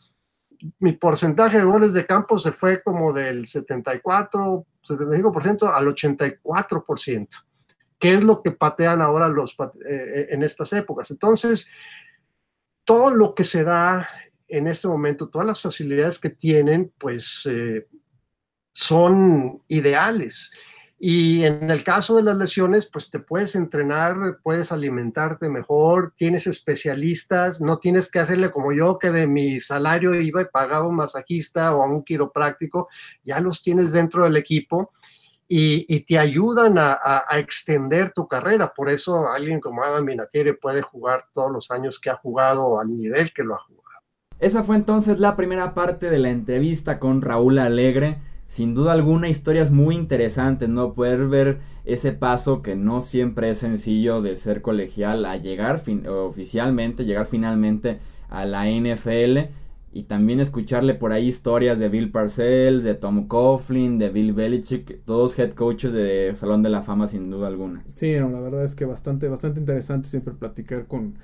mi 0.78 0.92
porcentaje 0.92 1.58
de 1.58 1.64
goles 1.64 1.94
de 1.94 2.06
campo 2.06 2.38
se 2.38 2.52
fue 2.52 2.84
como 2.84 3.14
del 3.14 3.48
74, 3.48 4.66
75% 4.88 5.74
al 5.74 5.88
84%, 5.88 7.28
que 7.98 8.14
es 8.14 8.24
lo 8.24 8.44
que 8.44 8.52
patean 8.52 9.02
ahora 9.02 9.28
los 9.28 9.56
eh, 9.88 10.28
en 10.30 10.44
estas 10.44 10.72
épocas. 10.74 11.10
Entonces, 11.10 11.68
todo 12.84 13.10
lo 13.10 13.34
que 13.34 13.44
se 13.44 13.64
da 13.64 14.08
en 14.50 14.68
este 14.68 14.88
momento, 14.88 15.30
todas 15.30 15.48
las 15.48 15.62
facilidades 15.62 16.20
que 16.20 16.30
tienen, 16.30 16.92
pues 16.98 17.44
eh, 17.50 17.88
son 18.74 19.62
ideales. 19.68 20.52
Y 21.02 21.46
en 21.46 21.72
el 21.72 21.84
caso 21.86 22.18
de 22.18 22.24
las 22.24 22.36
lesiones, 22.36 22.90
pues 22.92 23.10
te 23.10 23.20
puedes 23.20 23.56
entrenar, 23.56 24.40
puedes 24.44 24.74
alimentarte 24.74 25.48
mejor, 25.48 26.14
tienes 26.18 26.46
especialistas, 26.46 27.62
no 27.62 27.78
tienes 27.78 28.12
que 28.12 28.20
hacerle 28.20 28.52
como 28.52 28.74
yo, 28.74 29.00
que 29.00 29.10
de 29.10 29.26
mi 29.26 29.62
salario 29.62 30.14
iba 30.14 30.42
y 30.42 30.46
pagaba 30.52 30.88
un 30.88 30.96
masajista 30.96 31.74
o 31.74 31.84
a 31.84 31.86
un 31.86 32.04
quiropráctico, 32.04 32.90
ya 33.24 33.40
los 33.40 33.64
tienes 33.64 33.94
dentro 33.94 34.26
del 34.26 34.36
equipo 34.36 34.92
y, 35.52 36.02
te 36.02 36.20
ayudan 36.20 36.76
a, 36.78 37.24
extender 37.32 38.12
tu 38.12 38.28
carrera. 38.28 38.72
Por 38.74 38.90
eso 38.90 39.28
alguien 39.28 39.60
como 39.60 39.84
Adam 39.84 40.06
Minatieri 40.06 40.54
puede 40.54 40.82
jugar 40.82 41.26
todos 41.34 41.52
los 41.52 41.72
años 41.72 42.00
que 42.00 42.12
ha 42.12 42.16
jugado 42.16 42.80
al 42.80 42.96
nivel 42.96 43.34
que 43.34 43.44
lo 43.44 43.56
ha 43.56 43.60
jugado. 43.60 43.89
Esa 44.40 44.64
fue 44.64 44.78
entonces 44.78 45.20
la 45.20 45.36
primera 45.36 45.74
parte 45.74 46.10
de 46.10 46.20
la 46.20 46.30
entrevista 46.30 46.98
con 46.98 47.22
Raúl 47.22 47.60
Alegre. 47.60 48.18
Sin 48.48 48.74
duda 48.74 48.94
alguna 48.94 49.30
historias 49.30 49.72
muy 49.72 49.96
interesantes, 49.96 50.70
¿no? 50.70 50.94
Poder 50.94 51.28
ver 51.28 51.60
ese 51.86 52.14
paso 52.14 52.62
que 52.64 52.76
no 52.76 53.02
siempre 53.02 53.52
es 53.52 53.60
sencillo 53.60 54.22
de 54.22 54.36
ser 54.36 54.62
colegial 54.62 55.26
a 55.26 55.38
llegar 55.38 55.82
oficialmente, 56.10 57.06
llegar 57.06 57.28
finalmente 57.28 58.00
a 58.30 58.46
la 58.46 58.68
NFL 58.68 59.52
y 59.92 60.04
también 60.04 60.40
escucharle 60.40 60.94
por 60.94 61.12
ahí 61.12 61.28
historias 61.28 61.80
de 61.80 61.90
Bill 61.90 62.12
Parcells, 62.12 62.84
de 62.84 62.94
Tom 62.94 63.28
Coughlin, 63.28 63.98
de 63.98 64.10
Bill 64.10 64.34
Belichick, 64.34 65.04
todos 65.04 65.38
head 65.38 65.52
coaches 65.52 65.94
de 65.94 66.32
Salón 66.36 66.62
de 66.64 66.70
la 66.70 66.82
Fama 66.84 67.08
sin 67.08 67.30
duda 67.30 67.48
alguna. 67.48 67.84
Sí, 67.96 68.14
no, 68.20 68.30
la 68.30 68.40
verdad 68.40 68.64
es 68.64 68.76
que 68.76 68.86
bastante, 68.86 69.28
bastante 69.28 69.60
interesante 69.60 70.08
siempre 70.08 70.34
platicar 70.34 70.86
con, 70.86 71.16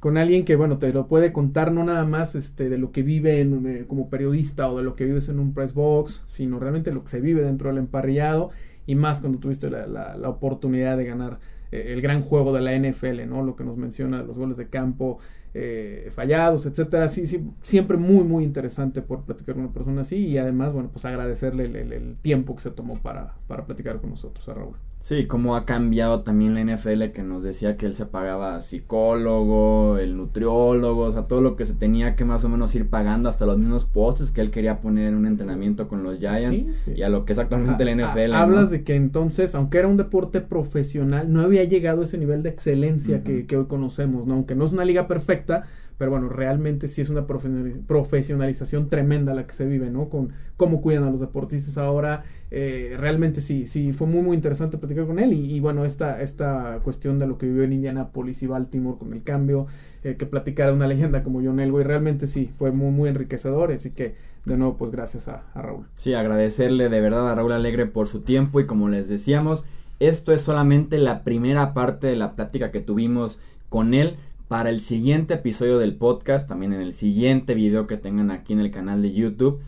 con 0.00 0.16
alguien 0.16 0.44
que, 0.44 0.56
bueno, 0.56 0.78
te 0.78 0.92
lo 0.92 1.08
puede 1.08 1.32
contar 1.32 1.72
no 1.72 1.84
nada 1.84 2.04
más 2.04 2.34
este, 2.34 2.68
de 2.68 2.78
lo 2.78 2.92
que 2.92 3.02
vive 3.02 3.40
en, 3.40 3.66
eh, 3.66 3.84
como 3.86 4.08
periodista 4.08 4.70
o 4.70 4.78
de 4.78 4.84
lo 4.84 4.94
que 4.94 5.04
vives 5.04 5.28
en 5.28 5.40
un 5.40 5.54
press 5.54 5.74
box, 5.74 6.24
sino 6.28 6.60
realmente 6.60 6.92
lo 6.92 7.02
que 7.02 7.08
se 7.08 7.20
vive 7.20 7.42
dentro 7.42 7.68
del 7.68 7.78
emparrillado 7.78 8.50
y 8.86 8.94
más 8.94 9.20
cuando 9.20 9.38
tuviste 9.38 9.70
la, 9.70 9.86
la, 9.86 10.28
oportunidad 10.28 10.96
de 10.96 11.04
ganar 11.04 11.40
eh, 11.72 11.86
el 11.88 12.00
gran 12.00 12.22
juego 12.22 12.52
de 12.52 12.60
la 12.60 12.76
NFL, 12.78 13.28
¿no? 13.28 13.42
Lo 13.42 13.56
que 13.56 13.64
nos 13.64 13.76
menciona, 13.76 14.22
los 14.22 14.38
goles 14.38 14.56
de 14.56 14.68
campo, 14.68 15.18
eh, 15.52 16.10
fallados, 16.12 16.66
etcétera. 16.66 17.08
Sí, 17.08 17.26
sí, 17.26 17.44
siempre 17.62 17.96
muy, 17.96 18.24
muy 18.24 18.44
interesante 18.44 19.02
por 19.02 19.24
platicar 19.24 19.56
con 19.56 19.64
una 19.64 19.72
persona 19.72 20.02
así 20.02 20.16
y 20.16 20.38
además, 20.38 20.72
bueno, 20.72 20.90
pues 20.92 21.04
agradecerle 21.04 21.64
el, 21.64 22.16
tiempo 22.22 22.54
que 22.54 22.62
se 22.62 22.70
tomó 22.70 22.98
para, 23.00 23.34
para 23.46 23.66
platicar 23.66 24.00
con 24.00 24.10
nosotros 24.10 24.48
a 24.48 24.54
Raúl. 24.54 24.76
Sí, 25.00 25.26
cómo 25.26 25.56
ha 25.56 25.64
cambiado 25.64 26.22
también 26.22 26.54
la 26.54 26.60
NFL 26.60 27.12
que 27.14 27.22
nos 27.22 27.42
decía 27.42 27.76
que 27.76 27.86
él 27.86 27.94
se 27.94 28.04
pagaba 28.04 28.60
psicólogo, 28.60 29.96
el 29.96 30.16
nutriólogo, 30.16 31.04
o 31.04 31.10
sea, 31.10 31.22
todo 31.22 31.40
lo 31.40 31.56
que 31.56 31.64
se 31.64 31.74
tenía 31.74 32.16
que 32.16 32.24
más 32.24 32.44
o 32.44 32.48
menos 32.48 32.74
ir 32.74 32.90
pagando, 32.90 33.28
hasta 33.28 33.46
los 33.46 33.58
mismos 33.58 33.84
postes 33.84 34.32
que 34.32 34.40
él 34.40 34.50
quería 34.50 34.80
poner 34.80 35.08
en 35.08 35.14
un 35.14 35.26
entrenamiento 35.26 35.88
con 35.88 36.02
los 36.02 36.18
Giants 36.18 36.88
y 36.88 37.02
a 37.02 37.08
lo 37.08 37.24
que 37.24 37.32
es 37.32 37.38
actualmente 37.38 37.84
la 37.84 37.94
NFL. 37.94 38.34
hablas 38.34 38.70
de 38.70 38.82
que 38.82 38.96
entonces, 38.96 39.54
aunque 39.54 39.78
era 39.78 39.88
un 39.88 39.96
deporte 39.96 40.40
profesional, 40.40 41.32
no 41.32 41.40
había 41.40 41.64
llegado 41.64 42.02
a 42.02 42.04
ese 42.04 42.18
nivel 42.18 42.42
de 42.42 42.50
excelencia 42.50 43.22
que, 43.22 43.46
que 43.46 43.56
hoy 43.56 43.66
conocemos, 43.66 44.26
¿no? 44.26 44.34
Aunque 44.34 44.56
no 44.56 44.64
es 44.64 44.72
una 44.72 44.84
liga 44.84 45.06
perfecta, 45.06 45.64
pero 45.98 46.12
bueno, 46.12 46.28
realmente 46.28 46.86
sí 46.86 47.02
es 47.02 47.10
una 47.10 47.26
profesionalización 47.26 48.88
tremenda 48.88 49.34
la 49.34 49.46
que 49.48 49.52
se 49.52 49.66
vive, 49.66 49.90
¿no? 49.90 50.08
Con 50.08 50.32
cómo 50.56 50.80
cuidan 50.80 51.02
a 51.02 51.10
los 51.10 51.18
deportistas 51.18 51.76
ahora. 51.76 52.22
Eh, 52.52 52.94
realmente 52.96 53.40
sí, 53.40 53.66
sí, 53.66 53.92
fue 53.92 54.06
muy, 54.06 54.22
muy 54.22 54.36
interesante 54.36 54.78
platicar 54.78 55.06
con 55.06 55.18
él. 55.18 55.32
Y, 55.32 55.58
bueno, 55.58 55.84
esta, 55.84 56.22
esta 56.22 56.78
cuestión 56.84 57.18
de 57.18 57.26
lo 57.26 57.36
que 57.36 57.46
vivió 57.46 57.64
en 57.64 57.72
Indianapolis 57.72 58.44
y 58.44 58.46
Baltimore 58.46 58.96
con 58.96 59.12
el 59.12 59.24
cambio, 59.24 59.66
eh, 60.04 60.14
que 60.16 60.24
platicara 60.24 60.72
una 60.72 60.86
leyenda 60.88 61.24
como 61.24 61.42
John 61.42 61.58
Elway, 61.58 61.84
realmente 61.84 62.28
sí, 62.28 62.48
fue 62.56 62.70
muy, 62.70 62.92
muy 62.92 63.08
enriquecedor. 63.08 63.72
Así 63.72 63.90
que, 63.90 64.14
de 64.44 64.56
nuevo, 64.56 64.76
pues 64.76 64.92
gracias 64.92 65.26
a, 65.26 65.46
a 65.52 65.62
Raúl. 65.62 65.86
Sí, 65.96 66.14
agradecerle 66.14 66.88
de 66.88 67.00
verdad 67.00 67.28
a 67.28 67.34
Raúl 67.34 67.52
Alegre 67.52 67.86
por 67.86 68.06
su 68.06 68.20
tiempo 68.20 68.60
y 68.60 68.66
como 68.66 68.88
les 68.88 69.08
decíamos, 69.08 69.64
esto 69.98 70.32
es 70.32 70.42
solamente 70.42 70.98
la 70.98 71.24
primera 71.24 71.74
parte 71.74 72.06
de 72.06 72.14
la 72.14 72.36
plática 72.36 72.70
que 72.70 72.80
tuvimos 72.80 73.40
con 73.68 73.94
él 73.94 74.16
para 74.48 74.70
el 74.70 74.80
siguiente 74.80 75.34
episodio 75.34 75.78
del 75.78 75.94
podcast, 75.94 76.48
también 76.48 76.72
en 76.72 76.80
el 76.80 76.94
siguiente 76.94 77.54
video 77.54 77.86
que 77.86 77.98
tengan 77.98 78.30
aquí 78.30 78.54
en 78.54 78.60
el 78.60 78.70
canal 78.70 79.02
de 79.02 79.12
YouTube, 79.12 79.60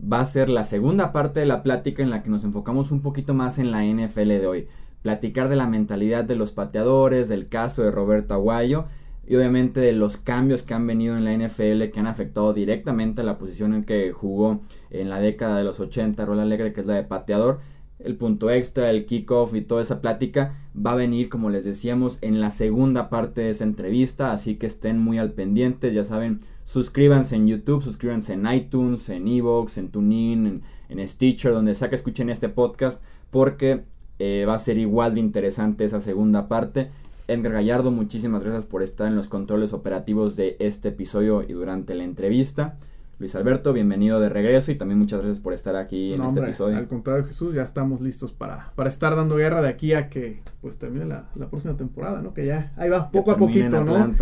va 0.00 0.20
a 0.20 0.26
ser 0.26 0.50
la 0.50 0.62
segunda 0.62 1.10
parte 1.10 1.40
de 1.40 1.46
la 1.46 1.62
plática 1.62 2.02
en 2.02 2.10
la 2.10 2.22
que 2.22 2.28
nos 2.28 2.44
enfocamos 2.44 2.90
un 2.92 3.00
poquito 3.00 3.32
más 3.32 3.58
en 3.58 3.70
la 3.70 3.82
NFL 3.82 4.28
de 4.28 4.46
hoy. 4.46 4.68
Platicar 5.00 5.48
de 5.48 5.56
la 5.56 5.66
mentalidad 5.66 6.24
de 6.24 6.36
los 6.36 6.52
pateadores, 6.52 7.30
del 7.30 7.48
caso 7.48 7.82
de 7.82 7.90
Roberto 7.90 8.34
Aguayo 8.34 8.84
y 9.26 9.36
obviamente 9.36 9.80
de 9.80 9.92
los 9.92 10.18
cambios 10.18 10.62
que 10.62 10.74
han 10.74 10.86
venido 10.86 11.16
en 11.16 11.24
la 11.24 11.32
NFL 11.32 11.90
que 11.90 11.98
han 11.98 12.06
afectado 12.06 12.52
directamente 12.52 13.22
a 13.22 13.24
la 13.24 13.38
posición 13.38 13.72
en 13.72 13.84
que 13.84 14.12
jugó 14.12 14.60
en 14.90 15.08
la 15.08 15.18
década 15.18 15.56
de 15.56 15.64
los 15.64 15.80
80 15.80 16.26
Rol 16.26 16.40
Alegre, 16.40 16.74
que 16.74 16.82
es 16.82 16.86
la 16.86 16.94
de 16.94 17.04
pateador 17.04 17.60
el 17.98 18.16
punto 18.16 18.50
extra, 18.50 18.90
el 18.90 19.06
kickoff 19.06 19.54
y 19.54 19.62
toda 19.62 19.82
esa 19.82 20.00
plática 20.00 20.54
va 20.76 20.92
a 20.92 20.96
venir, 20.96 21.28
como 21.28 21.50
les 21.50 21.64
decíamos, 21.64 22.18
en 22.22 22.40
la 22.40 22.50
segunda 22.50 23.08
parte 23.08 23.42
de 23.42 23.50
esa 23.50 23.64
entrevista, 23.64 24.32
así 24.32 24.56
que 24.56 24.66
estén 24.66 24.98
muy 24.98 25.18
al 25.18 25.32
pendiente, 25.32 25.92
ya 25.92 26.04
saben, 26.04 26.38
suscríbanse 26.64 27.36
en 27.36 27.46
YouTube, 27.46 27.82
suscríbanse 27.82 28.34
en 28.34 28.46
iTunes, 28.52 29.08
en 29.08 29.28
Evox, 29.28 29.78
en 29.78 29.88
TuneIn, 29.88 30.62
en, 30.88 31.08
Stitcher, 31.08 31.52
donde 31.52 31.74
sea 31.74 31.88
que 31.88 31.94
escuchen 31.94 32.28
este 32.28 32.48
podcast, 32.48 33.02
porque 33.30 33.84
eh, 34.18 34.44
va 34.46 34.54
a 34.54 34.58
ser 34.58 34.78
igual 34.78 35.14
de 35.14 35.20
interesante 35.20 35.84
esa 35.84 36.00
segunda 36.00 36.48
parte. 36.48 36.90
Edgar 37.28 37.52
Gallardo, 37.52 37.90
muchísimas 37.90 38.44
gracias 38.44 38.66
por 38.66 38.82
estar 38.82 39.08
en 39.08 39.16
los 39.16 39.28
controles 39.28 39.72
operativos 39.72 40.36
de 40.36 40.56
este 40.60 40.90
episodio 40.90 41.42
y 41.42 41.54
durante 41.54 41.94
la 41.94 42.04
entrevista. 42.04 42.78
Luis 43.18 43.34
Alberto, 43.34 43.72
bienvenido 43.72 44.20
de 44.20 44.28
regreso 44.28 44.70
y 44.70 44.74
también 44.74 44.98
muchas 44.98 45.22
gracias 45.22 45.40
por 45.40 45.54
estar 45.54 45.74
aquí 45.74 46.12
en 46.12 46.22
este 46.22 46.40
episodio. 46.40 46.76
Al 46.76 46.86
contrario, 46.86 47.24
Jesús, 47.24 47.54
ya 47.54 47.62
estamos 47.62 48.02
listos 48.02 48.34
para, 48.34 48.72
para 48.74 48.90
estar 48.90 49.16
dando 49.16 49.36
guerra 49.36 49.62
de 49.62 49.70
aquí 49.70 49.94
a 49.94 50.10
que 50.10 50.42
pues 50.60 50.78
termine 50.78 51.06
la, 51.06 51.30
próxima 51.48 51.78
temporada, 51.78 52.20
¿no? 52.20 52.34
Que 52.34 52.44
ya 52.44 52.74
ahí 52.76 52.90
va, 52.90 53.10
poco 53.10 53.30
a 53.30 53.38
poquito, 53.38 53.82
¿no? 53.82 53.94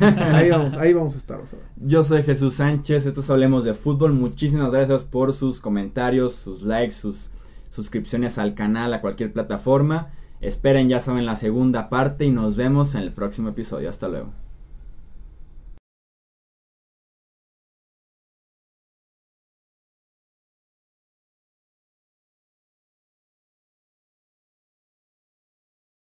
ahí 0.00 0.48
vamos, 0.48 0.76
ahí 0.78 0.94
vamos 0.94 1.14
a 1.14 1.18
estar. 1.18 1.38
Yo 1.76 2.02
soy 2.02 2.22
Jesús 2.22 2.54
Sánchez, 2.54 3.04
estos 3.04 3.28
Hablemos 3.28 3.64
de 3.64 3.74
Fútbol. 3.74 4.14
Muchísimas 4.14 4.72
gracias 4.72 5.04
por 5.04 5.34
sus 5.34 5.60
comentarios, 5.60 6.32
sus 6.32 6.62
likes, 6.62 6.92
sus 6.92 7.30
suscripciones 7.68 8.38
al 8.38 8.54
canal, 8.54 8.94
a 8.94 9.02
cualquier 9.02 9.30
plataforma. 9.30 10.08
Esperen, 10.40 10.88
ya 10.88 11.00
saben, 11.00 11.26
la 11.26 11.36
segunda 11.36 11.90
parte 11.90 12.24
y 12.24 12.30
nos 12.30 12.56
vemos 12.56 12.94
en 12.94 13.02
el 13.02 13.12
próximo 13.12 13.50
episodio. 13.50 13.90
Hasta 13.90 14.08
luego. 14.08 14.47